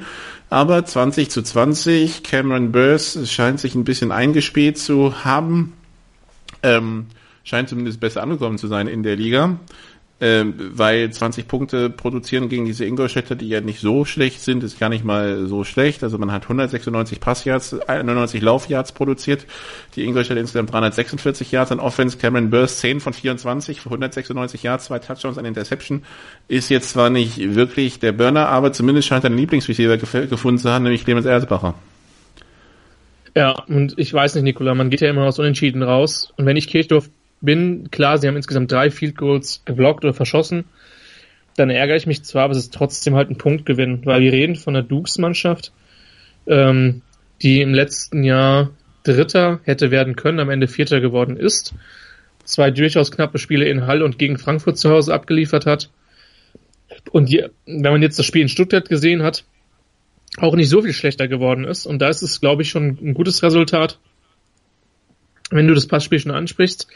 Aber 0.50 0.84
20 0.84 1.30
zu 1.30 1.42
20, 1.42 2.22
Cameron 2.22 2.70
Burrs 2.70 3.18
scheint 3.30 3.60
sich 3.60 3.74
ein 3.74 3.84
bisschen 3.84 4.12
eingespielt 4.12 4.76
zu 4.76 5.24
haben. 5.24 5.72
Ähm, 6.62 7.06
scheint 7.44 7.68
zumindest 7.68 8.00
besser 8.00 8.22
angekommen 8.22 8.58
zu 8.58 8.68
sein 8.68 8.88
in 8.88 9.02
der 9.02 9.16
Liga 9.16 9.58
ähm, 10.20 10.54
weil 10.74 11.10
20 11.10 11.48
Punkte 11.48 11.90
produzieren 11.90 12.48
gegen 12.48 12.64
diese 12.64 12.84
Ingolstädter, 12.84 13.34
die 13.34 13.48
ja 13.48 13.60
nicht 13.60 13.80
so 13.80 14.04
schlecht 14.04 14.40
sind, 14.40 14.62
ist 14.62 14.78
gar 14.78 14.88
nicht 14.88 15.04
mal 15.04 15.46
so 15.46 15.64
schlecht. 15.64 16.04
Also 16.04 16.18
man 16.18 16.30
hat 16.30 16.44
196 16.44 17.18
Passyards, 17.18 17.80
91 17.80 18.40
Laufyards 18.40 18.92
produziert. 18.92 19.44
Die 19.96 20.04
Ingolstädter 20.04 20.40
insgesamt 20.40 20.72
346 20.72 21.50
Yards 21.50 21.72
an 21.72 21.80
Offense. 21.80 22.16
Cameron 22.16 22.48
Burst 22.48 22.78
10 22.78 23.00
von 23.00 23.12
24 23.12 23.80
für 23.80 23.88
196 23.88 24.62
Yards, 24.62 24.84
zwei 24.84 25.00
Touchdowns 25.00 25.36
an 25.36 25.44
Interception. 25.44 26.04
Ist 26.46 26.70
jetzt 26.70 26.90
zwar 26.90 27.10
nicht 27.10 27.54
wirklich 27.56 27.98
der 27.98 28.12
Burner, 28.12 28.48
aber 28.48 28.72
zumindest 28.72 29.08
scheint 29.08 29.24
er 29.24 29.30
einen 29.30 29.38
Lieblingsreceiver 29.38 29.96
gefunden 29.96 30.58
zu 30.58 30.70
haben, 30.70 30.84
nämlich 30.84 31.04
Clemens 31.04 31.26
Erzbacher. 31.26 31.74
Ja, 33.36 33.50
und 33.66 33.94
ich 33.96 34.14
weiß 34.14 34.36
nicht, 34.36 34.44
Nikola, 34.44 34.74
man 34.74 34.90
geht 34.90 35.00
ja 35.00 35.10
immer 35.10 35.24
aus 35.24 35.40
Unentschieden 35.40 35.82
raus. 35.82 36.32
Und 36.36 36.46
wenn 36.46 36.56
ich 36.56 36.68
Kirchdorf 36.68 37.10
bin. 37.40 37.90
Klar, 37.90 38.18
sie 38.18 38.28
haben 38.28 38.36
insgesamt 38.36 38.72
drei 38.72 38.90
Field 38.90 39.16
Goals 39.16 39.62
geblockt 39.64 40.04
oder 40.04 40.14
verschossen. 40.14 40.64
Dann 41.56 41.70
ärgere 41.70 41.96
ich 41.96 42.06
mich 42.06 42.24
zwar, 42.24 42.44
aber 42.44 42.52
es 42.52 42.58
ist 42.58 42.74
trotzdem 42.74 43.14
halt 43.14 43.30
ein 43.30 43.38
Punktgewinn, 43.38 44.04
weil 44.04 44.22
wir 44.22 44.32
reden 44.32 44.56
von 44.56 44.74
der 44.74 44.82
Dukes-Mannschaft, 44.82 45.72
ähm, 46.46 47.02
die 47.42 47.60
im 47.60 47.74
letzten 47.74 48.24
Jahr 48.24 48.70
Dritter 49.04 49.60
hätte 49.64 49.90
werden 49.90 50.16
können, 50.16 50.40
am 50.40 50.50
Ende 50.50 50.66
Vierter 50.66 51.00
geworden 51.00 51.36
ist. 51.36 51.74
Zwei 52.44 52.70
durchaus 52.70 53.12
knappe 53.12 53.38
Spiele 53.38 53.66
in 53.66 53.86
Hall 53.86 54.02
und 54.02 54.18
gegen 54.18 54.38
Frankfurt 54.38 54.78
zu 54.78 54.90
Hause 54.90 55.14
abgeliefert 55.14 55.66
hat. 55.66 55.90
Und 57.10 57.28
die, 57.28 57.44
wenn 57.66 57.92
man 57.92 58.02
jetzt 58.02 58.18
das 58.18 58.26
Spiel 58.26 58.42
in 58.42 58.48
Stuttgart 58.48 58.88
gesehen 58.88 59.22
hat, 59.22 59.44
auch 60.38 60.56
nicht 60.56 60.68
so 60.68 60.82
viel 60.82 60.92
schlechter 60.92 61.28
geworden 61.28 61.64
ist. 61.64 61.86
Und 61.86 62.00
da 62.00 62.08
ist 62.08 62.22
es, 62.22 62.40
glaube 62.40 62.62
ich, 62.62 62.70
schon 62.70 62.98
ein 63.00 63.14
gutes 63.14 63.42
Resultat. 63.42 63.98
Wenn 65.50 65.68
du 65.68 65.74
das 65.74 65.86
Passspiel 65.86 66.18
schon 66.18 66.32
ansprichst, 66.32 66.88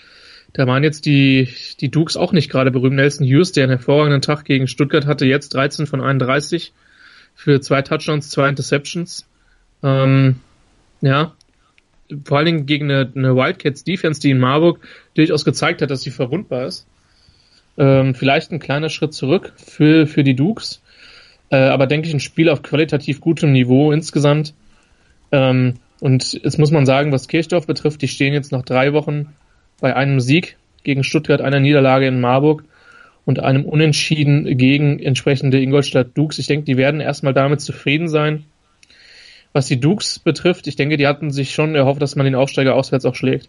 da 0.52 0.66
waren 0.66 0.82
jetzt 0.82 1.06
die, 1.06 1.48
die 1.80 1.90
Dukes 1.90 2.16
auch 2.16 2.32
nicht 2.32 2.50
gerade 2.50 2.70
berühmt. 2.70 2.96
Nelson 2.96 3.26
Hughes, 3.26 3.52
der 3.52 3.64
einen 3.64 3.76
hervorragenden 3.76 4.22
Tag 4.22 4.44
gegen 4.44 4.66
Stuttgart 4.66 5.06
hatte, 5.06 5.26
jetzt 5.26 5.54
13 5.54 5.86
von 5.86 6.00
31 6.00 6.72
für 7.34 7.60
zwei 7.60 7.82
Touchdowns, 7.82 8.30
zwei 8.30 8.48
Interceptions. 8.48 9.26
Ähm, 9.82 10.36
ja, 11.00 11.34
vor 12.24 12.38
allen 12.38 12.46
Dingen 12.46 12.66
gegen 12.66 12.90
eine, 12.90 13.12
eine 13.14 13.36
Wildcats 13.36 13.84
Defense, 13.84 14.20
die 14.20 14.30
in 14.30 14.38
Marburg 14.38 14.80
durchaus 15.14 15.44
gezeigt 15.44 15.82
hat, 15.82 15.90
dass 15.90 16.02
sie 16.02 16.10
verwundbar 16.10 16.66
ist. 16.66 16.86
Ähm, 17.76 18.14
vielleicht 18.14 18.50
ein 18.50 18.58
kleiner 18.58 18.88
Schritt 18.88 19.14
zurück 19.14 19.52
für, 19.56 20.06
für 20.06 20.24
die 20.24 20.34
Dukes. 20.34 20.82
Äh, 21.50 21.56
aber 21.56 21.86
denke 21.86 22.08
ich, 22.08 22.14
ein 22.14 22.20
Spiel 22.20 22.48
auf 22.48 22.62
qualitativ 22.62 23.20
gutem 23.20 23.52
Niveau 23.52 23.92
insgesamt. 23.92 24.54
Ähm, 25.30 25.74
und 26.00 26.32
jetzt 26.32 26.58
muss 26.58 26.70
man 26.70 26.86
sagen, 26.86 27.12
was 27.12 27.28
Kirchdorf 27.28 27.66
betrifft, 27.66 28.02
die 28.02 28.08
stehen 28.08 28.32
jetzt 28.32 28.52
nach 28.52 28.62
drei 28.62 28.92
Wochen 28.92 29.34
bei 29.80 29.94
einem 29.94 30.20
Sieg 30.20 30.56
gegen 30.84 31.04
Stuttgart, 31.04 31.40
einer 31.40 31.60
Niederlage 31.60 32.06
in 32.06 32.20
Marburg 32.20 32.64
und 33.24 33.40
einem 33.40 33.64
Unentschieden 33.64 34.56
gegen 34.56 34.98
entsprechende 35.00 35.60
Ingolstadt 35.60 36.16
Dukes. 36.16 36.38
Ich 36.38 36.46
denke, 36.46 36.64
die 36.64 36.76
werden 36.76 37.00
erstmal 37.00 37.34
damit 37.34 37.60
zufrieden 37.60 38.08
sein. 38.08 38.44
Was 39.52 39.66
die 39.66 39.80
Dukes 39.80 40.18
betrifft, 40.18 40.66
ich 40.66 40.76
denke, 40.76 40.96
die 40.96 41.06
hatten 41.06 41.30
sich 41.30 41.52
schon 41.52 41.74
erhofft, 41.74 42.00
dass 42.02 42.16
man 42.16 42.24
den 42.24 42.34
Aufsteiger 42.34 42.74
auswärts 42.74 43.04
auch 43.04 43.14
schlägt. 43.14 43.48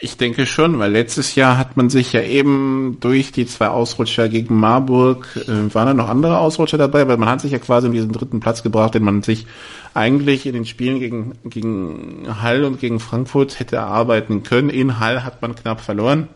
Ich 0.00 0.16
denke 0.16 0.44
schon, 0.44 0.78
weil 0.80 0.90
letztes 0.90 1.36
Jahr 1.36 1.56
hat 1.56 1.76
man 1.76 1.88
sich 1.88 2.12
ja 2.12 2.20
eben 2.20 2.98
durch 2.98 3.30
die 3.30 3.46
zwei 3.46 3.68
Ausrutscher 3.68 4.28
gegen 4.28 4.58
Marburg, 4.58 5.28
äh, 5.36 5.72
waren 5.72 5.86
da 5.86 5.94
noch 5.94 6.08
andere 6.08 6.38
Ausrutscher 6.38 6.78
dabei, 6.78 7.06
weil 7.06 7.16
man 7.16 7.28
hat 7.28 7.40
sich 7.40 7.52
ja 7.52 7.58
quasi 7.58 7.86
um 7.86 7.92
diesen 7.92 8.12
dritten 8.12 8.40
Platz 8.40 8.64
gebracht, 8.64 8.94
den 8.94 9.04
man 9.04 9.22
sich 9.22 9.46
eigentlich 9.94 10.46
in 10.46 10.54
den 10.54 10.66
Spielen 10.66 10.98
gegen, 10.98 11.32
gegen 11.44 12.26
Hall 12.42 12.64
und 12.64 12.80
gegen 12.80 12.98
Frankfurt 12.98 13.60
hätte 13.60 13.76
erarbeiten 13.76 14.42
können. 14.42 14.68
In 14.68 14.98
Hall 14.98 15.22
hat 15.22 15.40
man 15.42 15.54
knapp 15.54 15.80
verloren. 15.80 16.28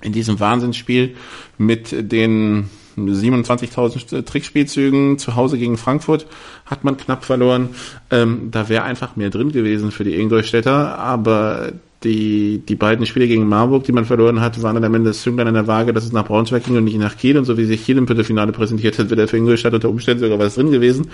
In 0.00 0.12
diesem 0.12 0.40
Wahnsinnsspiel 0.40 1.16
mit 1.58 1.92
den 1.92 2.70
27.000 2.96 4.24
Trickspielzügen 4.24 5.18
zu 5.18 5.36
Hause 5.36 5.58
gegen 5.58 5.76
Frankfurt 5.76 6.26
hat 6.64 6.84
man 6.84 6.96
knapp 6.96 7.24
verloren. 7.24 7.70
Ähm, 8.10 8.50
da 8.50 8.68
wäre 8.68 8.84
einfach 8.84 9.16
mehr 9.16 9.30
drin 9.30 9.52
gewesen 9.52 9.90
für 9.90 10.04
die 10.04 10.18
Ingolstädter, 10.18 10.98
aber 10.98 11.72
die, 12.04 12.62
die 12.66 12.76
beiden 12.76 13.06
Spiele 13.06 13.26
gegen 13.26 13.48
Marburg, 13.48 13.82
die 13.82 13.92
man 13.92 14.04
verloren 14.04 14.40
hat, 14.40 14.62
waren 14.62 14.74
dann 14.76 14.84
am 14.84 14.94
Ende 14.94 15.10
das 15.10 15.22
Zünglein 15.22 15.48
an 15.48 15.54
der 15.54 15.66
Waage, 15.66 15.92
dass 15.92 16.04
es 16.04 16.12
nach 16.12 16.24
Braunschweig 16.24 16.62
ging 16.64 16.76
und 16.76 16.84
nicht 16.84 16.96
nach 16.98 17.16
Kiel. 17.16 17.36
Und 17.36 17.44
so 17.44 17.58
wie 17.58 17.64
sich 17.64 17.84
Kiel 17.84 17.98
im 17.98 18.06
Viertelfinale 18.06 18.52
präsentiert 18.52 18.98
hat, 18.98 19.06
wäre 19.06 19.16
der 19.16 19.28
für 19.28 19.36
Ingolstadt 19.36 19.74
unter 19.74 19.88
Umständen 19.88 20.22
sogar 20.22 20.38
was 20.38 20.54
drin 20.54 20.70
gewesen. 20.70 21.08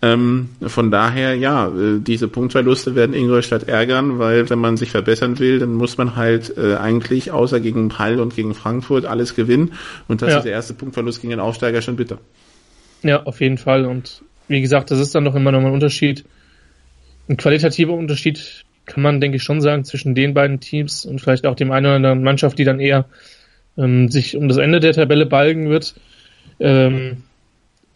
Ähm, 0.00 0.48
von 0.62 0.90
daher, 0.90 1.34
ja, 1.34 1.68
äh, 1.68 2.00
diese 2.00 2.28
Punktverluste 2.28 2.94
werden 2.94 3.14
Ingolstadt 3.14 3.68
ärgern, 3.68 4.18
weil 4.18 4.48
wenn 4.48 4.58
man 4.58 4.78
sich 4.78 4.90
verbessern 4.90 5.38
will, 5.38 5.58
dann 5.58 5.74
muss 5.74 5.98
man 5.98 6.16
halt 6.16 6.56
äh, 6.56 6.76
eigentlich 6.76 7.30
außer 7.30 7.60
gegen 7.60 7.98
Hall 7.98 8.18
und 8.18 8.34
gegen 8.34 8.54
Frankfurt 8.54 9.04
alles 9.04 9.34
gewinnen. 9.34 9.72
Und 10.08 10.22
das 10.22 10.30
ja. 10.30 10.38
ist 10.38 10.44
der 10.44 10.52
erste 10.52 10.72
Punktverlust 10.72 11.20
gegen 11.20 11.32
den 11.32 11.40
Aufsteiger 11.40 11.82
schon 11.82 11.96
bitter. 11.96 12.18
Ja, 13.02 13.22
auf 13.24 13.42
jeden 13.42 13.58
Fall. 13.58 13.84
Und 13.84 14.22
wie 14.48 14.62
gesagt, 14.62 14.90
das 14.90 14.98
ist 14.98 15.14
dann 15.14 15.26
doch 15.26 15.34
immer 15.34 15.52
noch 15.52 15.60
mal 15.60 15.68
ein 15.68 15.74
Unterschied. 15.74 16.24
Ein 17.28 17.36
qualitativer 17.36 17.92
Unterschied 17.92 18.64
kann 18.86 19.02
man, 19.02 19.20
denke 19.20 19.36
ich, 19.36 19.42
schon 19.42 19.60
sagen, 19.60 19.84
zwischen 19.84 20.14
den 20.14 20.34
beiden 20.34 20.60
Teams 20.60 21.04
und 21.04 21.20
vielleicht 21.20 21.46
auch 21.46 21.54
dem 21.54 21.70
einen 21.70 21.86
oder 21.86 21.96
anderen 21.96 22.22
Mannschaft, 22.22 22.58
die 22.58 22.64
dann 22.64 22.80
eher 22.80 23.06
ähm, 23.78 24.08
sich 24.08 24.36
um 24.36 24.48
das 24.48 24.58
Ende 24.58 24.80
der 24.80 24.92
Tabelle 24.92 25.26
balgen 25.26 25.70
wird. 25.70 25.94
Ähm, 26.60 27.22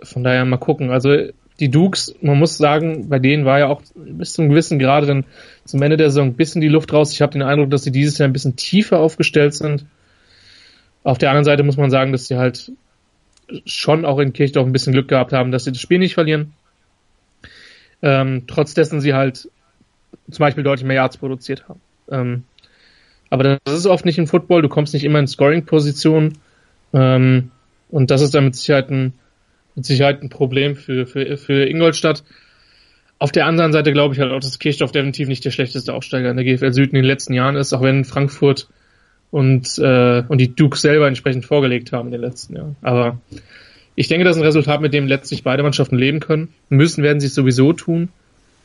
von 0.03 0.25
daher 0.25 0.44
mal 0.44 0.59
gucken. 0.59 0.90
Also 0.90 1.16
die 1.59 1.70
Dukes, 1.70 2.14
man 2.20 2.38
muss 2.38 2.57
sagen, 2.59 3.09
bei 3.09 3.18
denen 3.18 3.44
war 3.44 3.59
ja 3.59 3.68
auch 3.68 3.83
bis 3.94 4.35
zum 4.35 4.49
gewissen 4.49 4.79
Grade 4.79 5.07
dann 5.07 5.25
zum 5.64 5.83
Ende 5.83 5.96
der 5.96 6.11
Saison 6.11 6.29
ein 6.29 6.35
bisschen 6.35 6.61
die 6.61 6.68
Luft 6.68 6.92
raus. 6.92 7.12
Ich 7.12 7.22
habe 7.22 7.33
den 7.33 7.42
Eindruck, 7.42 7.70
dass 7.70 7.85
sie 7.85 7.92
dieses 7.92 8.18
Jahr 8.18 8.29
ein 8.29 8.33
bisschen 8.33 8.57
tiefer 8.57 8.99
aufgestellt 8.99 9.55
sind. 9.55 9.87
Auf 11.03 11.18
der 11.18 11.31
anderen 11.31 11.44
Seite 11.44 11.62
muss 11.62 11.77
man 11.77 11.90
sagen, 11.90 12.12
dass 12.12 12.27
sie 12.27 12.37
halt 12.37 12.72
schon 13.64 14.05
auch 14.05 14.18
in 14.18 14.33
Kirchdorf 14.33 14.66
ein 14.66 14.72
bisschen 14.72 14.92
Glück 14.92 15.09
gehabt 15.09 15.33
haben, 15.33 15.51
dass 15.51 15.64
sie 15.64 15.72
das 15.72 15.81
Spiel 15.81 15.99
nicht 15.99 16.14
verlieren. 16.14 16.53
Ähm, 18.03 18.44
trotz 18.46 18.75
dessen 18.75 19.01
sie 19.01 19.14
halt 19.14 19.49
zum 20.31 20.42
Beispiel 20.42 20.64
deutlich 20.64 20.87
mehr 20.87 20.96
Yards 20.96 21.18
produziert 21.18 21.68
haben. 21.68 21.81
Ähm, 22.11 22.44
aber 23.31 23.59
das 23.64 23.79
ist 23.79 23.87
oft 23.87 24.05
nicht 24.05 24.18
im 24.18 24.26
Football, 24.26 24.62
du 24.62 24.68
kommst 24.68 24.94
nicht 24.94 25.05
immer 25.05 25.18
in 25.18 25.26
Scoring-Position 25.26 26.35
ähm, 26.92 27.50
und 27.90 28.11
das 28.11 28.22
ist 28.22 28.35
dann 28.35 28.44
mit 28.44 28.57
Sicherheit 28.57 28.90
ein, 28.90 29.14
mit 29.74 29.85
Sicherheit 29.85 30.22
ein 30.22 30.29
Problem 30.29 30.76
für, 30.76 31.07
für, 31.07 31.37
für 31.37 31.68
Ingolstadt. 31.68 32.24
Auf 33.18 33.33
der 33.33 33.46
anderen 33.46 33.72
Seite 33.72 33.92
glaube 33.92 34.14
ich 34.14 34.20
halt 34.20 34.33
auch, 34.33 34.40
dass 34.40 34.59
Kirchdorf 34.59 34.92
definitiv 34.92 35.29
nicht 35.29 35.44
der 35.44 35.50
schlechteste 35.50 35.94
Aufsteiger 35.94 36.31
in 36.31 36.37
der 36.37 36.44
GFL 36.44 36.72
Süd 36.72 36.90
in 36.90 36.96
den 36.96 37.05
letzten 37.05 37.33
Jahren 37.33 37.57
ist, 37.57 37.72
auch 37.72 37.83
wenn 37.83 38.05
Frankfurt 38.05 38.68
und, 39.31 39.79
äh, 39.79 40.22
und 40.29 40.38
die 40.38 40.55
Duke 40.55 40.76
selber 40.76 41.09
entsprechend 41.09 41.46
vorgelegt 41.46 41.92
haben 41.92 42.09
in 42.09 42.12
den 42.12 42.20
letzten 42.20 42.57
Jahren. 42.57 42.76
Aber 42.83 43.18
ich 43.94 44.09
denke, 44.09 44.24
das 44.24 44.37
ist 44.37 44.42
ein 44.42 44.46
Resultat, 44.46 44.81
mit 44.83 44.92
dem 44.92 45.07
letztlich 45.07 45.42
beide 45.42 45.62
Mannschaften 45.62 45.96
leben 45.96 46.20
können. 46.20 46.48
Müssen 46.68 47.02
werden 47.02 47.18
sie 47.18 47.26
es 47.29 47.35
sowieso 47.35 47.72
tun 47.72 48.11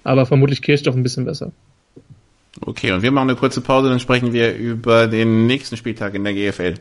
aber 0.03 0.25
vermutlich 0.25 0.61
Kirchdorf 0.61 0.95
ein 0.95 1.03
bisschen 1.03 1.25
besser. 1.25 1.51
Okay, 2.59 2.91
und 2.91 3.01
wir 3.01 3.11
machen 3.11 3.29
eine 3.29 3.39
kurze 3.39 3.61
Pause, 3.61 3.89
dann 3.89 3.99
sprechen 3.99 4.33
wir 4.33 4.55
über 4.55 5.07
den 5.07 5.47
nächsten 5.47 5.77
Spieltag 5.77 6.15
in 6.15 6.23
der 6.23 6.33
GFL. 6.33 6.75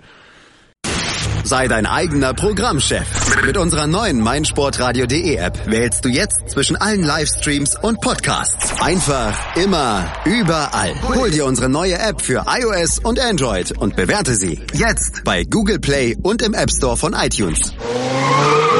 Sei 1.50 1.66
dein 1.66 1.84
eigener 1.84 2.32
Programmchef. 2.32 3.44
Mit 3.44 3.56
unserer 3.56 3.88
neuen 3.88 4.20
meinsportradio.de 4.20 5.34
App 5.34 5.58
wählst 5.66 6.04
du 6.04 6.08
jetzt 6.08 6.48
zwischen 6.48 6.76
allen 6.76 7.02
Livestreams 7.02 7.74
und 7.82 8.00
Podcasts. 8.00 8.80
Einfach, 8.80 9.34
immer, 9.56 10.12
überall. 10.24 10.94
Hol 11.12 11.32
dir 11.32 11.46
unsere 11.46 11.68
neue 11.68 11.98
App 11.98 12.22
für 12.22 12.44
iOS 12.46 13.00
und 13.00 13.18
Android 13.18 13.76
und 13.76 13.96
bewerte 13.96 14.36
sie 14.36 14.60
jetzt 14.74 15.24
bei 15.24 15.42
Google 15.42 15.80
Play 15.80 16.16
und 16.22 16.40
im 16.40 16.54
App 16.54 16.70
Store 16.70 16.96
von 16.96 17.14
iTunes. 17.14 17.72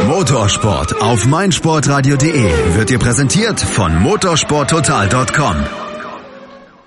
Motorsport 0.07 1.03
auf 1.03 1.27
meinsportradio.de 1.27 2.77
wird 2.77 2.89
dir 2.89 3.01
präsentiert 3.01 3.59
von 3.59 4.01
motorsporttotal.com. 4.01 5.90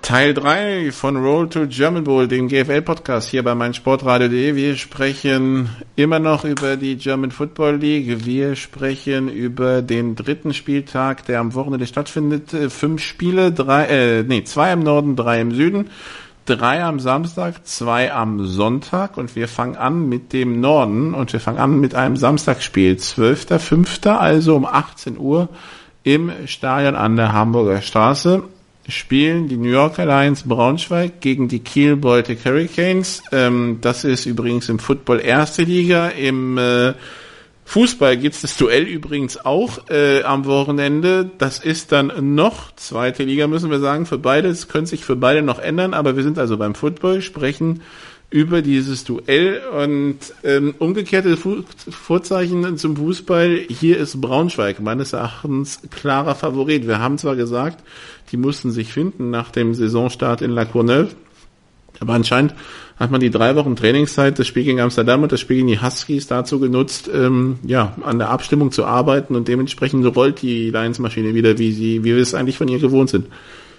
Teil 0.04 0.34
3 0.34 0.92
von 0.92 1.16
Roll 1.16 1.48
to 1.48 1.66
German 1.66 2.04
Bowl, 2.04 2.28
dem 2.28 2.48
GFL-Podcast 2.48 3.30
hier 3.30 3.42
bei 3.42 3.54
meinsportradio.de. 3.54 4.54
Wir 4.54 4.76
sprechen 4.76 5.70
immer 5.96 6.18
noch 6.18 6.44
über 6.44 6.76
die 6.76 6.96
German 6.96 7.30
Football 7.30 7.76
League. 7.76 8.26
Wir 8.26 8.54
sprechen 8.54 9.30
über 9.30 9.80
den 9.80 10.14
dritten 10.14 10.52
Spieltag, 10.52 11.24
der 11.24 11.40
am 11.40 11.54
Wochenende 11.54 11.86
stattfindet. 11.86 12.50
Fünf 12.70 13.02
Spiele, 13.02 13.50
drei, 13.50 13.86
äh, 13.86 14.22
nee, 14.24 14.44
zwei 14.44 14.74
im 14.74 14.80
Norden, 14.80 15.16
drei 15.16 15.40
im 15.40 15.52
Süden 15.52 15.88
drei 16.44 16.84
am 16.84 17.00
Samstag, 17.00 17.66
zwei 17.66 18.12
am 18.12 18.44
Sonntag 18.44 19.16
und 19.16 19.34
wir 19.34 19.48
fangen 19.48 19.76
an 19.76 20.10
mit 20.10 20.34
dem 20.34 20.60
Norden 20.60 21.14
und 21.14 21.32
wir 21.32 21.40
fangen 21.40 21.56
an 21.56 21.80
mit 21.80 21.94
einem 21.94 22.18
Samstagsspiel, 22.18 22.96
12.05., 22.96 24.10
also 24.10 24.54
um 24.54 24.66
18 24.66 25.16
Uhr 25.16 25.48
im 26.02 26.30
Stadion 26.44 26.94
an 26.94 27.16
der 27.16 27.32
Hamburger 27.32 27.80
Straße 27.80 28.42
spielen 28.88 29.48
die 29.48 29.56
New 29.56 29.70
Yorker 29.70 30.06
Lions 30.06 30.42
Braunschweig 30.42 31.20
gegen 31.20 31.48
die 31.48 31.60
Kiel 31.60 31.96
Baltic 31.96 32.44
Hurricanes. 32.44 33.22
Ähm, 33.32 33.78
das 33.80 34.04
ist 34.04 34.26
übrigens 34.26 34.68
im 34.68 34.78
Football 34.78 35.20
erste 35.20 35.62
Liga, 35.62 36.08
im 36.08 36.58
äh, 36.58 36.94
Fußball 37.66 38.18
gibt's 38.18 38.42
das 38.42 38.56
Duell 38.56 38.82
übrigens 38.82 39.44
auch 39.44 39.88
äh, 39.88 40.22
am 40.22 40.44
Wochenende. 40.44 41.30
Das 41.38 41.58
ist 41.58 41.92
dann 41.92 42.34
noch 42.34 42.74
zweite 42.76 43.24
Liga, 43.24 43.46
müssen 43.46 43.70
wir 43.70 43.80
sagen, 43.80 44.04
für 44.04 44.18
beide. 44.18 44.48
Es 44.48 44.68
könnte 44.68 44.90
sich 44.90 45.04
für 45.04 45.16
beide 45.16 45.40
noch 45.42 45.58
ändern, 45.58 45.94
aber 45.94 46.16
wir 46.16 46.22
sind 46.22 46.38
also 46.38 46.58
beim 46.58 46.74
Football, 46.74 47.22
sprechen 47.22 47.80
über 48.34 48.62
dieses 48.62 49.04
Duell 49.04 49.60
und 49.80 50.18
ähm, 50.42 50.74
umgekehrte 50.80 51.36
Fu 51.36 51.62
Vorzeichen 51.88 52.76
zum 52.78 52.96
Fußball. 52.96 53.60
Hier 53.68 53.96
ist 53.96 54.20
Braunschweig 54.20 54.80
meines 54.80 55.12
Erachtens 55.12 55.82
klarer 55.92 56.34
Favorit. 56.34 56.88
Wir 56.88 56.98
haben 56.98 57.16
zwar 57.16 57.36
gesagt, 57.36 57.84
die 58.32 58.36
mussten 58.36 58.72
sich 58.72 58.92
finden 58.92 59.30
nach 59.30 59.52
dem 59.52 59.72
Saisonstart 59.72 60.42
in 60.42 60.50
La 60.50 60.64
Courneuve, 60.64 61.10
aber 62.00 62.14
anscheinend 62.14 62.56
hat 62.96 63.12
man 63.12 63.20
die 63.20 63.30
drei 63.30 63.54
Wochen 63.54 63.76
Trainingszeit, 63.76 64.36
das 64.36 64.48
Spiel 64.48 64.64
gegen 64.64 64.80
Amsterdam 64.80 65.22
und 65.22 65.30
das 65.30 65.38
Spiel 65.38 65.58
gegen 65.58 65.68
die 65.68 65.80
Huskies 65.80 66.26
dazu 66.26 66.58
genutzt, 66.58 67.08
ähm, 67.14 67.60
ja, 67.64 67.94
an 68.02 68.18
der 68.18 68.30
Abstimmung 68.30 68.72
zu 68.72 68.84
arbeiten 68.84 69.36
und 69.36 69.46
dementsprechend 69.46 70.04
rollt 70.16 70.42
die 70.42 70.70
Lions-Maschine 70.70 71.34
wieder, 71.34 71.58
wie 71.58 71.70
sie, 71.70 72.02
wie 72.02 72.16
wir 72.16 72.22
es 72.22 72.34
eigentlich 72.34 72.58
von 72.58 72.66
ihr 72.66 72.80
gewohnt 72.80 73.10
sind. 73.10 73.28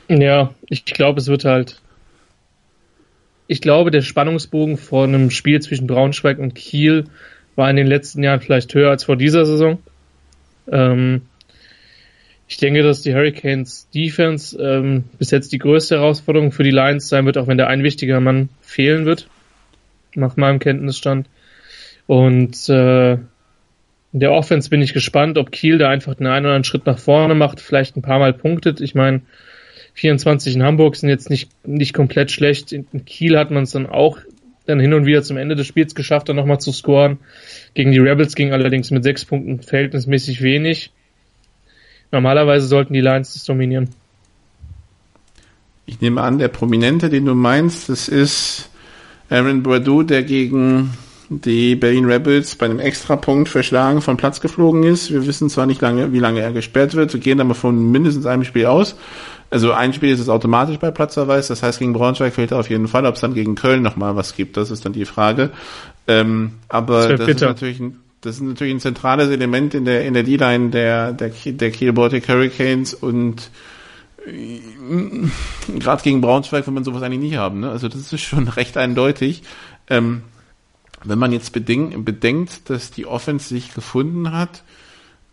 Ja, 0.08 0.54
ich 0.70 0.86
glaube, 0.86 1.20
es 1.20 1.28
wird 1.28 1.44
halt. 1.44 1.82
Ich 3.48 3.62
glaube, 3.62 3.92
der 3.92 4.02
Spannungsbogen 4.02 4.78
vor 4.78 5.04
einem 5.04 5.30
Spiel 5.30 5.62
zwischen 5.62 5.88
Braunschweig 5.88 6.40
und 6.40 6.56
Kiel 6.56 7.06
war 7.56 7.70
in 7.70 7.76
den 7.76 7.88
letzten 7.88 8.24
Jahren 8.24 8.42
vielleicht 8.42 8.74
höher 8.74 8.90
als 8.90 9.04
vor 9.04 9.16
dieser 9.16 9.46
Saison. 9.46 9.80
Ähm, 10.72 11.22
ich 12.48 12.58
denke, 12.58 12.84
dass 12.84 13.02
die 13.02 13.14
Hurricanes 13.14 13.90
Defense 13.94 14.58
ähm, 14.62 15.06
bis 15.18 15.32
jetzt 15.32 15.52
die 15.52 15.58
größte 15.58 15.96
Herausforderung 15.96 16.52
für 16.52 16.64
die 16.64 16.72
Lions 16.72 17.08
sein 17.08 17.26
wird, 17.26 17.38
auch 17.38 17.48
wenn 17.48 17.58
der 17.58 17.68
ein 17.68 17.84
wichtiger 17.84 18.20
Mann 18.20 18.50
fehlen 18.62 19.06
wird, 19.06 19.28
nach 20.16 20.38
meinem 20.38 20.60
Kenntnisstand. 20.60 21.28
Und 22.08 22.70
äh, 22.70 23.14
in 23.14 24.20
der 24.20 24.32
Offense 24.32 24.70
bin 24.70 24.82
ich 24.82 24.94
gespannt, 24.94 25.38
ob 25.38 25.52
Kiel 25.52 25.78
da 25.78 25.90
einfach 25.90 26.16
den 26.16 26.28
einen 26.28 26.46
oder 26.46 26.56
anderen 26.56 26.64
Schritt 26.64 26.86
nach 26.86 27.00
vorne 27.00 27.36
macht, 27.36 27.60
vielleicht 27.60 27.98
ein 27.98 28.02
paar 28.02 28.20
Mal 28.20 28.34
punktet. 28.34 28.80
Ich 28.80 28.96
meine, 28.96 29.22
24 29.96 30.56
in 30.56 30.64
Hamburg 30.64 30.96
sind 30.96 31.10
jetzt 31.10 31.30
nicht, 31.30 31.50
nicht 31.66 31.94
komplett 31.94 32.32
schlecht. 32.32 32.72
In 32.72 33.06
Kiel 33.06 33.38
hat 33.38 33.50
man 33.50 33.64
es 33.64 33.72
dann 33.72 33.88
auch 33.88 34.20
dann 34.66 34.80
hin 34.80 34.94
und 34.94 35.06
wieder 35.06 35.24
zum 35.24 35.38
Ende 35.38 35.56
des 35.56 35.68
Spiels 35.68 35.96
geschafft, 35.96 36.28
dann 36.28 36.36
nochmal 36.36 36.60
zu 36.60 36.72
scoren. 36.72 37.20
Gegen 37.74 37.92
die 37.92 38.00
Rebels 38.00 38.36
ging 38.36 38.52
allerdings 38.52 38.92
mit 38.92 39.04
sechs 39.04 39.24
Punkten 39.24 39.62
verhältnismäßig 39.62 40.42
wenig. 40.42 40.92
Normalerweise 42.12 42.68
sollten 42.68 42.94
die 42.94 43.02
Lions 43.02 43.34
das 43.34 43.46
dominieren. 43.46 43.90
Ich 45.86 46.02
nehme 46.02 46.22
an, 46.22 46.40
der 46.40 46.48
Prominente, 46.48 47.10
den 47.10 47.26
du 47.26 47.36
meinst, 47.36 47.90
das 47.90 48.08
ist 48.08 48.70
Aaron 49.30 49.64
Bourdou, 49.64 50.04
der 50.04 50.24
gegen 50.24 50.92
die 51.30 51.76
Berlin 51.76 52.06
Rebels 52.06 52.56
bei 52.56 52.66
einem 52.66 52.80
Extrapunkt 52.80 53.50
verschlagen 53.50 54.02
vom 54.02 54.18
Platz 54.18 54.42
geflogen 54.42 54.84
ist. 54.84 55.12
Wir 55.12 55.26
wissen 55.26 55.50
zwar 55.50 55.66
nicht 55.66 55.82
lange, 55.82 56.14
wie 56.14 56.20
lange 56.20 56.42
er 56.42 56.52
gesperrt 56.52 56.94
wird, 56.94 57.14
wir 57.14 57.20
gehen 57.20 57.42
aber 57.42 57.56
von 57.56 57.92
mindestens 57.92 58.26
einem 58.26 58.44
Spiel 58.44 58.68
aus. 58.68 58.96
Also 59.50 59.72
ein 59.72 59.94
Spiel 59.94 60.10
ist 60.10 60.20
es 60.20 60.30
automatisch 60.30 60.78
bei 60.78 60.92
Platzverweis, 60.92 61.48
das 61.48 61.64
heißt 61.64 61.80
gegen 61.80 61.94
Braunschweig 61.94 62.34
fehlt 62.34 62.52
er 62.52 62.60
auf 62.60 62.70
jeden 62.70 62.88
Fall. 62.88 63.06
Ob 63.06 63.16
es 63.16 63.22
dann 63.22 63.34
gegen 63.34 63.56
Köln 63.56 63.82
nochmal 63.82 64.16
was 64.16 64.36
gibt, 64.36 64.58
das 64.58 64.72
ist 64.72 64.86
dann 64.86 64.94
die 64.94 65.06
Frage. 65.06 65.52
Ähm, 66.08 66.54
aber 66.68 67.10
das, 67.10 67.20
das 67.20 67.30
ist 67.30 67.42
natürlich 67.42 67.80
ein 67.80 68.00
das 68.22 68.38
ist 68.38 68.42
natürlich 68.42 68.74
ein 68.74 68.80
zentrales 68.80 69.30
Element 69.30 69.76
in 69.76 69.86
der 69.86 70.04
in 70.04 70.16
der 70.16 70.24
D-Line 70.24 70.72
der 70.72 71.14
der 71.14 71.30
der 71.30 71.72
Kiel 71.72 71.94
Baltic 71.94 72.28
Hurricanes 72.28 72.96
und 72.96 73.52
äh, 74.26 74.60
gerade 75.80 76.02
gegen 76.02 76.22
Braunschweig 76.22 76.66
will 76.66 76.74
man 76.74 76.84
sowas 76.84 77.04
eigentlich 77.04 77.32
nie 77.32 77.38
haben. 77.38 77.60
Ne? 77.60 77.70
Also 77.70 77.88
das 77.88 78.12
ist 78.12 78.22
schon 78.22 78.48
recht 78.48 78.78
eindeutig. 78.78 79.44
Ähm, 79.90 80.24
wenn 81.08 81.20
man 81.20 81.32
jetzt 81.32 81.52
bedenkt, 81.54 82.70
dass 82.70 82.92
die 82.92 83.06
Offense 83.06 83.50
sich 83.50 83.74
gefunden 83.74 84.32
hat 84.32 84.64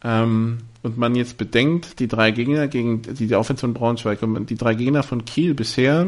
ähm, 0.04 0.58
und 0.82 0.98
man 0.98 1.14
jetzt 1.14 1.38
bedenkt, 1.38 1.98
die 1.98 2.08
drei 2.08 2.30
Gegner 2.30 2.68
gegen 2.68 3.02
die, 3.02 3.26
die 3.26 3.34
Offense 3.34 3.60
von 3.60 3.74
Braunschweig 3.74 4.22
und 4.22 4.50
die 4.50 4.56
drei 4.56 4.74
Gegner 4.74 5.02
von 5.02 5.24
Kiel 5.24 5.54
bisher 5.54 6.06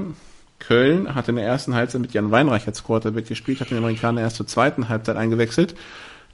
Köln 0.59 1.15
hat 1.15 1.29
in 1.29 1.37
der 1.37 1.45
ersten 1.45 1.75
Halbzeit 1.75 2.01
mit 2.01 2.15
Jan 2.15 2.31
Weinreich 2.31 2.67
als 2.67 2.85
Quarterback 2.85 3.27
gespielt, 3.27 3.61
hat 3.61 3.71
den 3.71 3.79
Amerikaner 3.79 4.21
erst 4.21 4.37
zur 4.37 4.47
zweiten 4.47 4.89
Halbzeit 4.89 5.17
eingewechselt. 5.17 5.75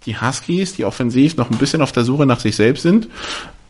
die 0.07 0.18
Huskies, 0.18 0.74
die 0.74 0.85
offensiv 0.87 1.37
noch 1.37 1.51
ein 1.51 1.59
bisschen 1.59 1.83
auf 1.83 1.93
der 1.93 2.05
Suche 2.05 2.24
nach 2.24 2.41
sich 2.41 2.57
selbst 2.57 2.83
sind 2.83 3.09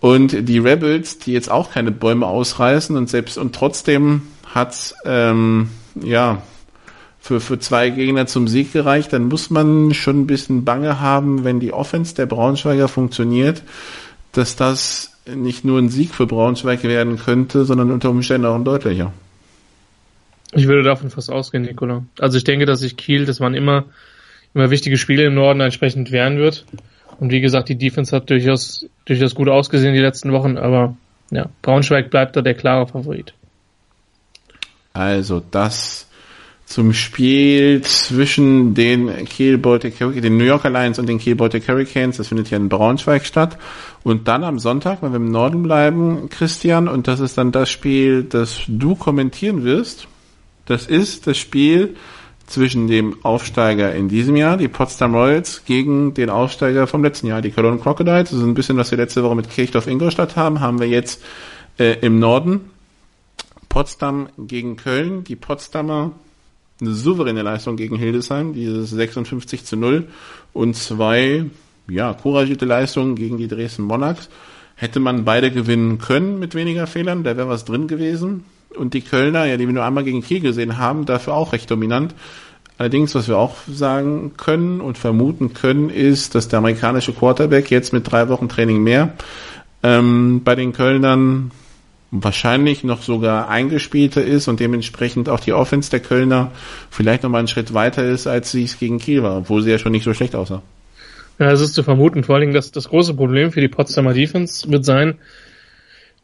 und 0.00 0.48
die 0.48 0.58
Rebels, 0.58 1.18
die 1.18 1.32
jetzt 1.32 1.50
auch 1.50 1.72
keine 1.72 1.90
Bäume 1.90 2.26
ausreißen 2.26 2.96
und 2.96 3.08
selbst 3.08 3.36
und 3.36 3.54
trotzdem 3.54 4.22
hat 4.54 4.94
ähm, 5.04 5.70
ja 6.00 6.42
für, 7.20 7.40
für 7.40 7.58
zwei 7.58 7.90
Gegner 7.90 8.26
zum 8.26 8.48
Sieg 8.48 8.72
gereicht, 8.72 9.12
dann 9.12 9.28
muss 9.28 9.50
man 9.50 9.92
schon 9.94 10.22
ein 10.22 10.26
bisschen 10.26 10.64
Bange 10.64 11.00
haben, 11.00 11.44
wenn 11.44 11.60
die 11.60 11.72
Offense 11.72 12.14
der 12.14 12.26
Braunschweiger 12.26 12.88
funktioniert, 12.88 13.62
dass 14.32 14.56
das 14.56 15.18
nicht 15.26 15.64
nur 15.64 15.78
ein 15.78 15.90
Sieg 15.90 16.14
für 16.14 16.26
Braunschweig 16.26 16.82
werden 16.84 17.18
könnte, 17.18 17.64
sondern 17.64 17.90
unter 17.90 18.10
Umständen 18.10 18.46
auch 18.46 18.54
ein 18.54 18.64
deutlicher. 18.64 19.12
Ich 20.52 20.66
würde 20.66 20.82
davon 20.82 21.10
fast 21.10 21.30
ausgehen, 21.30 21.64
Nikola. 21.64 22.04
Also 22.18 22.38
ich 22.38 22.44
denke, 22.44 22.66
dass 22.66 22.80
sich 22.80 22.96
Kiel, 22.96 23.26
das 23.26 23.38
waren 23.38 23.54
immer, 23.54 23.84
immer 24.54 24.70
wichtige 24.70 24.96
Spiele 24.96 25.24
im 25.24 25.34
Norden 25.34 25.60
entsprechend 25.60 26.10
wehren 26.10 26.38
wird. 26.38 26.64
Und 27.20 27.30
wie 27.30 27.40
gesagt, 27.40 27.68
die 27.68 27.76
Defense 27.76 28.16
hat 28.16 28.30
durchaus, 28.30 28.86
durchaus 29.04 29.34
gut 29.34 29.48
ausgesehen 29.48 29.94
die 29.94 30.00
letzten 30.00 30.32
Wochen, 30.32 30.56
aber 30.56 30.96
ja, 31.30 31.50
Braunschweig 31.62 32.10
bleibt 32.10 32.34
da 32.34 32.42
der 32.42 32.54
klare 32.54 32.86
Favorit. 32.88 33.34
Also 34.92 35.40
das 35.50 36.08
zum 36.70 36.92
Spiel 36.92 37.80
zwischen 37.82 38.74
den 38.74 39.24
Kiel 39.24 39.58
Baltic 39.58 39.98
den 39.98 40.36
New 40.36 40.44
York 40.44 40.64
Alliance 40.64 41.00
und 41.00 41.08
den 41.08 41.18
Kiel 41.18 41.34
Baltic 41.34 41.66
Hurricanes. 41.66 42.18
Das 42.18 42.28
findet 42.28 42.46
hier 42.46 42.58
in 42.58 42.68
Braunschweig 42.68 43.26
statt. 43.26 43.58
Und 44.04 44.28
dann 44.28 44.44
am 44.44 44.60
Sonntag, 44.60 45.02
wenn 45.02 45.10
wir 45.10 45.16
im 45.16 45.32
Norden 45.32 45.64
bleiben, 45.64 46.28
Christian, 46.30 46.86
und 46.86 47.08
das 47.08 47.18
ist 47.18 47.36
dann 47.36 47.50
das 47.50 47.70
Spiel, 47.70 48.22
das 48.22 48.62
du 48.68 48.94
kommentieren 48.94 49.64
wirst. 49.64 50.06
Das 50.64 50.86
ist 50.86 51.26
das 51.26 51.38
Spiel 51.38 51.96
zwischen 52.46 52.86
dem 52.86 53.16
Aufsteiger 53.24 53.92
in 53.92 54.08
diesem 54.08 54.36
Jahr, 54.36 54.56
die 54.56 54.68
Potsdam 54.68 55.16
Royals, 55.16 55.64
gegen 55.64 56.14
den 56.14 56.30
Aufsteiger 56.30 56.86
vom 56.86 57.02
letzten 57.02 57.26
Jahr, 57.26 57.42
die 57.42 57.50
Cologne 57.50 57.80
Crocodiles. 57.80 58.30
Das 58.30 58.38
ist 58.38 58.44
ein 58.44 58.54
bisschen, 58.54 58.76
was 58.76 58.92
wir 58.92 58.98
letzte 58.98 59.24
Woche 59.24 59.34
mit 59.34 59.50
Kirchdorf 59.50 59.88
Ingolstadt 59.88 60.36
haben, 60.36 60.60
haben 60.60 60.78
wir 60.78 60.86
jetzt 60.86 61.20
äh, 61.80 61.98
im 62.00 62.20
Norden. 62.20 62.70
Potsdam 63.68 64.28
gegen 64.38 64.76
Köln. 64.76 65.24
Die 65.24 65.34
Potsdamer 65.34 66.12
eine 66.80 66.92
souveräne 66.92 67.42
Leistung 67.42 67.76
gegen 67.76 67.96
Hildesheim, 67.96 68.54
dieses 68.54 68.90
56 68.90 69.64
zu 69.64 69.76
0 69.76 70.06
und 70.52 70.76
zwei, 70.76 71.46
ja, 71.88 72.12
couragierte 72.14 72.64
Leistungen 72.64 73.14
gegen 73.14 73.38
die 73.38 73.48
Dresden 73.48 73.82
Monarchs. 73.82 74.28
Hätte 74.76 75.00
man 75.00 75.24
beide 75.24 75.50
gewinnen 75.50 75.98
können 75.98 76.38
mit 76.38 76.54
weniger 76.54 76.86
Fehlern, 76.86 77.22
da 77.22 77.36
wäre 77.36 77.48
was 77.48 77.64
drin 77.64 77.86
gewesen. 77.86 78.44
Und 78.76 78.94
die 78.94 79.02
Kölner, 79.02 79.44
ja, 79.46 79.56
die 79.56 79.66
wir 79.66 79.74
nur 79.74 79.84
einmal 79.84 80.04
gegen 80.04 80.22
Kiel 80.22 80.40
gesehen 80.40 80.78
haben, 80.78 81.04
dafür 81.04 81.34
auch 81.34 81.52
recht 81.52 81.70
dominant. 81.70 82.14
Allerdings, 82.78 83.14
was 83.14 83.28
wir 83.28 83.36
auch 83.36 83.56
sagen 83.70 84.32
können 84.38 84.80
und 84.80 84.96
vermuten 84.96 85.52
können, 85.52 85.90
ist, 85.90 86.34
dass 86.34 86.48
der 86.48 86.60
amerikanische 86.60 87.12
Quarterback 87.12 87.70
jetzt 87.70 87.92
mit 87.92 88.10
drei 88.10 88.28
Wochen 88.30 88.48
Training 88.48 88.82
mehr 88.82 89.12
ähm, 89.82 90.42
bei 90.44 90.54
den 90.54 90.72
Kölnern 90.72 91.50
wahrscheinlich 92.10 92.82
noch 92.82 93.02
sogar 93.02 93.48
eingespielter 93.48 94.22
ist 94.22 94.48
und 94.48 94.60
dementsprechend 94.60 95.28
auch 95.28 95.40
die 95.40 95.52
Offense 95.52 95.90
der 95.90 96.00
Kölner 96.00 96.50
vielleicht 96.90 97.22
noch 97.22 97.30
mal 97.30 97.38
einen 97.38 97.48
Schritt 97.48 97.72
weiter 97.72 98.04
ist, 98.04 98.26
als 98.26 98.50
sie 98.50 98.64
es 98.64 98.78
gegen 98.78 98.98
Kiel 98.98 99.22
war, 99.22 99.38
obwohl 99.38 99.62
sie 99.62 99.70
ja 99.70 99.78
schon 99.78 99.92
nicht 99.92 100.04
so 100.04 100.12
schlecht 100.12 100.34
aussah. 100.34 100.62
Ja, 101.38 101.50
es 101.52 101.60
ist 101.60 101.74
zu 101.74 101.82
vermuten. 101.82 102.24
Vor 102.24 102.34
allen 102.34 102.42
Dingen, 102.42 102.54
dass 102.54 102.72
das 102.72 102.88
große 102.88 103.14
Problem 103.14 103.52
für 103.52 103.60
die 103.60 103.68
Potsdamer 103.68 104.12
Defense 104.12 104.70
wird 104.70 104.84
sein, 104.84 105.18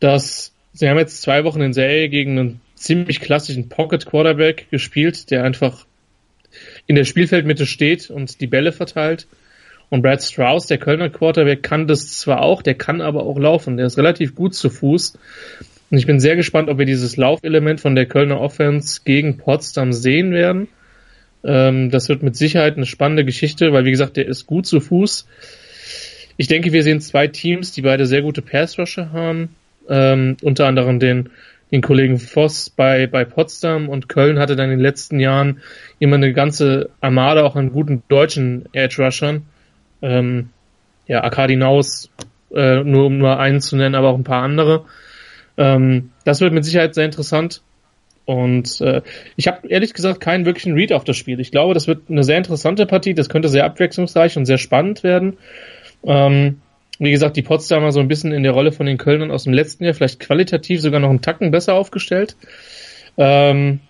dass 0.00 0.52
sie 0.72 0.88
haben 0.88 0.98
jetzt 0.98 1.22
zwei 1.22 1.44
Wochen 1.44 1.62
in 1.62 1.72
Serie 1.72 2.08
gegen 2.08 2.38
einen 2.38 2.60
ziemlich 2.74 3.20
klassischen 3.20 3.68
Pocket 3.68 4.04
Quarterback 4.04 4.66
gespielt, 4.70 5.30
der 5.30 5.44
einfach 5.44 5.86
in 6.86 6.96
der 6.96 7.04
Spielfeldmitte 7.04 7.64
steht 7.64 8.10
und 8.10 8.40
die 8.40 8.46
Bälle 8.46 8.72
verteilt. 8.72 9.26
Und 9.88 10.02
Brad 10.02 10.22
Strauss, 10.22 10.66
der 10.66 10.78
Kölner 10.78 11.10
Quarterback, 11.10 11.62
kann 11.62 11.86
das 11.86 12.18
zwar 12.18 12.42
auch, 12.42 12.60
der 12.62 12.74
kann 12.74 13.00
aber 13.00 13.22
auch 13.22 13.38
laufen. 13.38 13.76
Der 13.76 13.86
ist 13.86 13.98
relativ 13.98 14.34
gut 14.34 14.54
zu 14.54 14.68
Fuß. 14.68 15.16
Und 15.90 15.98
ich 15.98 16.06
bin 16.06 16.18
sehr 16.18 16.36
gespannt, 16.36 16.68
ob 16.68 16.78
wir 16.78 16.86
dieses 16.86 17.16
Laufelement 17.16 17.80
von 17.80 17.94
der 17.94 18.06
Kölner 18.06 18.40
Offense 18.40 19.02
gegen 19.04 19.38
Potsdam 19.38 19.92
sehen 19.92 20.32
werden. 20.32 20.68
Ähm, 21.44 21.90
das 21.90 22.08
wird 22.08 22.22
mit 22.22 22.36
Sicherheit 22.36 22.76
eine 22.76 22.86
spannende 22.86 23.24
Geschichte, 23.24 23.72
weil 23.72 23.84
wie 23.84 23.92
gesagt, 23.92 24.16
der 24.16 24.26
ist 24.26 24.46
gut 24.46 24.66
zu 24.66 24.80
Fuß. 24.80 25.26
Ich 26.36 26.48
denke, 26.48 26.72
wir 26.72 26.82
sehen 26.82 27.00
zwei 27.00 27.28
Teams, 27.28 27.72
die 27.72 27.82
beide 27.82 28.06
sehr 28.06 28.22
gute 28.22 28.42
Pass-Rusher 28.42 29.12
haben. 29.12 29.54
Ähm, 29.88 30.36
unter 30.42 30.66
anderem 30.66 30.98
den, 30.98 31.30
den 31.70 31.80
Kollegen 31.80 32.18
Voss 32.18 32.68
bei, 32.68 33.06
bei 33.06 33.24
Potsdam 33.24 33.88
und 33.88 34.08
Köln 34.08 34.40
hatte 34.40 34.56
dann 34.56 34.66
in 34.66 34.78
den 34.78 34.80
letzten 34.80 35.20
Jahren 35.20 35.60
immer 36.00 36.16
eine 36.16 36.32
ganze 36.32 36.90
Armada 37.00 37.44
auch 37.44 37.54
an 37.54 37.70
guten 37.70 38.02
deutschen 38.08 38.66
Edge-Rushern. 38.72 39.42
Ähm, 40.02 40.50
ja, 41.06 41.22
Akadinaus, 41.22 42.10
äh, 42.52 42.82
nur 42.82 43.06
um 43.06 43.18
nur 43.18 43.38
einen 43.38 43.60
zu 43.60 43.76
nennen, 43.76 43.94
aber 43.94 44.08
auch 44.08 44.18
ein 44.18 44.24
paar 44.24 44.42
andere. 44.42 44.84
Ähm, 45.56 46.10
das 46.24 46.40
wird 46.40 46.52
mit 46.52 46.64
Sicherheit 46.64 46.94
sehr 46.94 47.04
interessant. 47.04 47.62
Und 48.24 48.80
äh, 48.80 49.02
ich 49.36 49.46
habe 49.46 49.68
ehrlich 49.68 49.94
gesagt 49.94 50.20
keinen 50.20 50.46
wirklichen 50.46 50.74
Read 50.74 50.92
auf 50.92 51.04
das 51.04 51.16
Spiel. 51.16 51.38
Ich 51.38 51.52
glaube, 51.52 51.74
das 51.74 51.86
wird 51.86 52.10
eine 52.10 52.24
sehr 52.24 52.38
interessante 52.38 52.84
Partie. 52.84 53.14
Das 53.14 53.28
könnte 53.28 53.48
sehr 53.48 53.64
abwechslungsreich 53.64 54.36
und 54.36 54.46
sehr 54.46 54.58
spannend 54.58 55.04
werden. 55.04 55.38
Ähm, 56.04 56.60
wie 56.98 57.10
gesagt, 57.10 57.36
die 57.36 57.42
Potsdamer 57.42 57.92
so 57.92 58.00
ein 58.00 58.08
bisschen 58.08 58.32
in 58.32 58.42
der 58.42 58.52
Rolle 58.52 58.72
von 58.72 58.86
den 58.86 58.98
Kölnern 58.98 59.30
aus 59.30 59.44
dem 59.44 59.52
letzten 59.52 59.84
Jahr, 59.84 59.94
vielleicht 59.94 60.18
qualitativ 60.18 60.80
sogar 60.80 60.98
noch 60.98 61.10
einen 61.10 61.20
Tacken 61.20 61.50
besser 61.50 61.74
aufgestellt. 61.74 62.36
Ähm, 63.16 63.80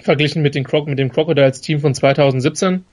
verglichen 0.00 0.42
mit, 0.42 0.54
den 0.54 0.64
Cro 0.64 0.84
mit 0.84 0.98
dem 0.98 1.10
Crocodiles 1.10 1.60
Team 1.60 1.80
von 1.80 1.94
2017. 1.94 2.84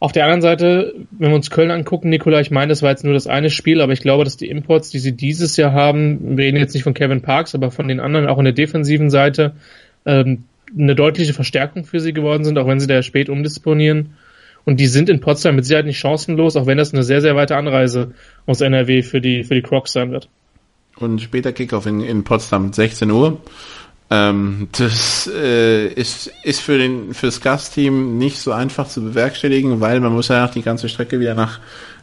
Auf 0.00 0.12
der 0.12 0.24
anderen 0.24 0.40
Seite, 0.40 0.94
wenn 1.10 1.28
wir 1.28 1.36
uns 1.36 1.50
Köln 1.50 1.70
angucken, 1.70 2.08
Nikola, 2.08 2.40
ich 2.40 2.50
meine, 2.50 2.70
das 2.70 2.82
war 2.82 2.88
jetzt 2.88 3.04
nur 3.04 3.12
das 3.12 3.26
eine 3.26 3.50
Spiel, 3.50 3.82
aber 3.82 3.92
ich 3.92 4.00
glaube, 4.00 4.24
dass 4.24 4.38
die 4.38 4.48
Imports, 4.48 4.88
die 4.88 4.98
sie 4.98 5.12
dieses 5.12 5.58
Jahr 5.58 5.72
haben, 5.72 6.38
wir 6.38 6.44
reden 6.46 6.56
jetzt 6.56 6.72
nicht 6.72 6.84
von 6.84 6.94
Kevin 6.94 7.20
Parks, 7.20 7.54
aber 7.54 7.70
von 7.70 7.86
den 7.86 8.00
anderen, 8.00 8.26
auch 8.26 8.38
in 8.38 8.44
der 8.44 8.54
defensiven 8.54 9.10
Seite, 9.10 9.52
ähm, 10.06 10.44
eine 10.76 10.94
deutliche 10.94 11.34
Verstärkung 11.34 11.84
für 11.84 12.00
sie 12.00 12.14
geworden 12.14 12.44
sind, 12.44 12.56
auch 12.58 12.66
wenn 12.66 12.80
sie 12.80 12.86
da 12.86 13.02
spät 13.02 13.28
umdisponieren. 13.28 14.14
Und 14.64 14.80
die 14.80 14.86
sind 14.86 15.10
in 15.10 15.20
Potsdam 15.20 15.56
mit 15.56 15.66
Sicherheit 15.66 15.84
nicht 15.84 15.98
chancenlos, 15.98 16.56
auch 16.56 16.66
wenn 16.66 16.78
das 16.78 16.94
eine 16.94 17.02
sehr, 17.02 17.20
sehr 17.20 17.36
weite 17.36 17.56
Anreise 17.56 18.14
aus 18.46 18.62
NRW 18.62 19.02
für 19.02 19.20
die, 19.20 19.44
für 19.44 19.54
die 19.54 19.62
Crocs 19.62 19.92
sein 19.92 20.12
wird. 20.12 20.30
Und 20.96 21.20
später 21.20 21.52
Kickoff 21.52 21.84
in, 21.84 22.00
in 22.00 22.24
Potsdam, 22.24 22.72
16 22.72 23.10
Uhr. 23.10 23.40
Ähm, 24.10 24.68
das 24.72 25.30
äh, 25.32 25.86
ist, 25.86 26.32
ist 26.42 26.60
für 26.60 26.78
den 26.78 27.14
fürs 27.14 27.40
Gastteam 27.40 28.18
nicht 28.18 28.38
so 28.38 28.50
einfach 28.50 28.88
zu 28.88 29.02
bewerkstelligen, 29.02 29.80
weil 29.80 30.00
man 30.00 30.12
muss 30.12 30.28
ja 30.28 30.40
nach 30.40 30.50
die 30.50 30.62
ganze 30.62 30.88
Strecke 30.88 31.20
wieder 31.20 31.34
nach 31.34 31.60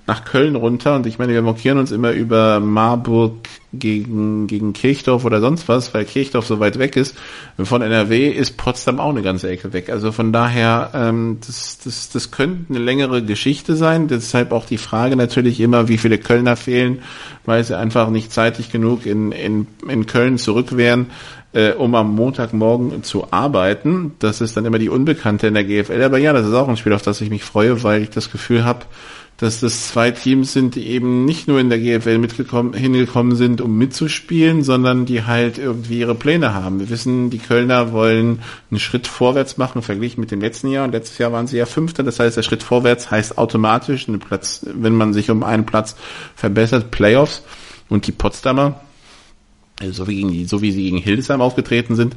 nach 0.08 0.24
Köln 0.24 0.56
runter 0.56 0.96
und 0.96 1.06
ich 1.06 1.20
meine, 1.20 1.34
wir 1.34 1.42
markieren 1.42 1.78
uns 1.78 1.92
immer 1.92 2.12
über 2.12 2.62
Marburg 2.62 3.50
gegen, 3.74 4.48
gegen 4.48 4.72
Kirchdorf 4.72 5.26
oder 5.26 5.42
sonst 5.42 5.68
was, 5.68 5.94
weil 5.94 6.06
Kirchdorf 6.06 6.48
so 6.48 6.62
weit 6.62 6.80
weg 6.80 6.96
ist. 6.96 7.18
Von 7.62 7.82
NRW 7.82 8.30
ist 8.30 8.56
Potsdam 8.56 9.02
auch 9.02 9.10
eine 9.10 9.22
ganze 9.22 9.50
Ecke 9.50 9.74
weg. 9.74 9.90
Also 9.90 10.14
von 10.14 10.32
daher, 10.32 10.92
ähm, 10.94 11.40
das, 11.46 11.80
das, 11.84 12.10
das 12.10 12.32
könnte 12.32 12.74
eine 12.74 12.80
längere 12.80 13.22
Geschichte 13.22 13.76
sein. 13.76 14.08
Deshalb 14.08 14.54
auch 14.54 14.66
die 14.66 14.78
Frage 14.78 15.18
natürlich 15.18 15.60
immer, 15.60 15.90
wie 15.90 15.98
viele 15.98 16.18
Kölner 16.18 16.56
fehlen, 16.56 17.00
weil 17.46 17.66
sie 17.66 17.78
einfach 17.78 18.10
nicht 18.10 18.32
zeitig 18.32 18.72
genug 18.72 19.06
in, 19.06 19.34
in, 19.34 19.68
in 19.90 20.06
Köln 20.06 20.38
zurück 20.38 20.78
wären 20.78 21.08
äh, 21.54 21.72
um 21.72 21.96
am 21.96 22.14
Montagmorgen 22.14 23.04
zu 23.04 23.32
arbeiten. 23.32 24.14
Das 24.20 24.42
ist 24.42 24.58
dann 24.58 24.66
immer 24.66 24.80
die 24.80 24.90
Unbekannte 24.90 25.48
in 25.48 25.54
der 25.54 25.64
GFL. 25.64 26.04
Aber 26.04 26.18
ja, 26.18 26.34
das 26.34 26.48
ist 26.48 26.54
auch 26.54 26.68
ein 26.68 26.78
Spiel, 26.78 26.94
auf 26.94 27.02
das 27.02 27.22
ich 27.22 27.30
mich 27.30 27.44
freue, 27.44 27.84
weil 27.84 28.04
ich 28.04 28.10
das 28.10 28.32
Gefühl 28.32 28.66
habe, 28.66 28.86
dass 29.38 29.60
das 29.60 29.90
zwei 29.90 30.10
Teams 30.10 30.52
sind, 30.52 30.74
die 30.74 30.88
eben 30.88 31.24
nicht 31.24 31.48
nur 31.48 31.60
in 31.60 31.70
der 31.70 31.78
GFL 31.78 32.18
mitgekommen, 32.18 32.74
hingekommen 32.74 33.36
sind, 33.36 33.62
um 33.62 33.78
mitzuspielen, 33.78 34.64
sondern 34.64 35.06
die 35.06 35.26
halt 35.26 35.60
irgendwie 35.60 36.00
ihre 36.00 36.16
Pläne 36.16 36.56
haben. 36.56 36.80
Wir 36.80 36.90
wissen, 36.90 37.30
die 37.30 37.38
Kölner 37.38 37.92
wollen 37.92 38.42
einen 38.72 38.80
Schritt 38.80 39.06
vorwärts 39.06 39.58
machen, 39.58 39.84
verglichen 39.84 40.22
mit 40.22 40.32
dem 40.32 40.42
letzten 40.42 40.70
Jahr. 40.70 40.86
Und 40.86 40.92
letztes 40.92 41.20
Jahr 41.20 41.32
waren 41.32 41.46
sie 41.46 41.58
ja 41.58 41.68
Fünfter. 41.68 42.02
Das 42.02 42.20
heißt, 42.20 42.36
der 42.36 42.42
Schritt 42.42 42.64
vorwärts 42.64 43.12
heißt 43.12 43.38
automatisch, 43.38 44.08
Platz, 44.28 44.66
wenn 44.74 44.94
man 44.94 45.14
sich 45.14 45.30
um 45.30 45.44
einen 45.44 45.68
Platz 45.68 45.96
verbessert, 46.36 46.90
Playoffs. 46.90 47.44
Und 47.90 48.08
die 48.08 48.12
Potsdamer, 48.12 48.82
so 49.92 50.08
wie, 50.08 50.16
gegen 50.16 50.48
so 50.48 50.62
wie 50.62 50.72
sie 50.72 50.84
gegen 50.84 50.98
Hildesheim 50.98 51.42
aufgetreten 51.42 51.96
sind, 51.96 52.16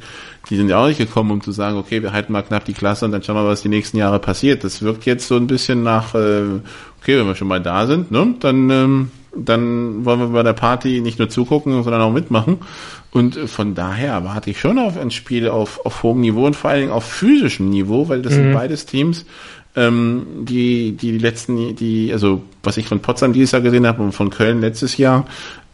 die 0.49 0.57
sind 0.57 0.69
ja 0.69 0.83
auch 0.83 0.89
nicht 0.89 0.99
gekommen, 0.99 1.31
um 1.31 1.41
zu 1.41 1.53
sagen, 1.53 1.77
okay, 1.77 2.03
wir 2.03 2.13
halten 2.13 2.33
mal 2.33 2.43
knapp 2.43 2.65
die 2.65 2.73
Klasse 2.73 3.05
und 3.05 3.13
dann 3.13 3.23
schauen 3.23 3.37
wir, 3.37 3.47
was 3.47 3.63
die 3.63 3.69
nächsten 3.69 3.99
Jahre 3.99 4.19
passiert. 4.19 4.65
Das 4.65 4.83
wirkt 4.83 5.05
jetzt 5.07 5.29
so 5.29 5.37
ein 5.37 5.47
bisschen 5.47 5.83
nach, 5.83 6.15
äh, 6.15 6.43
okay, 7.01 7.19
wenn 7.19 7.27
wir 7.27 7.35
schon 7.35 7.49
mal 7.49 7.61
da 7.61 7.87
sind, 7.87 8.11
ne, 8.11 8.35
dann, 8.41 8.71
ähm, 8.71 9.11
dann 9.37 10.05
wollen 10.05 10.21
wir 10.21 10.29
bei 10.29 10.43
der 10.43 10.55
Party 10.55 11.01
nicht 11.01 11.19
nur 11.19 11.29
zugucken, 11.29 11.83
sondern 11.83 12.03
auch 12.03 12.13
mitmachen. 12.13 12.59
Und 13.13 13.37
von 13.37 13.75
daher 13.75 14.13
erwarte 14.13 14.51
ich 14.51 14.61
schon 14.61 14.79
auf 14.79 14.97
ein 14.97 15.11
Spiel 15.11 15.49
auf, 15.49 15.85
auf 15.85 16.03
hohem 16.03 16.21
Niveau 16.21 16.47
und 16.47 16.55
vor 16.55 16.71
allen 16.71 16.81
Dingen 16.81 16.93
auf 16.93 17.05
physischem 17.05 17.69
Niveau, 17.69 18.09
weil 18.09 18.23
das 18.23 18.35
mhm. 18.35 18.37
sind 18.37 18.53
beides 18.55 18.87
Teams, 18.87 19.27
Ähm, 19.77 20.27
die, 20.43 20.97
die 20.97 21.17
letzten, 21.17 21.77
die, 21.77 22.13
also 22.13 22.43
was 22.65 22.77
ich 22.77 22.89
von 22.89 23.01
Potsdam 23.01 23.33
dieses 23.33 23.53
Jahr 23.53 23.63
gesehen 23.63 23.87
habe 23.87 24.03
und 24.03 24.11
von 24.11 24.31
Köln 24.31 24.61
letztes 24.61 24.97
Jahr, 24.97 25.27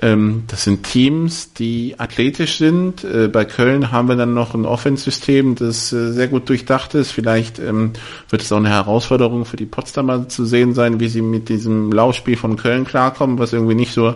ähm, 0.02 0.42
das 0.48 0.64
sind 0.64 0.82
Teams, 0.82 1.54
die 1.54 1.94
athletisch 1.98 2.58
sind. 2.58 3.04
Äh, 3.04 3.28
bei 3.28 3.46
Köln 3.46 3.92
haben 3.92 4.08
wir 4.08 4.16
dann 4.16 4.34
noch 4.34 4.54
ein 4.54 4.66
Offense-System, 4.66 5.54
das 5.54 5.92
äh, 5.94 6.12
sehr 6.12 6.28
gut 6.28 6.48
durchdacht 6.50 6.94
ist. 6.94 7.10
Vielleicht 7.10 7.58
ähm, 7.58 7.92
wird 8.28 8.42
es 8.42 8.52
auch 8.52 8.58
eine 8.58 8.68
Herausforderung 8.68 9.46
für 9.46 9.56
die 9.56 9.64
Potsdamer 9.64 10.28
zu 10.28 10.44
sehen 10.44 10.74
sein, 10.74 11.00
wie 11.00 11.08
sie 11.08 11.22
mit 11.22 11.48
diesem 11.48 11.90
Laufspiel 11.90 12.36
von 12.36 12.56
Köln 12.56 12.84
klarkommen, 12.84 13.38
was 13.38 13.54
irgendwie 13.54 13.74
nicht 13.74 13.94
so 13.94 14.14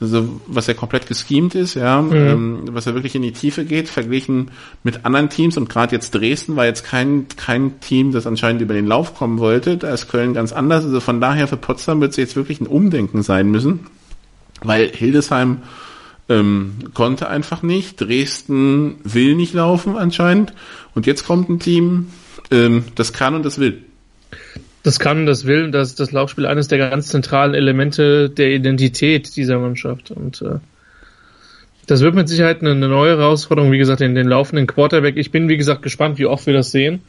also 0.00 0.40
was 0.46 0.66
ja 0.66 0.74
komplett 0.74 1.06
geschemt 1.06 1.54
ist, 1.54 1.74
ja, 1.74 2.02
mhm. 2.02 2.12
ähm, 2.12 2.60
was 2.72 2.86
ja 2.86 2.94
wirklich 2.94 3.14
in 3.14 3.22
die 3.22 3.32
Tiefe 3.32 3.64
geht, 3.64 3.88
verglichen 3.88 4.50
mit 4.82 5.04
anderen 5.04 5.28
Teams. 5.28 5.56
Und 5.56 5.68
gerade 5.68 5.94
jetzt 5.94 6.14
Dresden 6.14 6.56
war 6.56 6.66
jetzt 6.66 6.84
kein, 6.84 7.26
kein 7.36 7.80
Team, 7.80 8.12
das 8.12 8.26
anscheinend 8.26 8.62
über 8.62 8.74
den 8.74 8.86
Lauf 8.86 9.14
kommen 9.14 9.38
wollte, 9.38 9.76
da 9.76 9.92
ist 9.92 10.08
Köln 10.08 10.34
ganz 10.34 10.52
anders, 10.52 10.84
also 10.84 11.00
von 11.00 11.20
daher 11.20 11.46
für 11.46 11.56
Potsdam 11.56 12.00
wird 12.00 12.10
es 12.10 12.16
jetzt 12.16 12.36
wirklich 12.36 12.60
ein 12.60 12.66
Umdenken 12.66 13.22
sein 13.22 13.50
müssen, 13.50 13.86
weil 14.62 14.88
Hildesheim 14.88 15.58
ähm, 16.28 16.74
konnte 16.94 17.28
einfach 17.28 17.62
nicht, 17.62 18.00
Dresden 18.00 18.96
will 19.04 19.34
nicht 19.34 19.54
laufen 19.54 19.96
anscheinend. 19.96 20.52
Und 20.94 21.06
jetzt 21.06 21.26
kommt 21.26 21.48
ein 21.48 21.58
Team, 21.58 22.08
ähm, 22.50 22.84
das 22.94 23.12
kann 23.12 23.34
und 23.34 23.44
das 23.44 23.58
will. 23.58 23.84
Das 24.82 24.98
kann, 24.98 25.26
das 25.26 25.46
will, 25.46 25.70
das 25.70 25.94
das 25.94 26.10
Laufspiel 26.10 26.46
eines 26.46 26.68
der 26.68 26.78
ganz 26.78 27.08
zentralen 27.08 27.54
Elemente 27.54 28.28
der 28.28 28.50
Identität 28.50 29.36
dieser 29.36 29.58
Mannschaft. 29.58 30.10
Und 30.10 30.42
äh, 30.42 30.58
das 31.86 32.00
wird 32.00 32.14
mit 32.14 32.28
Sicherheit 32.28 32.60
eine, 32.60 32.72
eine 32.72 32.88
neue 32.88 33.16
Herausforderung, 33.16 33.70
wie 33.70 33.78
gesagt, 33.78 34.00
in 34.00 34.14
den 34.14 34.26
laufenden 34.26 34.66
Quarterback. 34.66 35.16
Ich 35.16 35.30
bin, 35.30 35.48
wie 35.48 35.56
gesagt, 35.56 35.82
gespannt, 35.82 36.18
wie 36.18 36.26
oft 36.26 36.46
wir 36.46 36.54
das 36.54 36.70
sehen. 36.72 37.02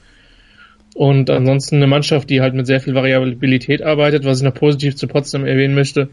Und 0.96 1.30
ansonsten 1.30 1.78
eine 1.78 1.88
Mannschaft, 1.88 2.30
die 2.30 2.42
halt 2.42 2.54
mit 2.54 2.68
sehr 2.68 2.80
viel 2.80 2.94
Variabilität 2.94 3.82
arbeitet, 3.82 4.26
was 4.26 4.40
ich 4.40 4.44
noch 4.44 4.54
positiv 4.54 4.96
zu 4.96 5.08
Potsdam 5.08 5.46
erwähnen 5.46 5.74
möchte. 5.74 6.10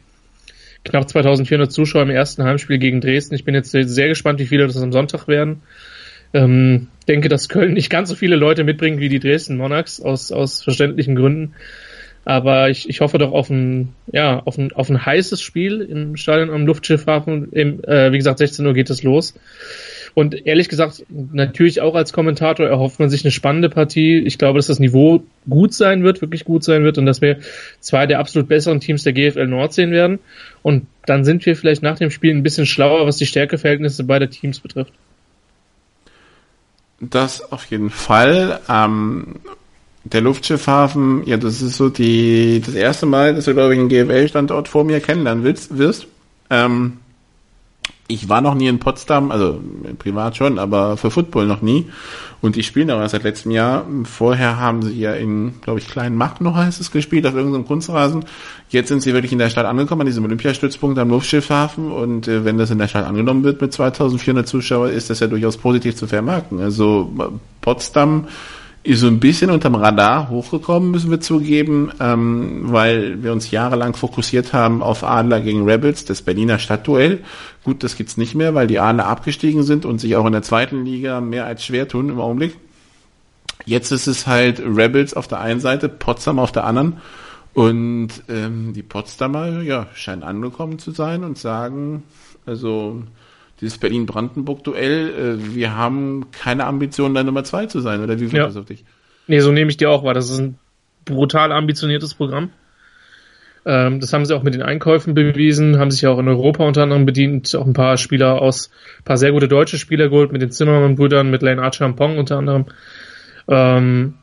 Knapp 0.84 1.08
2400 1.08 1.70
Zuschauer 1.70 2.02
im 2.02 2.10
ersten 2.10 2.42
Heimspiel 2.44 2.78
gegen 2.78 3.02
Dresden. 3.02 3.34
Ich 3.34 3.44
bin 3.44 3.54
jetzt 3.54 3.70
sehr 3.70 4.08
gespannt, 4.08 4.38
wie 4.38 4.46
viele 4.46 4.66
das 4.66 4.80
am 4.80 4.92
Sonntag 4.92 5.28
werden. 5.28 5.60
Ähm, 6.32 6.88
denke, 7.08 7.28
dass 7.28 7.48
Köln 7.48 7.72
nicht 7.72 7.90
ganz 7.90 8.08
so 8.08 8.14
viele 8.14 8.36
Leute 8.36 8.64
mitbringt 8.64 9.00
wie 9.00 9.08
die 9.08 9.18
Dresden 9.18 9.56
Monarchs 9.56 10.00
aus, 10.00 10.30
aus 10.30 10.62
verständlichen 10.62 11.16
Gründen. 11.16 11.54
Aber 12.24 12.68
ich, 12.68 12.88
ich 12.88 13.00
hoffe 13.00 13.18
doch 13.18 13.32
auf 13.32 13.48
ein, 13.50 13.94
ja, 14.12 14.40
auf 14.40 14.58
ein, 14.58 14.72
auf 14.72 14.90
ein 14.90 15.04
heißes 15.04 15.40
Spiel 15.40 15.80
im 15.80 16.16
Stadion 16.16 16.50
am 16.50 16.66
Luftschiffhafen. 16.66 17.50
Im, 17.52 17.82
äh, 17.84 18.12
wie 18.12 18.18
gesagt, 18.18 18.38
16 18.38 18.64
Uhr 18.66 18.74
geht 18.74 18.90
es 18.90 19.02
los. 19.02 19.34
Und 20.14 20.46
ehrlich 20.46 20.68
gesagt, 20.68 21.04
natürlich 21.08 21.80
auch 21.80 21.94
als 21.94 22.12
Kommentator 22.12 22.66
erhofft 22.66 22.98
man 22.98 23.10
sich 23.10 23.24
eine 23.24 23.30
spannende 23.30 23.70
Partie. 23.70 24.18
Ich 24.18 24.38
glaube, 24.38 24.58
dass 24.58 24.66
das 24.66 24.80
Niveau 24.80 25.22
gut 25.48 25.72
sein 25.72 26.02
wird, 26.02 26.20
wirklich 26.20 26.44
gut 26.44 26.64
sein 26.64 26.84
wird 26.84 26.98
und 26.98 27.06
dass 27.06 27.20
wir 27.20 27.38
zwei 27.78 28.06
der 28.06 28.18
absolut 28.18 28.48
besseren 28.48 28.80
Teams 28.80 29.04
der 29.04 29.12
GFL 29.12 29.46
Nord 29.46 29.72
sehen 29.72 29.92
werden. 29.92 30.18
Und 30.62 30.86
dann 31.06 31.24
sind 31.24 31.46
wir 31.46 31.56
vielleicht 31.56 31.82
nach 31.82 31.96
dem 31.96 32.10
Spiel 32.10 32.34
ein 32.34 32.42
bisschen 32.42 32.66
schlauer, 32.66 33.06
was 33.06 33.16
die 33.16 33.26
Stärkeverhältnisse 33.26 34.04
beider 34.04 34.28
Teams 34.28 34.60
betrifft. 34.60 34.92
Das 37.00 37.50
auf 37.50 37.64
jeden 37.66 37.90
Fall. 37.90 38.60
Ähm, 38.68 39.36
der 40.04 40.20
Luftschiffhafen, 40.20 41.26
ja, 41.26 41.36
das 41.36 41.62
ist 41.62 41.76
so 41.76 41.88
die 41.88 42.62
das 42.64 42.74
erste 42.74 43.06
Mal, 43.06 43.34
dass 43.34 43.46
du, 43.46 43.54
glaube 43.54 43.74
ich, 43.74 43.80
einen 43.80 43.88
GFL-Standort 43.88 44.68
vor 44.68 44.84
mir 44.84 45.00
kennenlernen 45.00 45.44
willst, 45.44 45.76
wirst. 45.76 46.06
Ähm, 46.50 46.98
ich 48.10 48.28
war 48.28 48.40
noch 48.40 48.54
nie 48.54 48.66
in 48.66 48.78
Potsdam, 48.78 49.30
also 49.30 49.60
privat 49.98 50.36
schon, 50.36 50.58
aber 50.58 50.96
für 50.96 51.10
Football 51.10 51.46
noch 51.46 51.62
nie. 51.62 51.86
Und 52.42 52.56
die 52.56 52.62
spielen 52.62 52.90
aber 52.90 53.06
seit 53.08 53.22
letztem 53.22 53.52
Jahr. 53.52 53.84
Vorher 54.04 54.58
haben 54.58 54.82
sie 54.82 54.98
ja 54.98 55.12
in, 55.12 55.60
glaube 55.60 55.78
ich, 55.78 55.86
Kleinen 55.86 56.16
noch 56.40 56.56
heißt 56.56 56.80
es, 56.80 56.90
gespielt, 56.90 57.26
auf 57.26 57.34
irgendeinem 57.34 57.66
Kunstrasen. 57.66 58.24
Jetzt 58.70 58.88
sind 58.88 59.02
sie 59.02 59.12
wirklich 59.12 59.32
in 59.32 59.38
der 59.38 59.50
Stadt 59.50 59.66
angekommen, 59.66 60.02
an 60.02 60.06
diesem 60.06 60.24
Olympiastützpunkt 60.24 60.98
am 60.98 61.10
Luftschiffhafen. 61.10 61.92
Und 61.92 62.28
äh, 62.28 62.44
wenn 62.44 62.56
das 62.56 62.70
in 62.70 62.78
der 62.78 62.88
Stadt 62.88 63.06
angenommen 63.06 63.44
wird 63.44 63.60
mit 63.60 63.72
2400 63.72 64.48
Zuschauern, 64.48 64.90
ist 64.90 65.10
das 65.10 65.20
ja 65.20 65.26
durchaus 65.26 65.58
positiv 65.58 65.96
zu 65.96 66.06
vermarkten. 66.06 66.60
Also 66.60 67.12
Potsdam 67.60 68.26
ist 68.82 69.00
so 69.00 69.08
ein 69.08 69.20
bisschen 69.20 69.50
unterm 69.50 69.74
Radar 69.74 70.30
hochgekommen, 70.30 70.90
müssen 70.90 71.10
wir 71.10 71.20
zugeben, 71.20 71.90
ähm, 72.00 72.72
weil 72.72 73.22
wir 73.22 73.32
uns 73.32 73.50
jahrelang 73.50 73.94
fokussiert 73.94 74.52
haben 74.54 74.82
auf 74.82 75.04
Adler 75.04 75.40
gegen 75.40 75.68
Rebels, 75.68 76.06
das 76.06 76.22
Berliner 76.22 76.58
Stadtduell. 76.58 77.22
Gut, 77.62 77.82
das 77.82 77.96
gibt's 77.96 78.16
nicht 78.16 78.34
mehr, 78.34 78.54
weil 78.54 78.66
die 78.66 78.78
Adler 78.78 79.06
abgestiegen 79.06 79.64
sind 79.64 79.84
und 79.84 79.98
sich 79.98 80.16
auch 80.16 80.24
in 80.24 80.32
der 80.32 80.42
zweiten 80.42 80.84
Liga 80.84 81.20
mehr 81.20 81.44
als 81.44 81.64
schwer 81.64 81.88
tun 81.88 82.08
im 82.08 82.20
Augenblick. 82.20 82.56
Jetzt 83.66 83.92
ist 83.92 84.06
es 84.06 84.26
halt 84.26 84.60
Rebels 84.60 85.12
auf 85.12 85.28
der 85.28 85.40
einen 85.40 85.60
Seite, 85.60 85.90
Potsdam 85.90 86.38
auf 86.38 86.52
der 86.52 86.64
anderen. 86.64 86.96
Und 87.52 88.08
ähm, 88.28 88.72
die 88.72 88.82
Potsdamer 88.82 89.60
ja, 89.60 89.88
scheinen 89.92 90.22
angekommen 90.22 90.78
zu 90.78 90.92
sein 90.92 91.24
und 91.24 91.36
sagen, 91.36 92.04
also 92.46 93.02
dieses 93.60 93.78
Berlin-Brandenburg-Duell, 93.78 95.38
äh, 95.40 95.54
wir 95.54 95.76
haben 95.76 96.30
keine 96.32 96.66
Ambition, 96.66 97.14
da 97.14 97.22
Nummer 97.22 97.44
zwei 97.44 97.66
zu 97.66 97.80
sein, 97.80 98.02
oder 98.02 98.16
wie 98.16 98.22
wirkt 98.22 98.34
ja. 98.34 98.46
das 98.46 98.56
auf 98.56 98.66
dich? 98.66 98.84
Nee, 99.26 99.40
so 99.40 99.52
nehme 99.52 99.70
ich 99.70 99.76
dir 99.76 99.90
auch 99.90 100.02
wahr. 100.02 100.14
Das 100.14 100.30
ist 100.30 100.38
ein 100.38 100.58
brutal 101.04 101.52
ambitioniertes 101.52 102.14
Programm. 102.14 102.50
Ähm, 103.66 104.00
das 104.00 104.12
haben 104.12 104.24
sie 104.24 104.34
auch 104.34 104.42
mit 104.42 104.54
den 104.54 104.62
Einkäufen 104.62 105.14
bewiesen, 105.14 105.78
haben 105.78 105.90
sich 105.90 106.02
ja 106.02 106.10
auch 106.10 106.18
in 106.18 106.28
Europa 106.28 106.64
unter 106.66 106.82
anderem 106.82 107.04
bedient, 107.04 107.54
auch 107.54 107.66
ein 107.66 107.74
paar 107.74 107.98
Spieler 107.98 108.40
aus, 108.40 108.70
ein 109.00 109.04
paar 109.04 109.18
sehr 109.18 109.32
gute 109.32 109.48
deutsche 109.48 109.78
Spieler 109.78 110.08
geholt, 110.08 110.32
mit 110.32 110.40
den 110.40 110.50
Zimmermann-Brüdern, 110.50 111.30
mit 111.30 111.42
Lane 111.42 111.62
Archampong 111.62 112.18
unter 112.18 112.38
anderem. 112.38 112.66
Ähm, 113.48 114.14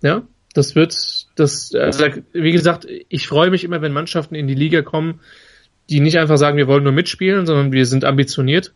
ja, 0.00 0.22
das 0.54 0.74
wird, 0.74 0.94
das, 1.36 1.74
also, 1.74 2.04
wie 2.32 2.52
gesagt, 2.52 2.86
ich 3.08 3.28
freue 3.28 3.50
mich 3.50 3.64
immer, 3.64 3.82
wenn 3.82 3.92
Mannschaften 3.92 4.34
in 4.34 4.46
die 4.46 4.54
Liga 4.54 4.82
kommen, 4.82 5.20
die 5.90 6.00
nicht 6.00 6.18
einfach 6.18 6.36
sagen, 6.36 6.56
wir 6.56 6.68
wollen 6.68 6.84
nur 6.84 6.92
mitspielen, 6.92 7.46
sondern 7.46 7.72
wir 7.72 7.86
sind 7.86 8.04
ambitioniert. 8.04 8.72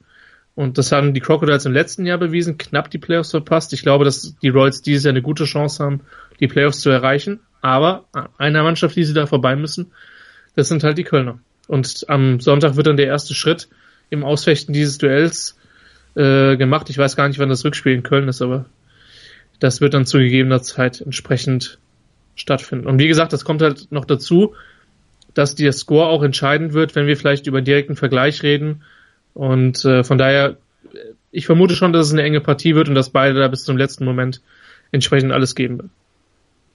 Und 0.54 0.78
das 0.78 0.90
haben 0.90 1.12
die 1.12 1.20
Crocodiles 1.20 1.66
im 1.66 1.72
letzten 1.72 2.06
Jahr 2.06 2.18
bewiesen, 2.18 2.56
knapp 2.56 2.90
die 2.90 2.98
Playoffs 2.98 3.30
verpasst. 3.30 3.72
Ich 3.72 3.82
glaube, 3.82 4.04
dass 4.04 4.36
die 4.40 4.48
Royals 4.48 4.80
dieses 4.80 5.04
Jahr 5.04 5.12
eine 5.12 5.22
gute 5.22 5.44
Chance 5.44 5.84
haben, 5.84 6.00
die 6.40 6.48
Playoffs 6.48 6.80
zu 6.80 6.90
erreichen. 6.90 7.40
Aber 7.60 8.06
einer 8.38 8.62
Mannschaft, 8.62 8.96
die 8.96 9.04
sie 9.04 9.12
da 9.12 9.26
vorbei 9.26 9.54
müssen, 9.56 9.92
das 10.54 10.68
sind 10.68 10.82
halt 10.82 10.98
die 10.98 11.04
Kölner. 11.04 11.38
Und 11.68 12.06
am 12.08 12.40
Sonntag 12.40 12.76
wird 12.76 12.86
dann 12.86 12.96
der 12.96 13.06
erste 13.06 13.34
Schritt 13.34 13.68
im 14.08 14.24
Ausfechten 14.24 14.72
dieses 14.72 14.98
Duells 14.98 15.58
äh, 16.14 16.56
gemacht. 16.56 16.88
Ich 16.90 16.98
weiß 16.98 17.16
gar 17.16 17.28
nicht, 17.28 17.38
wann 17.38 17.48
das 17.48 17.64
Rückspiel 17.64 17.92
in 17.92 18.02
Köln 18.02 18.28
ist, 18.28 18.40
aber 18.40 18.66
das 19.58 19.80
wird 19.80 19.94
dann 19.94 20.06
zu 20.06 20.18
gegebener 20.18 20.62
Zeit 20.62 21.00
entsprechend 21.00 21.78
stattfinden. 22.34 22.86
Und 22.86 22.98
wie 22.98 23.08
gesagt, 23.08 23.32
das 23.32 23.44
kommt 23.44 23.62
halt 23.62 23.90
noch 23.90 24.04
dazu, 24.04 24.54
dass 25.36 25.54
der 25.54 25.72
Score 25.72 26.06
auch 26.06 26.22
entscheidend 26.22 26.72
wird, 26.72 26.94
wenn 26.94 27.06
wir 27.06 27.16
vielleicht 27.16 27.46
über 27.46 27.60
direkten 27.60 27.94
Vergleich 27.94 28.42
reden. 28.42 28.82
Und 29.34 29.84
äh, 29.84 30.02
von 30.02 30.16
daher, 30.16 30.56
ich 31.30 31.44
vermute 31.44 31.76
schon, 31.76 31.92
dass 31.92 32.06
es 32.06 32.12
eine 32.14 32.22
enge 32.22 32.40
Partie 32.40 32.74
wird 32.74 32.88
und 32.88 32.94
dass 32.94 33.10
beide 33.10 33.38
da 33.38 33.46
bis 33.46 33.64
zum 33.64 33.76
letzten 33.76 34.06
Moment 34.06 34.40
entsprechend 34.92 35.32
alles 35.32 35.54
geben 35.54 35.76
werden. 35.76 35.90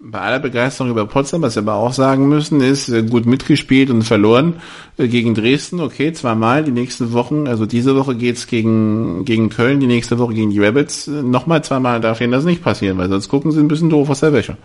Bei 0.03 0.19
aller 0.19 0.39
Begeisterung 0.39 0.91
über 0.91 1.07
Potsdam, 1.07 1.41
was 1.41 1.55
wir 1.55 1.63
aber 1.63 1.75
auch 1.75 1.93
sagen 1.93 2.29
müssen, 2.29 2.61
ist 2.61 2.89
äh, 2.89 3.01
gut 3.01 3.25
mitgespielt 3.25 3.89
und 3.89 4.03
verloren 4.03 4.55
äh, 4.97 5.07
gegen 5.07 5.33
Dresden. 5.33 5.79
Okay, 5.79 6.13
zweimal 6.13 6.63
die 6.63 6.71
nächsten 6.71 7.13
Wochen, 7.13 7.47
also 7.47 7.65
diese 7.65 7.95
Woche 7.95 8.15
geht's 8.15 8.45
gegen, 8.45 9.25
gegen 9.25 9.49
Köln, 9.49 9.79
die 9.79 9.87
nächste 9.87 10.19
Woche 10.19 10.35
gegen 10.35 10.51
die 10.51 10.59
Rabbits. 10.59 11.07
Äh, 11.07 11.23
nochmal 11.23 11.63
zweimal 11.63 11.99
darf 11.99 12.21
ihnen 12.21 12.31
das 12.31 12.45
nicht 12.45 12.63
passieren, 12.63 12.99
weil 12.99 13.09
sonst 13.09 13.27
gucken 13.27 13.51
sie 13.51 13.59
ein 13.59 13.67
bisschen 13.67 13.89
doof 13.89 14.07
aus 14.09 14.19
der 14.19 14.33
Wäsche 14.33 14.57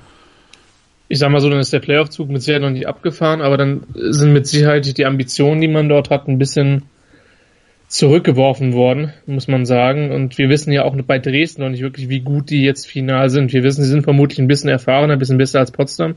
ich 1.08 1.18
sag 1.18 1.30
mal 1.30 1.40
so, 1.40 1.48
dann 1.48 1.60
ist 1.60 1.72
der 1.72 1.80
Playoff-Zug 1.80 2.28
mit 2.28 2.42
Sicherheit 2.42 2.62
noch 2.62 2.70
nicht 2.70 2.88
abgefahren, 2.88 3.40
aber 3.40 3.56
dann 3.56 3.82
sind 3.94 4.32
mit 4.32 4.46
Sicherheit 4.46 4.96
die 4.96 5.06
Ambitionen, 5.06 5.60
die 5.60 5.68
man 5.68 5.88
dort 5.88 6.10
hat, 6.10 6.28
ein 6.28 6.38
bisschen 6.38 6.82
zurückgeworfen 7.88 8.72
worden, 8.72 9.12
muss 9.26 9.46
man 9.46 9.64
sagen. 9.64 10.10
Und 10.10 10.38
wir 10.38 10.48
wissen 10.48 10.72
ja 10.72 10.84
auch 10.84 10.96
bei 11.02 11.18
Dresden 11.18 11.62
noch 11.62 11.68
nicht 11.68 11.82
wirklich, 11.82 12.08
wie 12.08 12.20
gut 12.20 12.50
die 12.50 12.62
jetzt 12.62 12.86
final 12.86 13.30
sind. 13.30 13.52
Wir 13.52 13.62
wissen, 13.62 13.84
sie 13.84 13.90
sind 13.90 14.02
vermutlich 14.02 14.40
ein 14.40 14.48
bisschen 14.48 14.70
erfahrener, 14.70 15.12
ein 15.12 15.18
bisschen 15.20 15.38
besser 15.38 15.60
als 15.60 15.70
Potsdam. 15.70 16.16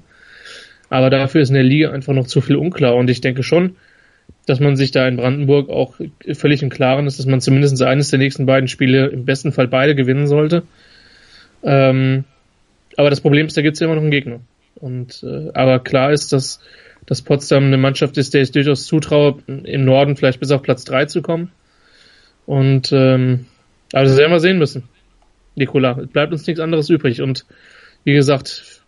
Aber 0.89 1.11
dafür 1.11 1.41
ist 1.41 1.49
in 1.49 1.55
der 1.55 1.63
Liga 1.63 1.91
einfach 1.91 2.13
noch 2.13 2.25
zu 2.25 2.41
viel 2.41 2.55
unklar. 2.55 2.95
Und 2.95 3.09
ich 3.11 3.21
denke 3.21 3.43
schon, 3.43 3.75
dass 4.47 4.59
man 4.59 4.75
sich 4.75 4.89
da 4.89 5.07
in 5.07 5.17
Brandenburg 5.17 5.69
auch 5.69 5.95
völlig 6.33 6.63
im 6.63 6.69
Klaren 6.69 7.05
ist, 7.05 7.19
dass 7.19 7.27
man 7.27 7.41
zumindest 7.41 7.79
eines 7.83 8.09
der 8.09 8.17
nächsten 8.17 8.47
beiden 8.47 8.67
Spiele 8.67 9.07
im 9.07 9.25
besten 9.25 9.51
Fall 9.51 9.67
beide 9.67 9.93
gewinnen 9.93 10.25
sollte. 10.25 10.63
Ähm, 11.63 12.23
aber 12.97 13.11
das 13.11 13.21
Problem 13.21 13.45
ist, 13.45 13.55
da 13.55 13.61
gibt 13.61 13.75
es 13.75 13.79
ja 13.79 13.85
immer 13.85 13.95
noch 13.95 14.01
einen 14.01 14.11
Gegner. 14.11 14.39
Und 14.81 15.23
äh, 15.23 15.51
aber 15.53 15.79
klar 15.79 16.11
ist, 16.11 16.31
dass, 16.33 16.59
dass 17.05 17.21
Potsdam 17.21 17.65
eine 17.65 17.77
Mannschaft 17.77 18.17
ist, 18.17 18.33
der 18.33 18.41
ich 18.41 18.51
durchaus 18.51 18.85
zutraue, 18.85 19.39
im 19.47 19.85
Norden 19.85 20.15
vielleicht 20.15 20.39
bis 20.39 20.51
auf 20.51 20.61
Platz 20.61 20.85
3 20.85 21.05
zu 21.05 21.21
kommen. 21.21 21.51
Und 22.45 22.91
ähm, 22.91 23.45
also 23.93 24.17
werden 24.17 24.31
wir 24.31 24.39
sehen 24.39 24.57
müssen. 24.57 24.83
Nikola, 25.55 25.99
es 25.99 26.07
bleibt 26.07 26.31
uns 26.31 26.47
nichts 26.47 26.59
anderes 26.59 26.89
übrig. 26.89 27.21
Und 27.21 27.45
wie 28.03 28.13
gesagt, 28.13 28.81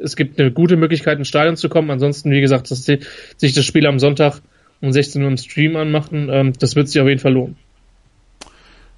es 0.00 0.16
gibt 0.16 0.40
eine 0.40 0.50
gute 0.50 0.76
Möglichkeit, 0.76 1.18
ins 1.18 1.28
Stadion 1.28 1.56
zu 1.56 1.68
kommen. 1.68 1.90
Ansonsten, 1.90 2.30
wie 2.30 2.40
gesagt, 2.40 2.70
dass 2.70 2.84
die, 2.84 3.00
sich 3.36 3.52
das 3.52 3.64
Spiel 3.64 3.86
am 3.86 3.98
Sonntag 3.98 4.40
um 4.80 4.92
16 4.92 5.22
Uhr 5.22 5.28
im 5.28 5.36
Stream 5.36 5.76
anmachen, 5.76 6.28
ähm, 6.30 6.52
das 6.58 6.74
wird 6.74 6.88
sich 6.88 7.00
auf 7.00 7.08
jeden 7.08 7.20
Fall 7.20 7.34
lohnen. 7.34 7.56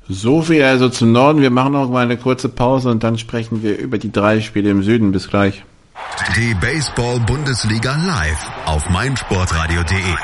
So 0.09 0.43
viel 0.43 0.63
also 0.63 0.89
zum 0.89 1.13
Norden. 1.13 1.41
Wir 1.41 1.51
machen 1.51 1.73
noch 1.73 1.89
mal 1.91 2.05
eine 2.05 2.17
kurze 2.17 2.49
Pause 2.49 2.91
und 2.91 3.03
dann 3.03 3.17
sprechen 3.17 3.63
wir 3.63 3.79
über 3.79 3.97
die 3.97 4.13
drei 4.13 4.41
Spiele 4.41 4.71
im 4.71 4.83
Süden. 4.83 5.13
Bis 5.13 5.29
gleich. 5.29 5.65
Die 6.37 6.55
Baseball-Bundesliga 6.55 7.97
live 7.97 8.39
auf 8.67 8.89
meinsportradio.de. 8.89 10.15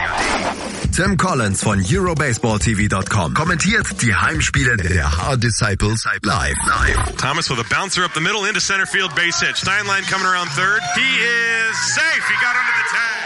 Tim 0.94 1.16
Collins 1.16 1.62
von 1.62 1.82
EuroBaseballTV.com 1.84 3.34
kommentiert 3.34 4.02
die 4.02 4.14
Heimspiele 4.14 4.76
der 4.76 5.16
Hard 5.16 5.42
Disciples 5.42 6.04
live. 6.22 6.56
Thomas 7.16 7.48
with 7.48 7.60
a 7.60 7.64
bouncer 7.74 8.04
up 8.04 8.12
the 8.14 8.20
middle 8.20 8.44
into 8.46 8.60
center 8.60 8.86
field 8.86 9.14
base 9.14 9.40
hit. 9.40 9.56
Steinlein 9.56 10.02
coming 10.10 10.26
around 10.26 10.48
third. 10.50 10.80
He 10.96 11.00
is 11.00 11.76
safe. 11.94 12.28
He 12.28 12.34
got 12.40 12.56
under 12.56 12.74
the 12.76 12.84
tag. 12.90 13.20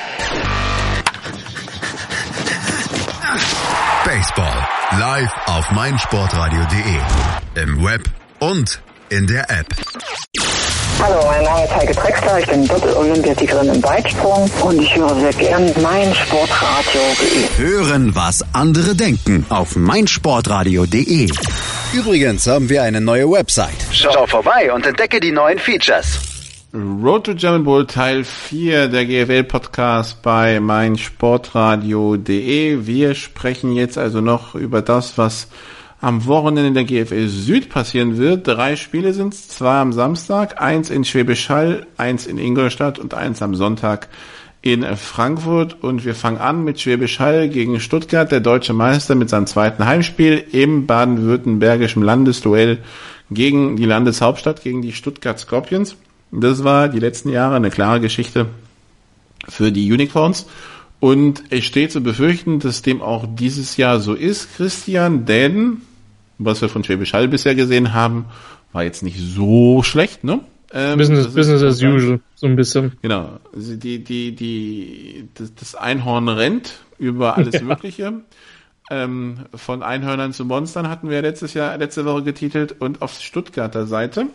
Baseball 4.05 4.67
live 5.01 5.33
auf 5.47 5.71
meinsportradio.de. 5.73 7.63
Im 7.63 7.83
Web 7.83 8.03
und 8.41 8.83
in 9.09 9.27
der 9.27 9.51
App. 9.51 9.67
Hallo, 11.03 11.21
mein 11.27 11.43
Name 11.45 11.65
ist 11.65 11.75
Heike 11.75 11.95
Drexler, 11.95 12.39
ich 12.39 12.47
bin 12.47 12.67
Doppel-Olympiasiegerin 12.67 13.69
im 13.75 13.83
Weitsprung 13.83 14.51
und 14.63 14.81
ich 14.81 14.95
höre 14.97 15.15
sehr 15.17 15.33
gern 15.33 15.71
mein 15.83 16.15
Sportradio.de. 16.15 17.49
Hören, 17.59 18.15
was 18.15 18.45
andere 18.53 18.95
denken 18.95 19.45
auf 19.49 19.75
meinsportradio.de. 19.77 21.29
Übrigens 21.93 22.47
haben 22.47 22.69
wir 22.69 22.83
eine 22.83 23.01
neue 23.01 23.31
Website. 23.31 23.75
Schau 23.93 24.27
vorbei 24.27 24.73
und 24.73 24.87
entdecke 24.87 25.21
die 25.21 25.33
neuen 25.33 25.59
Features. 25.59 26.19
Road 26.73 27.25
to 27.25 27.35
German 27.35 27.65
Bowl 27.65 27.87
Teil 27.87 28.25
4 28.25 28.89
der 28.89 29.05
GFL 29.07 29.45
Podcast 29.45 30.23
bei 30.23 30.59
meinsportradio.de. 30.59 32.87
Wir 32.87 33.15
sprechen 33.15 33.73
jetzt 33.73 33.97
also 33.97 34.21
noch 34.21 34.57
über 34.57 34.83
das, 34.83 35.17
was 35.17 35.47
am 36.05 36.27
Wochenende 36.27 36.69
in 36.69 36.75
der 36.75 36.85
GFL 36.85 37.29
Süd 37.29 37.71
passieren 37.71 38.19
wird. 38.19 38.47
Drei 38.47 38.77
Spiele 38.77 39.15
sind 39.15 39.33
es, 39.33 39.49
zwei 39.49 39.81
am 39.81 39.95
Samstag, 39.95 40.61
eins 40.61 40.91
in 40.91 41.07
Schwäbisch 41.07 41.49
Hall, 41.49 41.87
eins 41.97 42.27
in 42.27 42.37
Ingolstadt 42.37 42.99
und 42.99 43.15
eins 43.15 43.41
am 43.41 43.55
Sonntag 43.55 44.09
in 44.61 44.85
Frankfurt. 44.97 45.83
Und 45.83 46.05
wir 46.05 46.15
fangen 46.15 46.37
an 46.37 46.63
mit 46.63 46.79
Schwäbisch 46.79 47.21
Hall 47.21 47.49
gegen 47.49 47.81
Stuttgart, 47.81 48.31
der 48.31 48.41
deutsche 48.41 48.75
Meister 48.75 49.15
mit 49.15 49.31
seinem 49.31 49.47
zweiten 49.47 49.87
Heimspiel 49.87 50.45
im 50.53 50.87
baden-württembergischen 50.87 52.03
Landesduell 52.03 52.81
gegen 53.31 53.77
die 53.77 53.87
Landeshauptstadt, 53.87 54.63
gegen 54.63 54.83
die 54.83 54.93
Stuttgart 54.93 55.39
Scorpions. 55.39 55.97
Das 56.31 56.65
war 56.65 56.89
die 56.89 57.01
letzten 57.01 57.31
Jahre 57.31 57.57
eine 57.57 57.71
klare 57.71 58.01
Geschichte 58.01 58.47
für 59.49 59.73
die 59.73 59.91
Unicorns. 59.91 60.45
Und 61.01 61.45
es 61.49 61.65
steht 61.65 61.93
zu 61.93 62.03
befürchten, 62.03 62.61
dass 62.61 62.83
dem 62.83 63.01
auch 63.01 63.25
dieses 63.27 63.79
Jahr 63.79 64.01
so 64.01 64.13
ist, 64.13 64.57
Christian, 64.57 65.25
denn 65.25 65.81
was 66.39 66.61
wir 66.61 66.69
von 66.69 66.85
Schwäbisch 66.85 67.13
Hall 67.13 67.29
bisher 67.29 67.55
gesehen 67.55 67.93
haben, 67.93 68.27
war 68.73 68.85
jetzt 68.85 69.03
nicht 69.03 69.19
so 69.19 69.83
schlecht, 69.83 70.25
ne? 70.25 70.41
Ähm, 70.73 70.99
Business, 70.99 71.33
Business 71.33 71.63
as 71.63 71.83
usual, 71.83 72.21
so 72.35 72.47
ein 72.47 72.57
bisschen. 72.57 72.93
Genau. 73.01 73.39
Also 73.55 73.77
die, 73.77 74.03
die, 74.03 74.35
die, 74.35 75.29
das, 75.35 75.55
das 75.55 75.75
Einhorn 75.77 76.29
rennt 76.29 76.81
über 76.99 77.37
alles 77.37 77.63
Mögliche. 77.63 78.25
Ähm, 78.91 79.47
von 79.55 79.83
Einhörnern 79.83 80.33
zu 80.33 80.45
Monstern 80.45 80.89
hatten 80.89 81.09
wir 81.09 81.23
letztes 81.23 81.55
Jahr, 81.55 81.77
letzte 81.79 82.05
Woche 82.05 82.25
getitelt 82.25 82.81
und 82.81 83.03
auf 83.03 83.19
Stuttgarter 83.21 83.87
Seite 83.87 84.27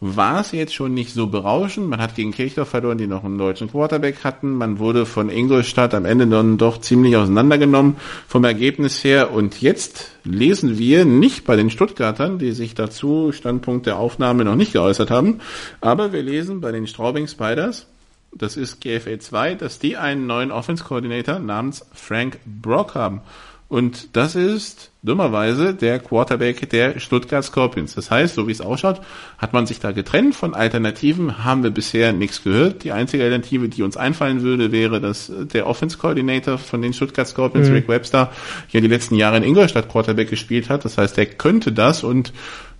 war 0.00 0.40
es 0.40 0.52
jetzt 0.52 0.74
schon 0.74 0.94
nicht 0.94 1.12
so 1.12 1.26
berauschend. 1.26 1.88
Man 1.88 2.00
hat 2.00 2.14
gegen 2.14 2.32
Kirchdorf 2.32 2.70
verloren, 2.70 2.96
die 2.96 3.06
noch 3.06 3.22
einen 3.22 3.36
deutschen 3.36 3.70
Quarterback 3.70 4.24
hatten. 4.24 4.54
Man 4.54 4.78
wurde 4.78 5.04
von 5.04 5.28
Ingolstadt 5.28 5.92
am 5.92 6.06
Ende 6.06 6.26
dann 6.26 6.56
doch 6.56 6.80
ziemlich 6.80 7.16
auseinandergenommen 7.16 7.96
vom 8.26 8.44
Ergebnis 8.44 9.04
her. 9.04 9.30
Und 9.30 9.60
jetzt 9.60 10.10
lesen 10.24 10.78
wir 10.78 11.04
nicht 11.04 11.44
bei 11.44 11.56
den 11.56 11.68
Stuttgartern, 11.68 12.38
die 12.38 12.52
sich 12.52 12.74
dazu 12.74 13.30
Standpunkt 13.32 13.86
der 13.86 13.98
Aufnahme 13.98 14.44
noch 14.44 14.56
nicht 14.56 14.72
geäußert 14.72 15.10
haben, 15.10 15.40
aber 15.80 16.12
wir 16.12 16.22
lesen 16.22 16.60
bei 16.60 16.72
den 16.72 16.86
Straubing 16.86 17.28
Spiders, 17.28 17.86
das 18.32 18.56
ist 18.56 18.80
GFA 18.80 19.18
2, 19.18 19.54
dass 19.56 19.80
die 19.80 19.96
einen 19.96 20.26
neuen 20.26 20.52
Offense 20.52 20.84
Coordinator 20.84 21.38
namens 21.40 21.84
Frank 21.92 22.38
Brock 22.44 22.94
haben. 22.94 23.22
Und 23.70 24.16
das 24.16 24.34
ist 24.34 24.90
dummerweise 25.04 25.74
der 25.74 26.00
Quarterback 26.00 26.68
der 26.70 26.98
Stuttgart 26.98 27.44
Scorpions. 27.44 27.94
Das 27.94 28.10
heißt, 28.10 28.34
so 28.34 28.48
wie 28.48 28.52
es 28.52 28.60
ausschaut, 28.60 29.00
hat 29.38 29.52
man 29.52 29.64
sich 29.64 29.78
da 29.78 29.92
getrennt 29.92 30.34
von 30.34 30.54
Alternativen, 30.54 31.44
haben 31.44 31.62
wir 31.62 31.70
bisher 31.70 32.12
nichts 32.12 32.42
gehört. 32.42 32.82
Die 32.82 32.90
einzige 32.90 33.22
Alternative, 33.22 33.68
die 33.68 33.84
uns 33.84 33.96
einfallen 33.96 34.42
würde, 34.42 34.72
wäre, 34.72 35.00
dass 35.00 35.30
der 35.32 35.68
Offense 35.68 35.98
Coordinator 35.98 36.58
von 36.58 36.82
den 36.82 36.92
Stuttgart 36.92 37.28
Scorpions, 37.28 37.68
mhm. 37.68 37.74
Rick 37.74 37.88
Webster, 37.88 38.32
ja 38.70 38.80
die 38.80 38.88
letzten 38.88 39.14
Jahre 39.14 39.36
in 39.36 39.44
Ingolstadt 39.44 39.88
Quarterback 39.88 40.28
gespielt 40.28 40.68
hat. 40.68 40.84
Das 40.84 40.98
heißt, 40.98 41.16
der 41.16 41.26
könnte 41.26 41.70
das 41.70 42.02
und 42.02 42.32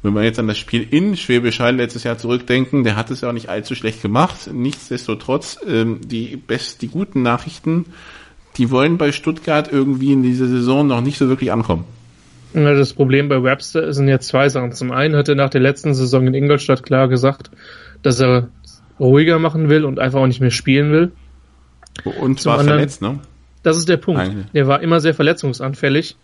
wenn 0.02 0.14
wir 0.14 0.24
jetzt 0.24 0.40
an 0.40 0.48
das 0.48 0.58
Spiel 0.58 0.84
in 0.90 1.16
Schwäbisch 1.16 1.60
Hall 1.60 1.76
letztes 1.76 2.02
Jahr 2.02 2.18
zurückdenken, 2.18 2.82
der 2.82 2.96
hat 2.96 3.12
es 3.12 3.20
ja 3.20 3.28
auch 3.28 3.32
nicht 3.32 3.48
allzu 3.48 3.76
schlecht 3.76 4.02
gemacht. 4.02 4.50
Nichtsdestotrotz, 4.52 5.58
ähm, 5.68 6.00
die 6.04 6.36
best, 6.36 6.82
die 6.82 6.88
guten 6.88 7.22
Nachrichten 7.22 7.86
die 8.56 8.70
wollen 8.70 8.98
bei 8.98 9.12
Stuttgart 9.12 9.72
irgendwie 9.72 10.12
in 10.12 10.22
dieser 10.22 10.46
Saison 10.46 10.86
noch 10.86 11.00
nicht 11.00 11.18
so 11.18 11.28
wirklich 11.28 11.52
ankommen. 11.52 11.84
Das 12.52 12.92
Problem 12.94 13.28
bei 13.28 13.42
Webster 13.42 13.92
sind 13.92 14.08
jetzt 14.08 14.26
zwei 14.26 14.48
Sachen. 14.48 14.72
Zum 14.72 14.90
einen 14.90 15.14
hat 15.14 15.28
er 15.28 15.36
nach 15.36 15.50
der 15.50 15.60
letzten 15.60 15.94
Saison 15.94 16.26
in 16.26 16.34
Ingolstadt 16.34 16.82
klar 16.82 17.08
gesagt, 17.08 17.50
dass 18.02 18.20
er 18.20 18.48
ruhiger 18.98 19.38
machen 19.38 19.68
will 19.68 19.84
und 19.84 19.98
einfach 20.00 20.20
auch 20.20 20.26
nicht 20.26 20.40
mehr 20.40 20.50
spielen 20.50 20.90
will. 20.90 21.12
Und 22.20 22.40
zwar 22.40 22.58
anderen, 22.58 22.78
verletzt, 22.78 23.02
ne? 23.02 23.20
Das 23.62 23.76
ist 23.76 23.88
der 23.88 23.98
Punkt. 23.98 24.20
Eigentlich. 24.20 24.46
Der 24.52 24.66
war 24.66 24.80
immer 24.80 25.00
sehr 25.00 25.14
verletzungsanfällig. 25.14 26.16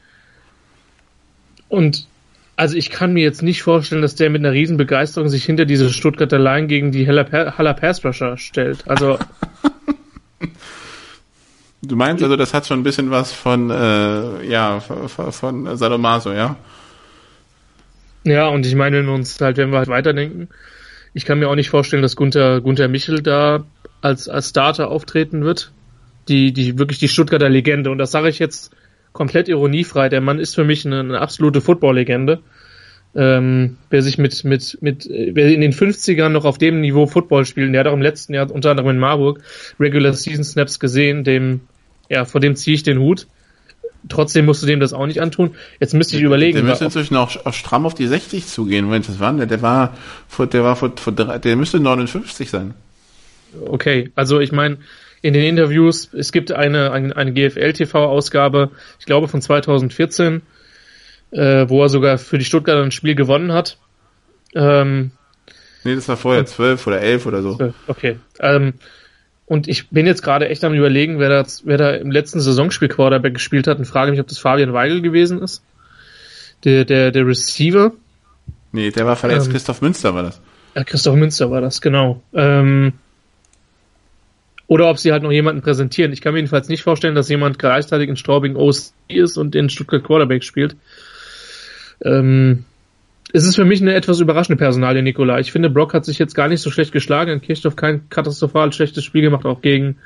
Und 1.69 2.07
also 2.57 2.77
ich 2.77 2.91
kann 2.91 3.13
mir 3.13 3.23
jetzt 3.23 3.43
nicht 3.43 3.63
vorstellen, 3.63 4.03
dass 4.03 4.15
der 4.15 4.31
mit 4.31 4.41
einer 4.41 4.53
riesen 4.53 4.79
Begeisterung 4.79 5.29
sich 5.29 5.45
hinter 5.45 5.67
diese 5.67 5.91
Stuttgarter 5.91 6.39
Line 6.39 6.67
gegen 6.67 6.91
die 6.91 7.07
Haller 7.07 7.75
Pass 7.75 8.05
Rusher 8.05 8.39
stellt. 8.39 8.89
Also 8.89 9.19
Du 11.83 11.97
meinst 11.97 12.23
also, 12.23 12.37
das 12.37 12.55
hat 12.55 12.67
schon 12.67 12.81
ein 12.81 12.85
bisschen 12.85 13.11
was 13.11 13.33
von, 13.33 13.71
äh, 13.71 14.45
ja, 14.47 14.81
von, 14.81 15.33
von 15.33 15.77
Sadomaso, 15.77 16.33
ja? 16.33 16.57
Ja, 18.25 18.49
und 18.49 18.67
ich 18.67 18.75
meine, 18.75 18.99
wenn 18.99 19.07
wir 19.07 19.15
uns 19.15 19.41
halt, 19.41 19.57
wenn 19.57 19.71
wir 19.71 19.79
halt 19.79 19.89
weiterdenken, 19.89 20.49
ich 21.15 21.25
kann 21.25 21.39
mir 21.39 21.49
auch 21.49 21.55
nicht 21.55 21.71
vorstellen, 21.71 22.03
dass 22.03 22.17
Gunther, 22.17 22.61
Gunther 22.61 22.89
Michel 22.89 23.23
da 23.23 23.65
als, 24.01 24.29
als 24.29 24.51
Starter 24.51 24.89
auftreten 24.89 25.45
wird. 25.45 25.73
Die, 26.29 26.53
die, 26.53 26.79
wirklich 26.79 26.99
die 26.99 27.09
Stuttgarter 27.09 27.49
Legende. 27.49 27.91
Und 27.91 27.99
das 27.99 28.11
sage 28.11 28.29
ich 28.29 28.39
jetzt 28.39 28.75
komplett 29.13 29.49
ironiefrei. 29.49 30.09
Der 30.09 30.21
Mann 30.21 30.41
ist 30.41 30.55
für 30.55 30.65
mich 30.65 30.85
eine, 30.85 31.01
eine 31.01 31.21
absolute 31.21 31.61
Football-Legende. 31.61 32.41
Ähm, 33.17 33.79
wer 33.89 34.03
sich 34.03 34.19
mit, 34.19 34.45
mit, 34.45 34.77
mit, 34.83 35.09
wer 35.09 35.49
in 35.49 35.63
den 35.63 35.73
50ern 35.73 36.29
noch 36.29 36.45
auf 36.45 36.59
dem 36.59 36.83
Niveau 36.83 37.07
Football 37.07 37.47
spielt, 37.47 37.73
der 37.73 37.81
hat 37.81 37.87
auch 37.87 37.95
im 37.95 38.03
letzten 38.03 38.35
Jahr 38.35 38.51
unter 38.51 38.71
anderem 38.71 38.91
in 38.91 38.99
Marburg 38.99 39.41
Regular 39.81 40.13
Season 40.13 40.45
Snaps 40.45 40.79
gesehen, 40.79 41.25
dem 41.25 41.61
ja, 42.11 42.27
vor 42.27 42.41
dem 42.41 42.57
ziehe 42.57 42.75
ich 42.75 42.83
den 42.83 42.99
Hut. 42.99 43.27
Trotzdem 44.09 44.45
musst 44.45 44.63
du 44.63 44.67
dem 44.67 44.79
das 44.79 44.93
auch 44.93 45.07
nicht 45.07 45.21
antun. 45.21 45.55
Jetzt 45.81 45.95
müsste 45.95 46.17
ich 46.17 46.23
überlegen. 46.23 46.57
Der 46.57 46.63
müsste 46.63 46.85
inzwischen 46.85 47.17
auch, 47.17 47.45
auch 47.45 47.55
stramm 47.55 47.87
auf 47.87 47.95
die 47.95 48.07
60 48.07 48.47
zugehen. 48.47 48.85
Moment, 48.85 49.09
das 49.09 49.19
war 49.19 49.33
der? 49.33 49.47
Der 49.47 49.63
war 49.63 49.97
vor, 50.29 50.47
der 50.47 50.63
war 50.63 50.77
vor, 50.77 50.93
vor 50.97 51.13
der 51.13 51.57
müsste 51.57 51.81
59 51.81 52.51
sein. 52.51 52.75
Okay, 53.67 54.13
also 54.15 54.39
ich 54.41 54.53
meine, 54.53 54.79
in 55.23 55.33
den 55.33 55.43
Interviews, 55.43 56.11
es 56.13 56.31
gibt 56.31 56.53
eine, 56.53 56.93
eine, 56.93 57.17
eine 57.17 57.33
GFL-TV-Ausgabe, 57.33 58.71
ich 59.01 59.07
glaube 59.07 59.29
von 59.29 59.41
2014, 59.41 60.43
äh, 61.37 61.69
wo 61.69 61.83
er 61.83 61.89
sogar 61.89 62.19
für 62.19 62.39
die 62.39 62.45
Stuttgarter 62.45 62.83
ein 62.83 62.91
Spiel 62.91 63.15
gewonnen 63.15 63.53
hat. 63.53 63.79
Ähm, 64.55 65.11
nee, 65.85 65.95
das 65.95 66.09
war 66.09 66.17
vorher 66.17 66.47
zwölf 66.47 66.87
oder 66.87 67.01
elf 67.01 67.27
oder 67.27 67.43
so. 67.43 67.73
Okay. 67.87 68.19
Ähm, 68.41 68.75
und 69.45 69.69
ich 69.69 69.91
bin 69.91 70.07
jetzt 70.07 70.23
gerade 70.23 70.49
echt 70.49 70.65
am 70.65 70.75
überlegen, 70.75 71.19
wer 71.19 71.29
da, 71.29 71.47
wer 71.65 71.77
da 71.77 71.91
im 71.91 72.11
letzten 72.11 72.41
Saisonspiel 72.41 72.89
Quarterback 72.89 73.35
gespielt 73.35 73.67
hat 73.67 73.79
und 73.79 73.85
frage 73.85 74.11
mich, 74.11 74.21
ob 74.21 74.27
das 74.27 74.39
Fabian 74.39 74.73
Weigel 74.73 75.03
gewesen 75.03 75.41
ist. 75.43 75.63
Der, 76.65 76.85
der, 76.85 77.13
der 77.13 77.27
Receiver. 77.27 77.93
Nee, 78.73 78.91
der 78.91 79.07
war 79.07 79.15
verletzt, 79.15 79.47
ähm, 79.47 79.53
Christoph 79.53 79.83
Münster 79.83 80.15
war 80.15 80.23
das. 80.23 80.41
Ja, 80.75 80.85
Christoph 80.85 81.17
Münster 81.17 81.51
war 81.51 81.61
das, 81.61 81.81
genau. 81.81 82.23
Ähm, 82.33 82.95
oder 84.67 84.91
ob 84.91 84.99
sie 84.99 85.13
halt 85.13 85.23
noch 85.23 85.31
jemanden 85.31 85.63
präsentieren. 85.63 86.13
Ich 86.13 86.23
kann 86.23 86.33
mir 86.33 86.41
jedenfalls 86.41 86.69
nicht 86.69 86.83
vorstellen, 86.83 87.15
dass 87.15 87.29
jemand 87.29 87.59
gleichzeitig 87.59 88.09
in 88.09 88.17
Straubing 88.17 88.57
OC 88.57 88.93
ist 89.09 89.37
und 89.37 89.55
in 89.55 89.69
Stuttgart 89.69 90.03
Quarterback 90.03 90.43
spielt. 90.43 90.77
Ähm, 92.05 92.65
es 93.33 93.45
ist 93.45 93.57
für 93.57 93.65
mich 93.65 93.81
eine 93.81 93.95
etwas 93.95 94.21
überraschende 94.21 94.57
Personalie, 94.57 95.03
Nikola. 95.03 95.41
Ich 95.41 95.53
finde, 95.53 95.69
Brock 95.69 95.95
hat 95.95 96.05
sich 96.05 96.19
jetzt 96.19 96.35
gar 96.35 96.49
nicht 96.49 96.61
so 96.61 96.71
schlecht 96.71 96.93
geschlagen. 96.93 97.33
In 97.33 97.41
Kirchdorf 97.41 97.77
kein 97.77 98.09
katastrophal 98.09 98.73
schlechtes 98.73 99.05
Spiel 99.05 99.23
gemacht, 99.23 99.45
auch 99.45 99.63
gegen, 99.63 99.97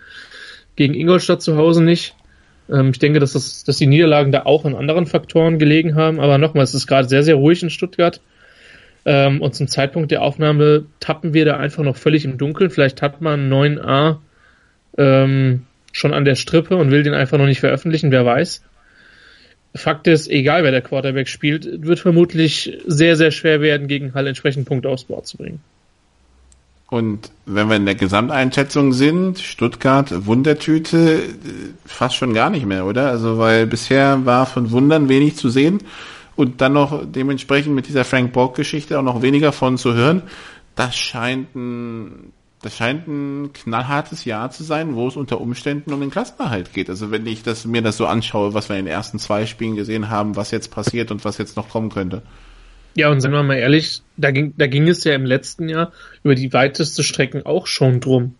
gegen 0.76 0.94
Ingolstadt 0.94 1.42
zu 1.42 1.56
Hause 1.56 1.82
nicht. 1.82 2.14
Ähm, 2.70 2.90
ich 2.90 2.98
denke, 2.98 3.20
dass, 3.20 3.34
das, 3.34 3.64
dass 3.64 3.76
die 3.76 3.86
Niederlagen 3.86 4.32
da 4.32 4.44
auch 4.44 4.64
an 4.64 4.74
anderen 4.74 5.06
Faktoren 5.06 5.58
gelegen 5.58 5.94
haben. 5.94 6.18
Aber 6.18 6.38
nochmal, 6.38 6.64
es 6.64 6.74
ist 6.74 6.86
gerade 6.86 7.08
sehr, 7.08 7.22
sehr 7.22 7.34
ruhig 7.34 7.62
in 7.62 7.70
Stuttgart. 7.70 8.20
Ähm, 9.04 9.40
und 9.40 9.54
zum 9.54 9.68
Zeitpunkt 9.68 10.10
der 10.10 10.22
Aufnahme 10.22 10.86
tappen 10.98 11.34
wir 11.34 11.44
da 11.44 11.56
einfach 11.56 11.82
noch 11.82 11.96
völlig 11.96 12.24
im 12.24 12.38
Dunkeln. 12.38 12.70
Vielleicht 12.70 13.02
hat 13.02 13.20
man 13.20 13.50
9a 13.50 14.16
ähm, 14.98 15.62
schon 15.92 16.12
an 16.12 16.24
der 16.24 16.34
Strippe 16.34 16.76
und 16.76 16.90
will 16.90 17.02
den 17.02 17.14
einfach 17.14 17.38
noch 17.38 17.46
nicht 17.46 17.60
veröffentlichen, 17.60 18.10
wer 18.10 18.24
weiß. 18.24 18.62
Fakt 19.74 20.06
ist, 20.08 20.28
egal 20.28 20.64
wer 20.64 20.72
der 20.72 20.82
Quarterback 20.82 21.28
spielt, 21.28 21.82
wird 21.82 22.00
vermutlich 22.00 22.78
sehr, 22.86 23.16
sehr 23.16 23.30
schwer 23.30 23.60
werden, 23.60 23.86
gegen 23.86 24.14
Hall 24.14 24.26
entsprechend 24.26 24.66
Punkte 24.66 24.88
aufs 24.88 25.04
Board 25.04 25.26
zu 25.26 25.36
bringen. 25.36 25.60
Und 26.88 27.30
wenn 27.46 27.68
wir 27.68 27.76
in 27.76 27.86
der 27.86 27.94
Gesamteinschätzung 27.94 28.92
sind, 28.92 29.38
Stuttgart 29.38 30.26
Wundertüte 30.26 31.20
fast 31.86 32.16
schon 32.16 32.34
gar 32.34 32.50
nicht 32.50 32.66
mehr, 32.66 32.84
oder? 32.84 33.10
Also 33.10 33.38
weil 33.38 33.68
bisher 33.68 34.26
war 34.26 34.44
von 34.44 34.72
Wundern 34.72 35.08
wenig 35.08 35.36
zu 35.36 35.50
sehen 35.50 35.78
und 36.34 36.60
dann 36.60 36.72
noch 36.72 37.04
dementsprechend 37.06 37.76
mit 37.76 37.86
dieser 37.86 38.04
Frank 38.04 38.32
Borg 38.32 38.56
Geschichte 38.56 38.98
auch 38.98 39.04
noch 39.04 39.22
weniger 39.22 39.52
von 39.52 39.78
zu 39.78 39.94
hören. 39.94 40.22
Das 40.74 40.96
scheint 40.96 41.54
ein 41.54 42.32
das 42.62 42.76
scheint 42.76 43.08
ein 43.08 43.52
knallhartes 43.52 44.24
Jahr 44.24 44.50
zu 44.50 44.64
sein, 44.64 44.94
wo 44.94 45.08
es 45.08 45.16
unter 45.16 45.40
Umständen 45.40 45.92
um 45.92 46.00
den 46.00 46.10
Klassenerhalt 46.10 46.74
geht. 46.74 46.90
Also 46.90 47.10
wenn 47.10 47.26
ich 47.26 47.42
das, 47.42 47.64
mir 47.64 47.80
das 47.80 47.96
so 47.96 48.06
anschaue, 48.06 48.52
was 48.52 48.68
wir 48.68 48.76
in 48.76 48.84
den 48.84 48.92
ersten 48.92 49.18
zwei 49.18 49.46
Spielen 49.46 49.76
gesehen 49.76 50.10
haben, 50.10 50.36
was 50.36 50.50
jetzt 50.50 50.70
passiert 50.70 51.10
und 51.10 51.24
was 51.24 51.38
jetzt 51.38 51.56
noch 51.56 51.70
kommen 51.70 51.88
könnte. 51.88 52.22
Ja, 52.96 53.10
und 53.10 53.20
sagen 53.20 53.32
wir 53.32 53.42
mal 53.42 53.56
ehrlich, 53.56 54.02
da 54.16 54.30
ging, 54.30 54.52
da 54.58 54.66
ging 54.66 54.88
es 54.88 55.04
ja 55.04 55.14
im 55.14 55.24
letzten 55.24 55.68
Jahr 55.68 55.92
über 56.22 56.34
die 56.34 56.52
weiteste 56.52 57.02
Strecken 57.02 57.46
auch 57.46 57.66
schon 57.66 58.00
drum. 58.00 58.34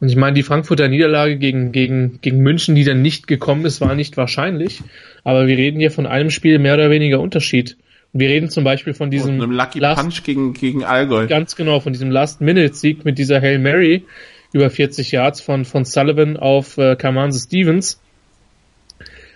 Und 0.00 0.08
ich 0.08 0.16
meine, 0.16 0.34
die 0.34 0.42
Frankfurter 0.42 0.88
Niederlage 0.88 1.36
gegen, 1.36 1.72
gegen, 1.72 2.20
gegen 2.20 2.40
München, 2.40 2.74
die 2.74 2.84
dann 2.84 3.00
nicht 3.00 3.26
gekommen 3.26 3.64
ist, 3.64 3.80
war 3.80 3.94
nicht 3.94 4.16
wahrscheinlich. 4.16 4.82
Aber 5.24 5.46
wir 5.46 5.56
reden 5.56 5.80
hier 5.80 5.90
von 5.90 6.06
einem 6.06 6.30
Spiel 6.30 6.58
mehr 6.58 6.74
oder 6.74 6.90
weniger 6.90 7.20
Unterschied. 7.20 7.76
Wir 8.18 8.28
reden 8.28 8.48
zum 8.48 8.64
Beispiel 8.64 8.94
von 8.94 9.10
diesem 9.10 9.40
einem 9.40 9.50
Lucky 9.50 9.78
Last, 9.78 10.00
Punch 10.00 10.22
gegen, 10.22 10.54
gegen 10.54 10.84
Allgäu. 10.84 11.26
Ganz 11.26 11.54
genau, 11.54 11.80
von 11.80 11.92
diesem 11.92 12.10
Last-Minute-Sieg 12.10 13.04
mit 13.04 13.18
dieser 13.18 13.40
Hail 13.40 13.58
Mary 13.58 14.04
über 14.52 14.70
40 14.70 15.12
Yards 15.12 15.40
von, 15.40 15.64
von 15.64 15.84
Sullivan 15.84 16.36
auf 16.36 16.78
äh, 16.78 16.96
Kamanse 16.96 17.40
Stevens. 17.40 18.00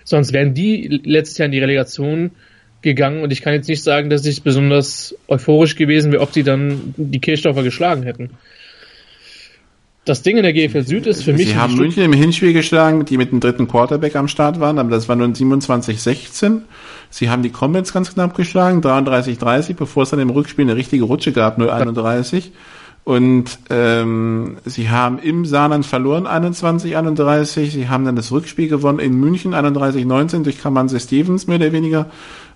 Sonst 0.04 0.32
wären 0.32 0.54
die 0.54 1.00
letztes 1.04 1.38
Jahr 1.38 1.46
in 1.46 1.52
die 1.52 1.58
Relegation 1.58 2.30
gegangen 2.80 3.22
und 3.22 3.32
ich 3.32 3.42
kann 3.42 3.52
jetzt 3.52 3.68
nicht 3.68 3.82
sagen, 3.82 4.08
dass 4.08 4.24
ich 4.24 4.42
besonders 4.42 5.14
euphorisch 5.28 5.76
gewesen 5.76 6.12
wäre, 6.12 6.22
ob 6.22 6.32
sie 6.32 6.42
dann 6.42 6.94
die 6.96 7.20
Kirchdorfer 7.20 7.62
geschlagen 7.62 8.04
hätten. 8.04 8.30
Das 10.05 10.22
Ding 10.22 10.38
in 10.38 10.42
der 10.42 10.55
GFL 10.55 10.82
Süd 10.82 11.07
ist 11.07 11.22
für 11.22 11.34
mich. 11.34 11.48
Sie 11.48 11.57
haben 11.57 11.74
München 11.76 12.03
im 12.03 12.14
Hinspiel 12.14 12.55
geschlagen, 12.55 13.05
die 13.05 13.18
mit 13.18 13.32
dem 13.32 13.40
dritten 13.40 13.68
Quarterback 13.68 14.16
am 14.16 14.28
Start 14.28 14.59
waren, 14.59 14.78
aber 14.78 14.90
das 14.90 15.09
war 15.09 15.16
nur 15.16 15.28
27-16. 15.28 16.62
Sie 17.11 17.28
haben 17.28 17.42
die 17.42 17.51
Comets 17.51 17.92
ganz 17.92 18.14
knapp 18.14 18.34
geschlagen, 18.34 18.80
33-30, 18.80 19.74
bevor 19.74 20.05
es 20.05 20.11
dann 20.11 20.20
im 20.20 20.30
Rückspiel 20.30 20.64
eine 20.64 20.76
richtige 20.76 21.05
Rutsche 21.05 21.32
gab, 21.32 21.59
0-31. 21.59 22.51
Und 23.05 23.59
ähm, 23.70 24.59
sie 24.64 24.88
haben 24.90 25.18
im 25.18 25.44
Saarland 25.44 25.84
verloren, 25.84 26.26
21-31. 26.26 27.70
Sie 27.70 27.88
haben 27.88 28.05
dann 28.05 28.16
das 28.16 28.30
Rückspiel 28.30 28.68
gewonnen 28.68 29.01
in 29.01 29.18
München, 29.18 29.55
31-19 29.55 30.44
durch 30.44 30.61
Kamanse 30.61 31.01
Stevens, 31.01 31.46
mehr 31.46 31.57
oder 31.57 31.72
weniger. 31.72 32.07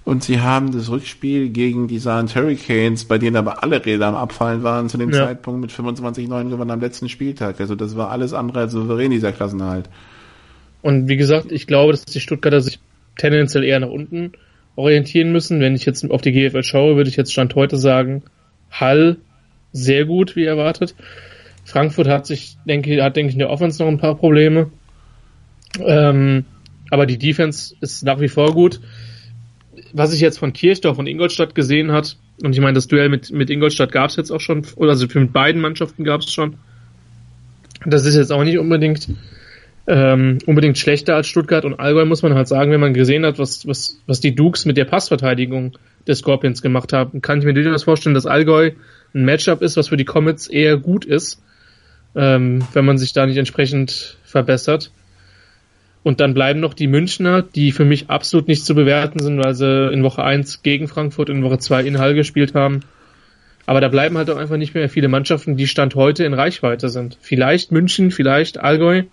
Und 0.04 0.22
sie 0.22 0.40
haben 0.40 0.70
das 0.72 0.90
Rückspiel 0.90 1.48
gegen 1.48 1.88
die 1.88 1.98
Saarland 1.98 2.34
Hurricanes, 2.36 3.06
bei 3.06 3.16
denen 3.16 3.36
aber 3.36 3.62
alle 3.62 3.84
Räder 3.84 4.06
am 4.06 4.14
Abfallen 4.14 4.62
waren, 4.62 4.90
zu 4.90 4.98
dem 4.98 5.10
ja. 5.10 5.26
Zeitpunkt 5.26 5.62
mit 5.62 5.70
25-9 5.72 6.50
gewonnen 6.50 6.70
am 6.70 6.80
letzten 6.80 7.08
Spieltag. 7.08 7.58
Also 7.58 7.74
das 7.74 7.96
war 7.96 8.10
alles 8.10 8.34
andere 8.34 8.60
als 8.60 8.72
souverän, 8.72 9.10
dieser 9.10 9.32
Klassenhalt. 9.32 9.88
Und 10.82 11.08
wie 11.08 11.16
gesagt, 11.16 11.50
ich 11.50 11.66
glaube, 11.66 11.92
dass 11.92 12.04
die 12.04 12.20
Stuttgarter 12.20 12.60
sich 12.60 12.80
tendenziell 13.16 13.64
eher 13.64 13.80
nach 13.80 13.88
unten 13.88 14.32
orientieren 14.76 15.32
müssen. 15.32 15.60
Wenn 15.60 15.74
ich 15.74 15.86
jetzt 15.86 16.08
auf 16.10 16.20
die 16.20 16.32
GFL 16.32 16.62
schaue, 16.62 16.96
würde 16.96 17.08
ich 17.08 17.16
jetzt 17.16 17.32
Stand 17.32 17.54
heute 17.54 17.78
sagen, 17.78 18.24
Hall 18.70 19.16
sehr 19.72 20.04
gut, 20.04 20.36
wie 20.36 20.44
erwartet. 20.44 20.94
Frankfurt 21.64 22.08
hat 22.08 22.26
sich, 22.26 22.58
denke, 22.66 23.02
hat, 23.02 23.16
denke 23.16 23.30
ich, 23.30 23.36
in 23.36 23.38
der 23.38 23.48
Offense 23.48 23.82
noch 23.82 23.90
ein 23.90 23.98
paar 23.98 24.16
Probleme. 24.16 24.70
Ähm, 25.80 26.44
aber 26.90 27.06
die 27.06 27.18
Defense 27.18 27.74
ist 27.80 28.04
nach 28.04 28.20
wie 28.20 28.28
vor 28.28 28.52
gut 28.52 28.80
was 29.94 30.12
ich 30.12 30.20
jetzt 30.20 30.38
von 30.38 30.52
Kirchdorf 30.52 30.98
und 30.98 31.06
Ingolstadt 31.06 31.54
gesehen 31.54 31.92
hat, 31.92 32.16
und 32.42 32.52
ich 32.52 32.60
meine, 32.60 32.74
das 32.74 32.88
Duell 32.88 33.08
mit, 33.08 33.30
mit 33.30 33.48
Ingolstadt 33.48 33.92
gab 33.92 34.10
es 34.10 34.16
jetzt 34.16 34.30
auch 34.30 34.40
schon, 34.40 34.66
oder 34.76 34.90
also 34.90 35.06
mit 35.14 35.32
beiden 35.32 35.62
Mannschaften 35.62 36.04
gab 36.04 36.20
es 36.20 36.32
schon. 36.32 36.56
Das 37.86 38.04
ist 38.04 38.16
jetzt 38.16 38.32
auch 38.32 38.44
nicht 38.44 38.58
unbedingt 38.58 39.08
ähm, 39.86 40.38
unbedingt 40.46 40.78
schlechter 40.78 41.14
als 41.14 41.26
Stuttgart 41.26 41.64
und 41.64 41.78
Allgäu, 41.78 42.04
muss 42.06 42.22
man 42.22 42.34
halt 42.34 42.48
sagen, 42.48 42.70
wenn 42.70 42.80
man 42.80 42.94
gesehen 42.94 43.26
hat, 43.26 43.38
was, 43.38 43.66
was, 43.68 44.00
was 44.06 44.20
die 44.20 44.34
Dukes 44.34 44.64
mit 44.64 44.76
der 44.76 44.86
Passverteidigung 44.86 45.76
des 46.06 46.20
Scorpions 46.20 46.62
gemacht 46.62 46.92
haben, 46.92 47.20
kann 47.20 47.38
ich 47.38 47.44
mir 47.44 47.54
durchaus 47.54 47.84
vorstellen, 47.84 48.14
dass 48.14 48.26
Allgäu 48.26 48.72
ein 49.14 49.24
Matchup 49.24 49.62
ist, 49.62 49.76
was 49.76 49.88
für 49.88 49.96
die 49.96 50.04
Comets 50.04 50.46
eher 50.46 50.78
gut 50.78 51.04
ist, 51.04 51.42
ähm, 52.16 52.66
wenn 52.72 52.84
man 52.84 52.98
sich 52.98 53.12
da 53.12 53.26
nicht 53.26 53.36
entsprechend 53.36 54.16
verbessert. 54.24 54.90
Und 56.04 56.20
dann 56.20 56.34
bleiben 56.34 56.60
noch 56.60 56.74
die 56.74 56.86
Münchner, 56.86 57.40
die 57.40 57.72
für 57.72 57.86
mich 57.86 58.10
absolut 58.10 58.46
nicht 58.46 58.64
zu 58.64 58.74
bewerten 58.74 59.20
sind, 59.20 59.42
weil 59.42 59.54
sie 59.54 59.90
in 59.90 60.02
Woche 60.04 60.22
1 60.22 60.62
gegen 60.62 60.86
Frankfurt 60.86 61.30
in 61.30 61.42
Woche 61.42 61.58
2 61.58 61.82
in 61.82 61.98
Hall 61.98 62.14
gespielt 62.14 62.54
haben. 62.54 62.80
Aber 63.64 63.80
da 63.80 63.88
bleiben 63.88 64.18
halt 64.18 64.28
auch 64.28 64.36
einfach 64.36 64.58
nicht 64.58 64.74
mehr 64.74 64.90
viele 64.90 65.08
Mannschaften, 65.08 65.56
die 65.56 65.66
Stand 65.66 65.94
heute 65.94 66.24
in 66.24 66.34
Reichweite 66.34 66.90
sind. 66.90 67.16
Vielleicht 67.22 67.72
München, 67.72 68.10
vielleicht 68.10 68.60
Allgäu. 68.60 69.04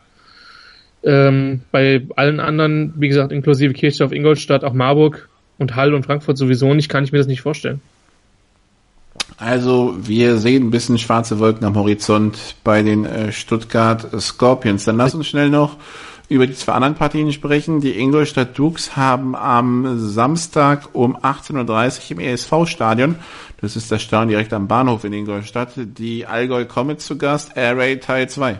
Ähm, 1.03 1.61
bei 1.71 2.05
allen 2.17 2.41
anderen, 2.41 2.93
wie 2.97 3.07
gesagt, 3.07 3.31
inklusive 3.31 3.73
Kirchdorf, 3.73 4.11
Ingolstadt, 4.11 4.65
auch 4.65 4.73
Marburg 4.73 5.29
und 5.57 5.77
Hall 5.77 5.93
und 5.93 6.05
Frankfurt 6.05 6.37
sowieso 6.37 6.73
nicht, 6.73 6.89
kann 6.89 7.05
ich 7.05 7.13
mir 7.13 7.19
das 7.19 7.27
nicht 7.27 7.41
vorstellen. 7.41 7.79
Also 9.37 9.95
wir 9.97 10.37
sehen 10.37 10.67
ein 10.67 10.71
bisschen 10.71 10.97
schwarze 10.97 11.39
Wolken 11.39 11.65
am 11.65 11.75
Horizont 11.75 12.55
bei 12.65 12.83
den 12.83 13.05
äh, 13.05 13.31
Stuttgart 13.31 14.05
Scorpions. 14.21 14.83
Dann 14.83 14.97
lass 14.97 15.15
uns 15.15 15.27
schnell 15.27 15.49
noch 15.49 15.77
über 16.31 16.47
die 16.47 16.53
zwei 16.53 16.71
anderen 16.71 16.95
Partien 16.95 17.33
sprechen. 17.33 17.81
Die 17.81 17.99
Ingolstadt 17.99 18.57
Dukes 18.57 18.95
haben 18.95 19.35
am 19.35 19.99
Samstag 19.99 20.87
um 20.93 21.17
18.30 21.17 21.57
Uhr 22.05 22.11
im 22.11 22.19
ESV-Stadion, 22.19 23.15
das 23.59 23.75
ist 23.75 23.91
das 23.91 24.01
Stadion 24.01 24.29
direkt 24.29 24.53
am 24.53 24.69
Bahnhof 24.69 25.03
in 25.03 25.11
Ingolstadt, 25.11 25.73
die 25.75 26.25
Allgäu 26.25 26.63
Comets 26.63 27.05
zu 27.05 27.17
Gast, 27.17 27.57
Air 27.57 27.77
Raid 27.77 28.03
Teil 28.03 28.29
2. 28.29 28.59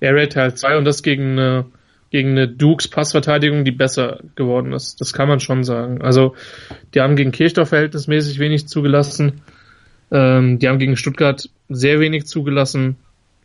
Air 0.00 0.14
Raid 0.14 0.34
Teil 0.34 0.54
2 0.54 0.76
und 0.76 0.84
das 0.84 1.02
gegen 1.02 1.38
eine, 1.38 1.64
gegen 2.10 2.32
eine 2.32 2.46
Dukes 2.46 2.88
Passverteidigung, 2.88 3.64
die 3.64 3.72
besser 3.72 4.20
geworden 4.34 4.74
ist. 4.74 5.00
Das 5.00 5.14
kann 5.14 5.28
man 5.28 5.40
schon 5.40 5.64
sagen. 5.64 6.02
Also, 6.02 6.34
die 6.92 7.00
haben 7.00 7.16
gegen 7.16 7.32
Kirchdorf 7.32 7.70
verhältnismäßig 7.70 8.38
wenig 8.38 8.68
zugelassen. 8.68 9.40
Ähm, 10.12 10.58
die 10.58 10.68
haben 10.68 10.78
gegen 10.78 10.98
Stuttgart 10.98 11.48
sehr 11.70 12.00
wenig 12.00 12.26
zugelassen. 12.26 12.96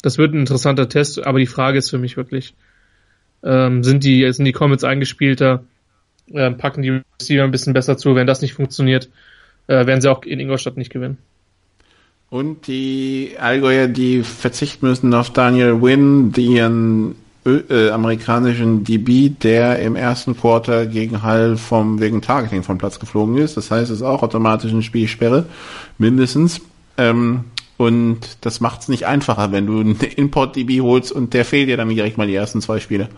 Das 0.01 0.18
wird 0.18 0.34
ein 0.34 0.41
interessanter 0.41 0.89
Test, 0.89 1.26
aber 1.26 1.39
die 1.39 1.45
Frage 1.45 1.78
ist 1.78 1.89
für 1.89 1.97
mich 1.97 2.18
wirklich, 2.18 2.53
ähm, 3.45 3.83
sind 3.83 4.03
die, 4.03 4.31
sind 4.33 4.45
die 4.45 4.51
Comets 4.51 4.83
eingespielter, 4.83 5.63
äh, 6.33 6.51
packen 6.51 6.81
die 6.81 7.01
Receiver 7.19 7.43
ein 7.43 7.51
bisschen 7.51 7.73
besser 7.73 7.97
zu. 7.97 8.15
Wenn 8.15 8.27
das 8.27 8.41
nicht 8.41 8.53
funktioniert, 8.53 9.09
äh, 9.67 9.85
werden 9.85 10.01
sie 10.01 10.11
auch 10.11 10.23
in 10.23 10.39
Ingolstadt 10.39 10.77
nicht 10.77 10.91
gewinnen. 10.91 11.17
Und 12.29 12.67
die 12.67 13.35
Allgäuer, 13.39 13.87
die 13.87 14.23
verzichten 14.23 14.87
müssen 14.87 15.13
auf 15.13 15.29
Daniel 15.29 15.81
Wynn, 15.81 16.33
ihren 16.35 17.15
äh, 17.45 17.89
amerikanischen 17.91 18.83
DB, 18.83 19.29
der 19.29 19.79
im 19.79 19.95
ersten 19.95 20.35
Quarter 20.35 20.87
gegen 20.87 21.21
Hall 21.21 21.57
vom 21.57 22.01
wegen 22.01 22.21
Targeting 22.21 22.63
vom 22.63 22.79
Platz 22.79 22.99
geflogen 22.99 23.37
ist. 23.37 23.55
Das 23.55 23.69
heißt, 23.69 23.91
es 23.91 23.97
ist 23.97 24.03
auch 24.03 24.23
automatisch 24.23 24.71
eine 24.71 24.81
Spielsperre, 24.81 25.45
mindestens. 25.99 26.61
Ähm, 26.97 27.45
und 27.77 28.37
das 28.41 28.61
macht 28.61 28.81
es 28.81 28.87
nicht 28.87 29.05
einfacher, 29.05 29.51
wenn 29.51 29.67
du 29.67 29.79
einen 29.79 29.99
Import-DB 29.99 30.81
holst 30.81 31.11
und 31.11 31.33
der 31.33 31.45
fehlt 31.45 31.69
dir 31.69 31.77
dann 31.77 31.89
direkt 31.89 32.17
mal 32.17 32.27
die 32.27 32.35
ersten 32.35 32.61
zwei 32.61 32.79
Spiele. 32.79 33.09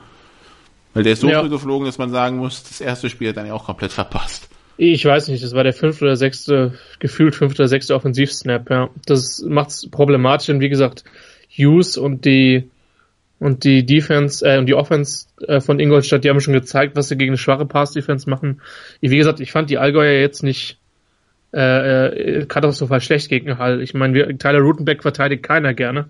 Weil 0.98 1.04
der 1.04 1.14
ist 1.14 1.22
so 1.22 1.30
ja. 1.30 1.42
früh 1.42 1.50
geflogen, 1.50 1.86
dass 1.86 2.00
man 2.00 2.10
sagen 2.10 2.38
muss, 2.38 2.64
das 2.64 2.82
erste 2.82 3.10
Spiel 3.10 3.30
hat 3.30 3.38
dann 3.38 3.46
ja 3.46 3.54
auch 3.54 3.66
komplett 3.66 3.92
verpasst. 3.92 4.50
Ich 4.78 5.06
weiß 5.06 5.28
nicht, 5.28 5.44
das 5.44 5.54
war 5.54 5.64
der 5.64 5.74
fünfte 5.74 6.06
oder 6.06 6.16
sechste, 6.16 6.74
gefühlt 7.00 7.36
fünfte 7.36 7.62
oder 7.62 7.68
sechste 7.68 7.94
Offensivsnap, 7.94 8.70
ja. 8.70 8.90
Das 9.06 9.44
macht's 9.48 9.90
problematisch 9.90 10.50
und 10.50 10.60
wie 10.60 10.70
gesagt, 10.70 11.04
Hughes 11.50 11.98
und 11.98 12.26
die 12.26 12.70
und 13.40 13.64
die 13.64 13.86
Defense 13.86 14.44
äh, 14.44 14.58
und 14.58 14.66
die 14.66 14.74
Offense 14.74 15.28
äh, 15.48 15.62
von 15.62 15.80
Ingolstadt, 15.80 16.24
die 16.24 16.30
haben 16.30 16.42
schon 16.42 16.54
gezeigt, 16.54 16.96
was 16.96 17.10
sie 17.10 17.18
gegen 17.18 17.32
eine 17.32 17.38
schwache 17.38 17.68
Pass-Defense 17.68 18.28
machen. 18.28 18.62
Wie 19.00 19.16
gesagt, 19.16 19.40
ich 19.40 19.52
fand 19.52 19.70
die 19.70 19.78
Allgäuer 19.78 20.20
jetzt 20.20 20.42
nicht 20.42 20.80
äh, 21.54 22.40
äh, 22.40 22.46
katastrophal 22.48 23.02
schlecht 23.02 23.30
gegen 23.30 23.60
Hall. 23.60 23.82
Ich 23.82 23.94
meine, 23.94 24.38
Tyler 24.38 24.60
Rutenbeck 24.60 25.04
verteidigt 25.04 25.44
keiner 25.44 25.76
gerne. 25.76 26.10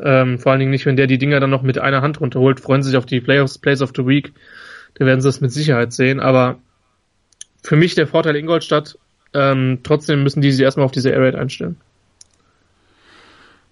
Ähm, 0.00 0.38
vor 0.38 0.52
allen 0.52 0.60
Dingen 0.60 0.70
nicht, 0.70 0.86
wenn 0.86 0.96
der 0.96 1.06
die 1.06 1.18
Dinger 1.18 1.40
dann 1.40 1.50
noch 1.50 1.62
mit 1.62 1.78
einer 1.78 2.02
Hand 2.02 2.20
runterholt, 2.20 2.60
freuen 2.60 2.82
sie 2.82 2.90
sich 2.90 2.98
auf 2.98 3.06
die 3.06 3.20
Playoffs, 3.20 3.58
Plays 3.58 3.82
of 3.82 3.92
the 3.96 4.06
Week. 4.06 4.32
Da 4.94 5.06
werden 5.06 5.20
sie 5.20 5.28
das 5.28 5.40
mit 5.40 5.52
Sicherheit 5.52 5.92
sehen. 5.92 6.20
Aber 6.20 6.58
für 7.62 7.76
mich 7.76 7.94
der 7.94 8.06
Vorteil 8.06 8.36
Ingolstadt, 8.36 8.98
ähm, 9.34 9.80
trotzdem 9.82 10.22
müssen 10.22 10.40
die 10.40 10.52
sich 10.52 10.62
erstmal 10.62 10.86
auf 10.86 10.92
diese 10.92 11.10
Air 11.10 11.22
Raid 11.22 11.34
einstellen. 11.34 11.76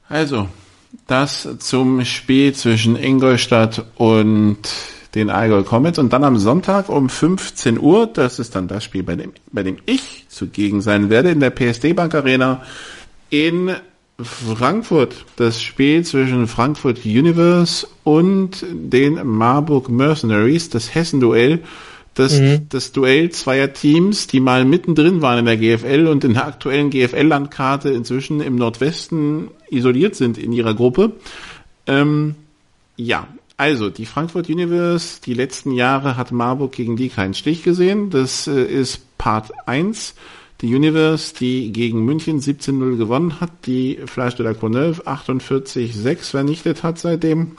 Also, 0.09 0.49
das 1.07 1.49
zum 1.59 2.05
Spiel 2.05 2.53
zwischen 2.55 2.97
Ingolstadt 2.97 3.85
und 3.97 4.59
den 5.15 5.31
Allgäu 5.31 5.63
Comets 5.63 5.99
und 5.99 6.13
dann 6.13 6.25
am 6.25 6.37
Sonntag 6.37 6.89
um 6.89 7.09
15 7.09 7.79
Uhr, 7.79 8.07
das 8.07 8.39
ist 8.39 8.55
dann 8.55 8.69
das 8.69 8.85
Spiel, 8.85 9.03
bei 9.03 9.17
dem, 9.17 9.33
bei 9.53 9.63
dem 9.63 9.79
ich 9.87 10.27
zugegen 10.29 10.83
sein 10.83 11.11
werde, 11.11 11.31
in 11.31 11.41
der 11.41 11.51
PSD 11.51 11.93
Bank 11.95 12.15
Arena 12.15 12.63
in 13.29 13.75
Frankfurt, 14.25 15.25
das 15.37 15.63
Spiel 15.63 16.05
zwischen 16.05 16.47
Frankfurt 16.47 17.05
Universe 17.05 17.87
und 18.05 18.65
den 18.71 19.27
Marburg 19.27 19.89
Mercenaries, 19.89 20.71
das 20.71 20.95
Hessen-Duell. 20.95 21.61
Das, 22.15 22.41
mhm. 22.41 22.67
das 22.69 22.91
Duell 22.93 23.31
zweier 23.31 23.73
Teams, 23.73 24.27
die 24.27 24.41
mal 24.41 24.65
mittendrin 24.65 25.23
waren 25.23 25.39
in 25.39 25.45
der 25.45 25.57
GFL 25.57 26.09
und 26.09 26.25
in 26.25 26.35
der 26.35 26.47
aktuellen 26.47 26.91
GFL-Landkarte 26.91 27.91
inzwischen 27.91 28.41
im 28.41 28.57
Nordwesten 28.57 29.49
isoliert 29.71 30.17
sind 30.17 30.37
in 30.37 30.53
ihrer 30.53 30.75
Gruppe. 30.75 31.13
Ähm, 31.87 32.35
ja, 32.97 33.29
also 33.57 33.91
die 33.91 34.07
Frankfurt 34.07 34.49
Universe, 34.49 35.21
die 35.25 35.35
letzten 35.35 35.73
Jahre 35.73 36.17
hat 36.17 36.33
Marburg 36.33 36.73
gegen 36.73 36.97
die 36.97 37.11
keinen 37.11 37.35
Stich 37.35 37.63
gesehen. 37.63 38.11
Das 38.11 38.47
äh, 38.47 38.65
ist 38.65 39.19
Part 39.19 39.53
1. 39.67 40.15
Die 40.61 40.75
Universe, 40.75 41.35
die 41.35 41.73
gegen 41.73 42.05
München 42.05 42.41
17-0 42.41 42.97
gewonnen 42.97 43.41
hat, 43.41 43.51
die 43.67 43.99
Fleisch 44.07 44.35
de 44.37 44.45
la 44.45 44.55
Courneuve 44.55 45.07
48-6 45.07 46.31
vernichtet 46.31 46.83
hat 46.83 46.99
seitdem 46.99 47.57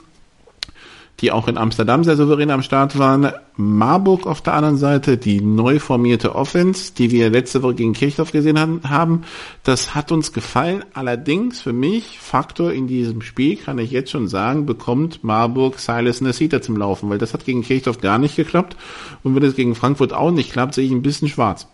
die 1.22 1.30
auch 1.30 1.46
in 1.46 1.56
Amsterdam 1.56 2.02
sehr 2.02 2.16
souverän 2.16 2.50
am 2.50 2.62
Start 2.62 2.98
waren. 2.98 3.30
Marburg 3.56 4.26
auf 4.26 4.40
der 4.40 4.54
anderen 4.54 4.76
Seite, 4.76 5.16
die 5.16 5.40
neu 5.40 5.78
formierte 5.78 6.34
Offense, 6.34 6.92
die 6.94 7.12
wir 7.12 7.30
letzte 7.30 7.62
Woche 7.62 7.76
gegen 7.76 7.92
Kirchdorf 7.92 8.32
gesehen 8.32 8.58
haben. 8.58 9.22
Das 9.62 9.94
hat 9.94 10.10
uns 10.10 10.32
gefallen. 10.32 10.84
Allerdings 10.94 11.60
für 11.60 11.72
mich, 11.72 12.18
Faktor 12.18 12.72
in 12.72 12.88
diesem 12.88 13.22
Spiel, 13.22 13.56
kann 13.56 13.78
ich 13.78 13.92
jetzt 13.92 14.10
schon 14.10 14.26
sagen, 14.26 14.66
bekommt 14.66 15.22
Marburg 15.22 15.78
Silas 15.78 16.20
Nasita 16.20 16.60
zum 16.60 16.76
Laufen, 16.76 17.08
weil 17.08 17.18
das 17.18 17.34
hat 17.34 17.44
gegen 17.44 17.62
Kirchdorf 17.62 18.00
gar 18.00 18.18
nicht 18.18 18.34
geklappt. 18.34 18.76
Und 19.22 19.36
wenn 19.36 19.44
es 19.44 19.54
gegen 19.54 19.76
Frankfurt 19.76 20.12
auch 20.12 20.32
nicht 20.32 20.50
klappt, 20.50 20.74
sehe 20.74 20.86
ich 20.86 20.92
ein 20.92 21.02
bisschen 21.02 21.28
schwarz. 21.28 21.68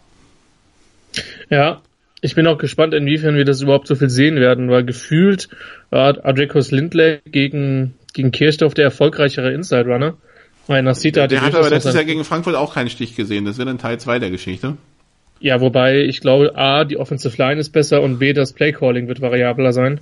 Ja, 1.50 1.82
ich 2.20 2.34
bin 2.34 2.46
auch 2.46 2.58
gespannt, 2.58 2.94
inwiefern 2.94 3.36
wir 3.36 3.44
das 3.44 3.62
überhaupt 3.62 3.86
so 3.86 3.94
viel 3.94 4.10
sehen 4.10 4.36
werden, 4.36 4.68
weil 4.70 4.84
gefühlt 4.84 5.48
war 5.90 6.24
Adrekos 6.24 6.70
Lindley 6.70 7.20
gegen 7.30 7.94
gegen 8.12 8.32
Kirchdorf 8.32 8.74
der 8.74 8.84
erfolgreichere 8.84 9.52
Inside 9.52 9.86
Runner. 9.86 10.16
Weil 10.66 10.82
Nasita 10.82 11.26
der 11.26 11.40
hat 11.40 11.54
aber 11.54 11.70
letztes 11.70 11.94
Jahr 11.94 12.04
gegen 12.04 12.24
Frankfurt 12.24 12.54
auch 12.54 12.74
keinen 12.74 12.90
Stich 12.90 13.16
gesehen. 13.16 13.44
Das 13.46 13.56
wäre 13.56 13.66
dann 13.66 13.78
Teil 13.78 13.98
2 13.98 14.18
der 14.18 14.30
Geschichte. 14.30 14.76
Ja, 15.40 15.60
wobei 15.60 16.00
ich 16.02 16.20
glaube, 16.20 16.56
A, 16.56 16.84
die 16.84 16.98
Offensive 16.98 17.40
Line 17.40 17.60
ist 17.60 17.70
besser 17.70 18.02
und 18.02 18.18
B, 18.18 18.32
das 18.32 18.52
Playcalling 18.52 19.08
wird 19.08 19.20
variabler 19.20 19.72
sein. 19.72 20.00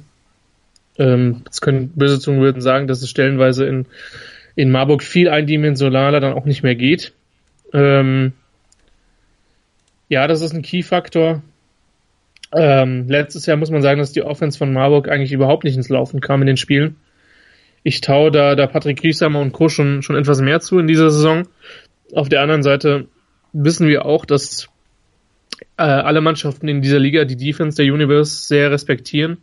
Ähm, 0.99 1.43
jetzt 1.45 1.61
können 1.61 1.93
böse 1.95 2.19
Zungen 2.19 2.41
würden 2.41 2.63
sagen, 2.63 2.89
dass 2.89 3.03
es 3.03 3.11
stellenweise 3.11 3.67
in, 3.67 3.87
in 4.57 4.71
Marburg 4.71 5.03
viel 5.03 5.29
eindimensionaler 5.29 6.21
dann 6.21 6.33
auch 6.33 6.47
nicht 6.47 6.63
mehr 6.63 6.75
geht. 6.75 7.13
Ähm, 7.73 8.33
ja, 10.09 10.27
das 10.27 10.41
ist 10.41 10.55
ein 10.55 10.63
Key-Faktor. 10.63 11.43
Ähm, 12.55 13.07
letztes 13.09 13.47
Jahr 13.47 13.57
muss 13.57 13.71
man 13.71 13.83
sagen, 13.83 13.99
dass 13.99 14.13
die 14.13 14.23
Offense 14.23 14.57
von 14.57 14.73
Marburg 14.73 15.09
eigentlich 15.09 15.33
überhaupt 15.33 15.65
nicht 15.65 15.77
ins 15.77 15.89
Laufen 15.89 16.21
kam 16.21 16.43
in 16.43 16.47
den 16.47 16.57
Spielen. 16.57 16.97
Ich 17.83 18.01
traue 18.01 18.31
da, 18.31 18.55
da 18.55 18.67
Patrick 18.67 19.01
Grieshammer 19.01 19.41
und 19.41 19.53
Co. 19.53 19.69
schon, 19.69 20.03
schon 20.03 20.17
etwas 20.17 20.41
mehr 20.41 20.61
zu 20.61 20.79
in 20.79 20.87
dieser 20.87 21.11
Saison. 21.11 21.47
Auf 22.13 22.29
der 22.29 22.41
anderen 22.41 22.63
Seite 22.63 23.09
wissen 23.53 23.89
wir 23.89 24.07
auch, 24.07 24.25
dass 24.25 24.69
äh, 25.77 25.83
alle 25.83 26.21
Mannschaften 26.21 26.69
in 26.69 26.83
dieser 26.83 26.99
Liga 26.99 27.25
die 27.25 27.37
Defense 27.37 27.77
der 27.77 27.93
Universe 27.93 28.47
sehr 28.47 28.71
respektieren. 28.71 29.39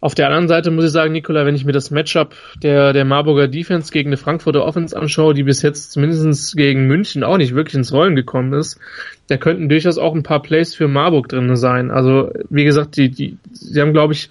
Auf 0.00 0.14
der 0.14 0.26
anderen 0.26 0.46
Seite 0.46 0.70
muss 0.70 0.84
ich 0.84 0.92
sagen, 0.92 1.12
Nikola, 1.12 1.44
wenn 1.44 1.56
ich 1.56 1.64
mir 1.64 1.72
das 1.72 1.90
Matchup 1.90 2.36
der, 2.62 2.92
der 2.92 3.04
Marburger 3.04 3.48
Defense 3.48 3.92
gegen 3.92 4.10
eine 4.10 4.16
Frankfurter 4.16 4.64
Offense 4.64 4.96
anschaue, 4.96 5.34
die 5.34 5.42
bis 5.42 5.60
jetzt 5.62 5.90
zumindest 5.90 6.56
gegen 6.56 6.86
München 6.86 7.24
auch 7.24 7.36
nicht 7.36 7.54
wirklich 7.54 7.74
ins 7.74 7.92
Rollen 7.92 8.14
gekommen 8.14 8.52
ist, 8.52 8.78
da 9.26 9.36
könnten 9.36 9.68
durchaus 9.68 9.98
auch 9.98 10.14
ein 10.14 10.22
paar 10.22 10.40
Plays 10.40 10.74
für 10.74 10.86
Marburg 10.86 11.28
drin 11.28 11.56
sein. 11.56 11.90
Also, 11.90 12.30
wie 12.48 12.64
gesagt, 12.64 12.96
die, 12.96 13.10
die, 13.10 13.38
sie 13.50 13.80
haben, 13.80 13.92
glaube 13.92 14.12
ich, 14.12 14.30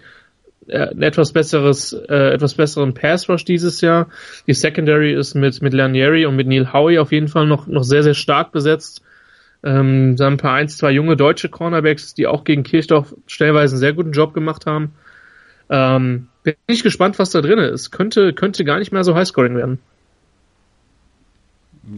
äh, 0.67 0.89
ein 0.89 1.01
etwas 1.01 1.33
besseres, 1.33 1.91
äh, 1.91 2.33
etwas 2.33 2.53
besseren 2.53 2.93
Pass 2.93 3.27
Rush 3.27 3.43
dieses 3.43 3.81
Jahr. 3.81 4.07
Die 4.47 4.53
Secondary 4.53 5.13
ist 5.13 5.35
mit, 5.35 5.61
mit 5.61 5.73
Lanieri 5.73 6.25
und 6.25 6.37
mit 6.37 6.47
Neil 6.47 6.71
Howie 6.71 6.99
auf 6.99 7.11
jeden 7.11 7.27
Fall 7.27 7.45
noch, 7.45 7.67
noch 7.67 7.83
sehr, 7.83 8.03
sehr 8.03 8.13
stark 8.13 8.53
besetzt. 8.53 9.01
Ähm, 9.63 10.15
da 10.15 10.25
haben 10.25 10.35
ein 10.35 10.37
paar 10.37 10.53
eins, 10.53 10.77
zwei 10.77 10.91
junge 10.91 11.17
deutsche 11.17 11.49
Cornerbacks, 11.49 12.13
die 12.13 12.25
auch 12.27 12.45
gegen 12.45 12.63
Kirchdorf 12.63 13.13
stellenweise 13.27 13.75
einen 13.75 13.79
sehr 13.79 13.93
guten 13.93 14.11
Job 14.11 14.33
gemacht 14.33 14.65
haben. 14.65 14.93
Ähm, 15.69 16.27
bin 16.43 16.55
ich 16.67 16.83
gespannt, 16.83 17.19
was 17.19 17.31
da 17.31 17.41
drin 17.41 17.59
ist. 17.59 17.91
Könnte, 17.91 18.33
könnte 18.33 18.63
gar 18.63 18.79
nicht 18.79 18.91
mehr 18.91 19.03
so 19.03 19.15
Highscoring 19.15 19.55
werden. 19.55 19.79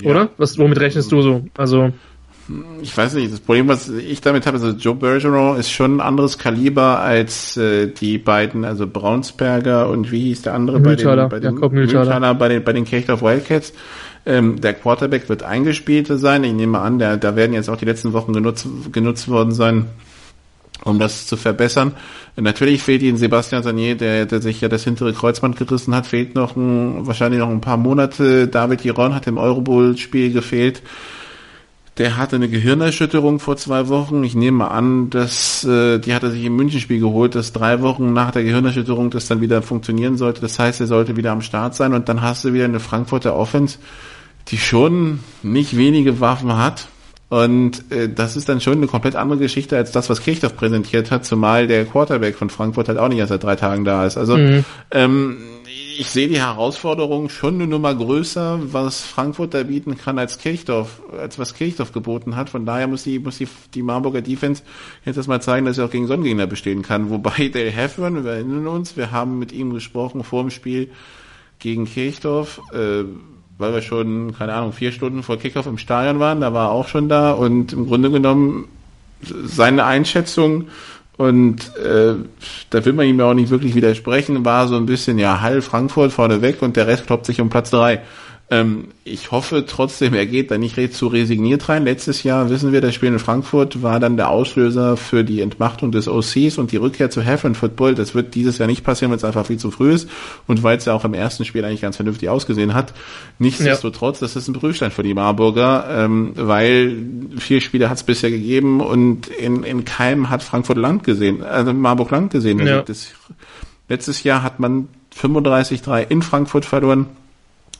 Ja. 0.02 0.12
Oder? 0.12 0.30
Was, 0.38 0.58
womit 0.58 0.80
rechnest 0.80 1.12
du 1.12 1.22
so? 1.22 1.46
Also 1.58 1.94
ich 2.82 2.98
weiß 2.98 3.14
nicht, 3.14 3.32
das 3.32 3.40
Problem, 3.40 3.68
was 3.68 3.90
ich 3.90 4.22
damit 4.22 4.48
habe, 4.48 4.58
also 4.58 4.70
Joe 4.72 4.96
Bergeron 4.96 5.58
ist 5.58 5.70
schon 5.70 5.98
ein 5.98 6.02
anderes 6.02 6.38
Kaliber 6.38 7.00
als 7.00 7.58
äh, 7.58 7.88
die 7.88 8.18
beiden, 8.18 8.66
also 8.66 8.88
Braunsberger 8.88 9.90
und 9.90 10.12
wie 10.12 10.22
hieß 10.22 10.44
der 10.44 10.56
andere 10.56 10.80
Mühltaler, 10.80 11.30
bei 11.30 11.40
den, 11.40 11.60
bei 11.60 11.68
den 11.68 11.76
Mühltaler. 11.76 12.34
bei 12.34 12.48
den, 12.50 12.64
bei 12.64 12.74
den 12.74 12.86
Kirchdorf 12.86 13.22
Wildcats. 13.22 13.74
Ähm, 14.26 14.60
der 14.60 14.74
Quarterback 14.74 15.30
wird 15.30 15.44
eingespielt 15.44 16.08
sein. 16.08 16.44
Ich 16.44 16.54
nehme 16.54 16.80
an, 16.80 17.00
der, 17.00 17.18
da 17.18 17.36
werden 17.36 17.54
jetzt 17.54 17.70
auch 17.70 17.78
die 17.78 17.86
letzten 17.86 18.14
Wochen 18.14 18.34
genutzt, 18.34 18.68
genutzt 18.92 19.30
worden 19.30 19.52
sein, 19.52 19.86
um 20.84 21.00
das 21.00 21.28
zu 21.28 21.38
verbessern. 21.38 21.94
Natürlich 22.42 22.84
fehlt 22.84 23.02
ihnen 23.02 23.18
Sebastian 23.18 23.64
Sanier, 23.64 23.96
der, 23.96 24.26
der 24.26 24.42
sich 24.42 24.62
ja 24.62 24.70
das 24.70 24.84
hintere 24.84 25.14
Kreuzband 25.14 25.58
gerissen 25.58 25.94
hat, 25.94 26.08
fehlt 26.08 26.36
noch 26.36 26.56
ein, 26.56 27.06
wahrscheinlich 27.06 27.40
noch 27.40 27.50
ein 27.50 27.62
paar 27.62 27.78
Monate. 27.78 28.48
David 28.48 28.82
Giron 28.82 29.14
hat 29.14 29.28
im 29.28 29.38
Eurobowl-Spiel 29.38 30.32
gefehlt. 30.32 30.82
Der 31.98 32.16
hatte 32.16 32.38
eine 32.38 32.48
Gehirnerschütterung 32.48 33.40
vor 33.40 33.58
zwei 33.58 33.90
Wochen. 33.90 34.24
Ich 34.24 34.34
nehme 34.34 34.72
an, 34.72 35.10
dass 35.10 35.66
äh, 35.66 36.00
die 36.00 36.14
hat 36.14 36.24
er 36.24 36.32
sich 36.32 36.46
im 36.46 36.56
Münchenspiel 36.56 37.02
geholt, 37.02 37.36
dass 37.36 37.52
drei 37.52 37.82
Wochen 37.82 38.14
nach 38.14 38.32
der 38.32 38.44
Gehirnerschütterung 38.44 39.10
das 39.10 39.28
dann 39.28 39.42
wieder 39.42 39.62
funktionieren 39.62 40.16
sollte. 40.16 40.40
Das 40.40 40.58
heißt, 40.58 40.80
er 40.80 40.88
sollte 40.88 41.18
wieder 41.18 41.34
am 41.34 41.42
Start 41.42 41.76
sein 41.76 41.94
und 41.94 42.08
dann 42.08 42.22
hast 42.22 42.46
du 42.46 42.54
wieder 42.54 42.66
eine 42.66 42.80
Frankfurter 42.80 43.36
Offense, 43.36 43.80
die 44.48 44.58
schon 44.58 45.20
nicht 45.44 45.76
wenige 45.76 46.22
Waffen 46.22 46.56
hat. 46.56 46.88
Und 47.30 47.92
äh, 47.92 48.10
das 48.10 48.36
ist 48.36 48.50
dann 48.50 48.60
schon 48.60 48.78
eine 48.78 48.88
komplett 48.88 49.16
andere 49.16 49.40
Geschichte 49.40 49.78
als 49.78 49.92
das, 49.92 50.10
was 50.10 50.22
Kirchdorf 50.22 50.56
präsentiert 50.56 51.12
hat, 51.12 51.26
zumal 51.26 51.68
der 51.68 51.86
Quarterback 51.86 52.36
von 52.36 52.50
Frankfurt 52.50 52.90
halt 52.90 52.98
auch 52.98 53.08
nicht 53.08 53.20
erst 53.20 53.30
seit 53.30 53.44
drei 53.44 53.56
Tagen 53.56 53.86
da 53.86 54.06
ist. 54.06 54.18
Also 54.18 54.36
mhm. 54.36 54.66
ähm, 54.92 55.38
ich 56.00 56.10
sehe 56.10 56.28
die 56.28 56.40
Herausforderung 56.40 57.30
schon 57.30 57.56
eine 57.56 57.68
Nummer 57.68 57.94
größer, 57.94 58.60
was 58.74 59.02
Frankfurt 59.02 59.54
da 59.54 59.64
bieten 59.64 59.98
kann 59.98 60.18
als 60.18 60.40
Kirchdorf, 60.40 61.02
als 61.12 61.38
was 61.38 61.54
Kirchdorf 61.54 61.92
geboten 61.92 62.36
hat. 62.36 62.50
Von 62.50 62.66
daher 62.66 62.88
muss 62.88 63.04
die, 63.04 63.20
muss 63.20 63.38
die, 63.38 63.48
die 63.74 63.84
Marburger 63.84 64.22
Defense 64.22 64.64
jetzt 65.06 65.18
erstmal 65.18 65.42
zeigen, 65.42 65.66
dass 65.66 65.76
sie 65.76 65.84
auch 65.84 65.92
gegen 65.92 66.08
Sonnengegner 66.08 66.48
bestehen 66.48 66.82
kann. 66.82 67.10
Wobei 67.10 67.50
Dale 67.50 67.70
Heffern, 67.70 68.24
wir 68.24 68.32
erinnern 68.32 68.68
uns, 68.68 68.98
wir 68.98 69.12
haben 69.12 69.38
mit 69.38 69.52
ihm 69.52 69.74
gesprochen 69.74 70.24
vor 70.24 70.42
dem 70.42 70.50
Spiel 70.50 70.90
gegen 71.60 71.86
Kirchdorf, 71.86 72.62
äh, 72.74 73.04
weil 73.60 73.74
wir 73.74 73.82
schon, 73.84 74.34
keine 74.36 74.54
Ahnung, 74.54 74.74
vier 74.74 74.92
Stunden 74.92 75.22
vor 75.22 75.38
Kickoff 75.38 75.68
im 75.68 75.78
Stadion 75.78 76.20
waren, 76.20 76.42
da 76.42 76.54
war 76.54 76.70
er 76.70 76.72
auch 76.72 76.88
schon 76.88 77.10
da 77.10 77.32
und 77.34 77.74
im 77.74 77.86
Grunde 77.86 78.10
genommen 78.10 78.68
seine 79.22 79.84
Einschätzung 79.84 80.70
und 81.18 81.76
äh, 81.76 82.16
da 82.70 82.86
will 82.86 82.94
man 82.94 83.06
ihm 83.06 83.20
ja 83.20 83.26
auch 83.26 83.34
nicht 83.34 83.50
wirklich 83.50 83.76
widersprechen, 83.76 84.46
war 84.46 84.70
so 84.70 84.78
ein 84.78 84.86
bisschen, 84.86 85.20
ja, 85.20 85.42
Hall 85.42 85.62
Frankfurt 85.62 86.14
vorne 86.14 86.42
weg 86.42 86.62
und 86.62 86.78
der 86.78 86.88
Rest 86.88 87.08
kloppt 87.08 87.26
sich 87.26 87.42
um 87.42 87.50
Platz 87.50 87.70
drei. 87.70 88.02
Ähm, 88.52 88.88
ich 89.04 89.32
hoffe 89.32 89.66
trotzdem, 89.68 90.16
er 90.16 90.26
geht 90.26 90.50
da 90.50 90.58
nicht 90.58 90.94
zu 90.94 91.08
resigniert 91.08 91.70
rein. 91.70 91.84
Letztes 91.84 92.24
Jahr, 92.24 92.50
wissen 92.50 92.72
wir, 92.72 92.82
das 92.82 92.96
Spiel 92.96 93.10
in 93.10 93.20
Frankfurt 93.20 93.84
war 93.84 94.00
dann 94.00 94.18
der 94.18 94.30
Auslöser 94.30 94.98
für 94.98 95.24
die 95.24 95.42
Entmachtung 95.42 95.92
des 95.92 96.08
OCs 96.08 96.58
und 96.58 96.72
die 96.72 96.78
Rückkehr 96.78 97.12
zu 97.12 97.22
Heaven 97.22 97.54
Football. 97.54 97.94
Das 97.94 98.16
wird 98.16 98.34
dieses 98.34 98.58
Jahr 98.58 98.68
nicht 98.68 98.84
passieren, 98.84 99.12
weil 99.12 99.18
es 99.18 99.24
einfach 99.24 99.46
viel 99.46 99.58
zu 99.58 99.70
früh 99.70 99.94
ist 99.94 100.10
und 100.48 100.64
weil 100.64 100.78
es 100.78 100.86
ja 100.86 100.94
auch 100.94 101.06
im 101.06 101.14
ersten 101.14 101.46
Spiel 101.46 101.64
eigentlich 101.64 101.82
ganz 101.82 101.98
vernünftig 101.98 102.30
ausgesehen 102.30 102.74
hat. 102.74 102.94
Nichtsdestotrotz, 103.38 104.20
ja. 104.20 104.26
das 104.26 104.36
ist 104.36 104.48
ein 104.48 104.54
Prüfstein 104.54 104.90
für 104.90 105.04
die 105.04 105.14
Marburger, 105.14 105.86
ähm, 105.88 106.32
weil 106.36 106.98
vier 107.38 107.62
Spiele 107.62 107.90
hat 107.90 107.98
es 107.98 108.04
bisher 108.04 108.32
gegeben 108.32 108.82
und 108.82 109.28
in, 109.28 109.64
in 109.64 109.86
keinem 109.86 110.32
hat 110.32 110.42
Frankfurt 110.42 110.78
Land 110.78 111.04
gesehen, 111.04 111.44
also 111.44 111.72
Marburg 111.72 112.10
Land 112.10 112.32
gesehen. 112.32 112.66
Ja. 112.66 112.82
Das, 112.82 113.10
letztes 113.90 114.24
Jahr 114.24 114.42
hat 114.42 114.60
man 114.60 114.88
35-3 115.16 116.08
in 116.10 116.24
Frankfurt 116.24 116.66
verloren 116.66 117.06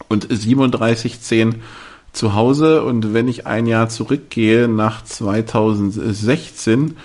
und 0.08 0.28
37,10 0.28 1.56
zu 2.14 2.34
Hause. 2.34 2.84
Und 2.84 3.14
wenn 3.14 3.28
ich 3.28 3.46
ein 3.46 3.66
Jahr 3.68 3.90
zurückgehe 3.90 4.68
nach 4.68 5.04
2016, 5.04 6.98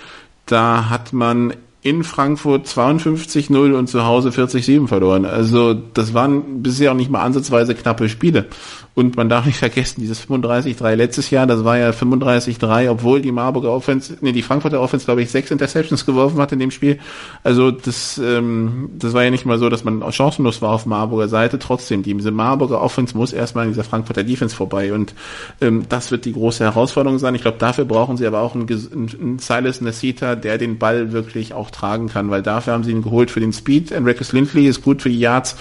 da 0.45 0.89
hat 0.89 1.13
man 1.13 1.53
in 1.81 2.03
Frankfurt 2.03 2.65
52-0 2.67 3.73
und 3.73 3.87
zu 3.87 4.05
Hause 4.05 4.29
40-7 4.29 4.87
verloren. 4.87 5.25
Also 5.25 5.75
das 5.75 6.15
waren 6.15 6.63
bisher 6.63 6.91
auch 6.91 6.95
nicht 6.95 7.11
mal 7.11 7.21
ansatzweise 7.21 7.75
knappe 7.75 8.09
Spiele. 8.09 8.47
Und 8.95 9.17
man 9.17 9.27
darf 9.27 9.45
nicht 9.45 9.57
vergessen, 9.57 9.99
dieses 9.99 10.25
35-3 10.25 10.95
letztes 10.95 11.29
Jahr, 11.29 11.45
das 11.45 11.65
war 11.65 11.77
ja 11.77 11.89
35-3, 11.89 12.89
obwohl 12.89 13.21
die 13.21 13.33
Marburger 13.33 13.71
Offense, 13.71 14.17
nee, 14.21 14.31
die 14.31 14.41
Frankfurter 14.41 14.79
Offense, 14.79 15.03
glaube 15.03 15.21
ich, 15.21 15.29
sechs 15.29 15.51
Interceptions 15.51 16.05
geworfen 16.05 16.39
hat 16.39 16.53
in 16.53 16.59
dem 16.59 16.71
Spiel. 16.71 16.99
Also 17.43 17.71
das, 17.71 18.17
ähm, 18.17 18.91
das 18.97 19.11
war 19.11 19.25
ja 19.25 19.31
nicht 19.31 19.45
mal 19.45 19.59
so, 19.59 19.67
dass 19.67 19.83
man 19.83 20.01
chancenlos 20.13 20.61
war 20.61 20.71
auf 20.71 20.85
Marburger 20.85 21.27
Seite. 21.27 21.59
Trotzdem, 21.59 22.03
diese 22.03 22.31
Marburger 22.31 22.81
Offense 22.81 23.17
muss 23.17 23.33
erstmal 23.33 23.65
in 23.65 23.71
dieser 23.71 23.83
Frankfurter 23.83 24.23
Defense 24.23 24.55
vorbei. 24.55 24.93
Und 24.93 25.13
ähm, 25.59 25.83
das 25.89 26.11
wird 26.11 26.23
die 26.23 26.33
große 26.33 26.63
Herausforderung 26.63 27.19
sein. 27.19 27.35
Ich 27.35 27.41
glaube, 27.41 27.57
dafür 27.57 27.83
brauchen 27.83 28.15
sie 28.15 28.25
aber 28.25 28.39
auch 28.39 28.55
einen, 28.55 28.65
einen 28.69 29.39
Silas 29.39 29.81
Nasita, 29.81 30.35
der 30.35 30.57
den 30.57 30.77
Ball 30.77 31.11
wirklich 31.11 31.53
auch 31.53 31.69
tragen 31.69 32.07
kann, 32.07 32.29
weil 32.29 32.43
dafür 32.43 32.71
haben 32.71 32.85
sie 32.85 32.91
ihn 32.91 33.03
geholt 33.03 33.29
für 33.29 33.41
den 33.41 33.51
Speed. 33.51 33.91
Enriquez 33.91 34.31
Lindley 34.31 34.67
ist 34.67 34.83
gut 34.83 35.01
für 35.01 35.09
die 35.09 35.19
Yards 35.19 35.57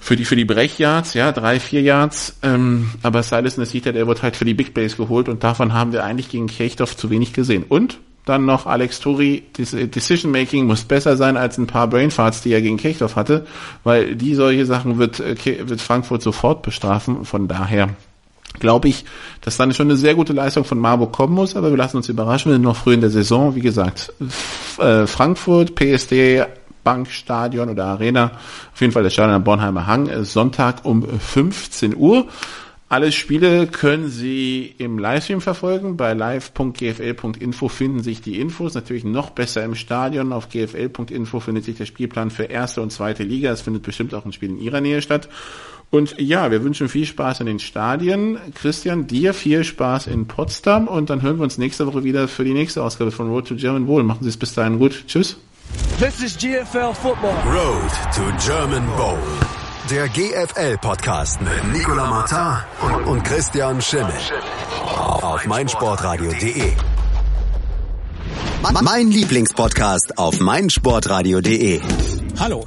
für 0.00 0.16
die, 0.16 0.24
für 0.24 0.34
die 0.34 0.46
Brechyards, 0.46 1.14
ja, 1.14 1.30
drei, 1.30 1.60
vier 1.60 1.82
Yards, 1.82 2.38
ähm, 2.42 2.90
aber 3.02 3.22
Silas 3.22 3.58
Nasita, 3.58 3.92
der 3.92 4.06
wird 4.06 4.22
halt 4.22 4.34
für 4.34 4.46
die 4.46 4.54
Big 4.54 4.72
Base 4.74 4.96
geholt 4.96 5.28
und 5.28 5.44
davon 5.44 5.74
haben 5.74 5.92
wir 5.92 6.04
eigentlich 6.04 6.30
gegen 6.30 6.46
Kirchdorf 6.46 6.96
zu 6.96 7.10
wenig 7.10 7.34
gesehen. 7.34 7.64
Und 7.68 7.98
dann 8.24 8.46
noch 8.46 8.66
Alex 8.66 9.00
Turi, 9.00 9.42
Decision 9.56 10.32
Making 10.32 10.66
muss 10.66 10.84
besser 10.84 11.16
sein 11.16 11.36
als 11.36 11.58
ein 11.58 11.66
paar 11.66 11.88
Brainfarts, 11.88 12.42
die 12.42 12.52
er 12.52 12.62
gegen 12.62 12.76
Kirchdorf 12.76 13.16
hatte, 13.16 13.46
weil 13.84 14.16
die 14.16 14.34
solche 14.34 14.66
Sachen 14.66 14.98
wird, 14.98 15.20
äh, 15.20 15.68
wird 15.68 15.80
Frankfurt 15.80 16.22
sofort 16.22 16.62
bestrafen. 16.62 17.24
Von 17.24 17.48
daher 17.48 17.90
glaube 18.58 18.88
ich, 18.88 19.04
dass 19.42 19.56
dann 19.56 19.72
schon 19.72 19.88
eine 19.88 19.96
sehr 19.96 20.14
gute 20.14 20.32
Leistung 20.32 20.64
von 20.64 20.78
Marburg 20.78 21.12
kommen 21.12 21.34
muss, 21.34 21.56
aber 21.56 21.70
wir 21.70 21.76
lassen 21.76 21.96
uns 21.98 22.08
überraschen, 22.08 22.50
wir 22.50 22.56
sind 22.56 22.62
noch 22.62 22.76
früh 22.76 22.94
in 22.94 23.00
der 23.00 23.10
Saison. 23.10 23.54
Wie 23.54 23.60
gesagt, 23.60 24.12
äh, 24.78 25.06
Frankfurt, 25.06 25.74
PSD, 25.74 26.44
Bankstadion 26.84 27.68
oder 27.68 27.86
Arena, 27.86 28.32
auf 28.72 28.80
jeden 28.80 28.92
Fall 28.92 29.02
das 29.02 29.12
Stadion 29.12 29.36
am 29.36 29.44
Bornheimer 29.44 29.86
Hang, 29.86 30.24
Sonntag 30.24 30.84
um 30.84 31.06
15 31.06 31.96
Uhr. 31.96 32.26
Alle 32.90 33.12
Spiele 33.12 33.68
können 33.68 34.08
Sie 34.08 34.74
im 34.78 34.98
Livestream 34.98 35.40
verfolgen. 35.40 35.96
Bei 35.96 36.12
live.gfl.info 36.12 37.68
finden 37.68 38.02
sich 38.02 38.20
die 38.20 38.40
Infos. 38.40 38.74
Natürlich 38.74 39.04
noch 39.04 39.30
besser 39.30 39.62
im 39.62 39.76
Stadion. 39.76 40.32
Auf 40.32 40.48
gfl.info 40.48 41.38
findet 41.38 41.66
sich 41.66 41.76
der 41.76 41.86
Spielplan 41.86 42.32
für 42.32 42.42
erste 42.42 42.82
und 42.82 42.90
zweite 42.90 43.22
Liga. 43.22 43.52
Es 43.52 43.60
findet 43.60 43.84
bestimmt 43.84 44.12
auch 44.12 44.24
ein 44.24 44.32
Spiel 44.32 44.48
in 44.48 44.60
Ihrer 44.60 44.80
Nähe 44.80 45.02
statt. 45.02 45.28
Und 45.90 46.16
ja, 46.18 46.50
wir 46.50 46.64
wünschen 46.64 46.88
viel 46.88 47.06
Spaß 47.06 47.38
in 47.38 47.46
den 47.46 47.60
Stadien. 47.60 48.38
Christian, 48.56 49.06
dir 49.06 49.34
viel 49.34 49.62
Spaß 49.62 50.08
in 50.08 50.26
Potsdam 50.26 50.88
und 50.88 51.10
dann 51.10 51.22
hören 51.22 51.38
wir 51.38 51.44
uns 51.44 51.58
nächste 51.58 51.86
Woche 51.86 52.02
wieder 52.02 52.26
für 52.26 52.42
die 52.42 52.54
nächste 52.54 52.82
Ausgabe 52.82 53.12
von 53.12 53.28
Road 53.28 53.46
to 53.46 53.54
German 53.54 53.86
Bowl. 53.86 54.02
Machen 54.02 54.24
Sie 54.24 54.28
es 54.30 54.36
bis 54.36 54.54
dahin 54.54 54.80
gut. 54.80 55.04
Tschüss. 55.06 55.36
This 55.98 56.22
is 56.22 56.36
GFL 56.36 56.94
Football. 56.94 57.34
Road 57.44 57.90
to 58.14 58.32
German 58.38 58.86
Bowl. 58.96 59.18
Der 59.90 60.08
GFL-Podcast 60.08 61.40
mit 61.40 61.72
Nicola 61.72 62.06
Martin 62.06 62.64
und, 62.82 63.04
und 63.06 63.22
Christian 63.24 63.80
Schimmel. 63.80 64.14
Auf 64.96 65.46
meinsportradio.de. 65.46 66.72
Mein 68.82 69.10
Lieblingspodcast 69.10 70.18
auf 70.18 70.38
meinsportradio.de. 70.40 71.80
Hallo. 72.38 72.66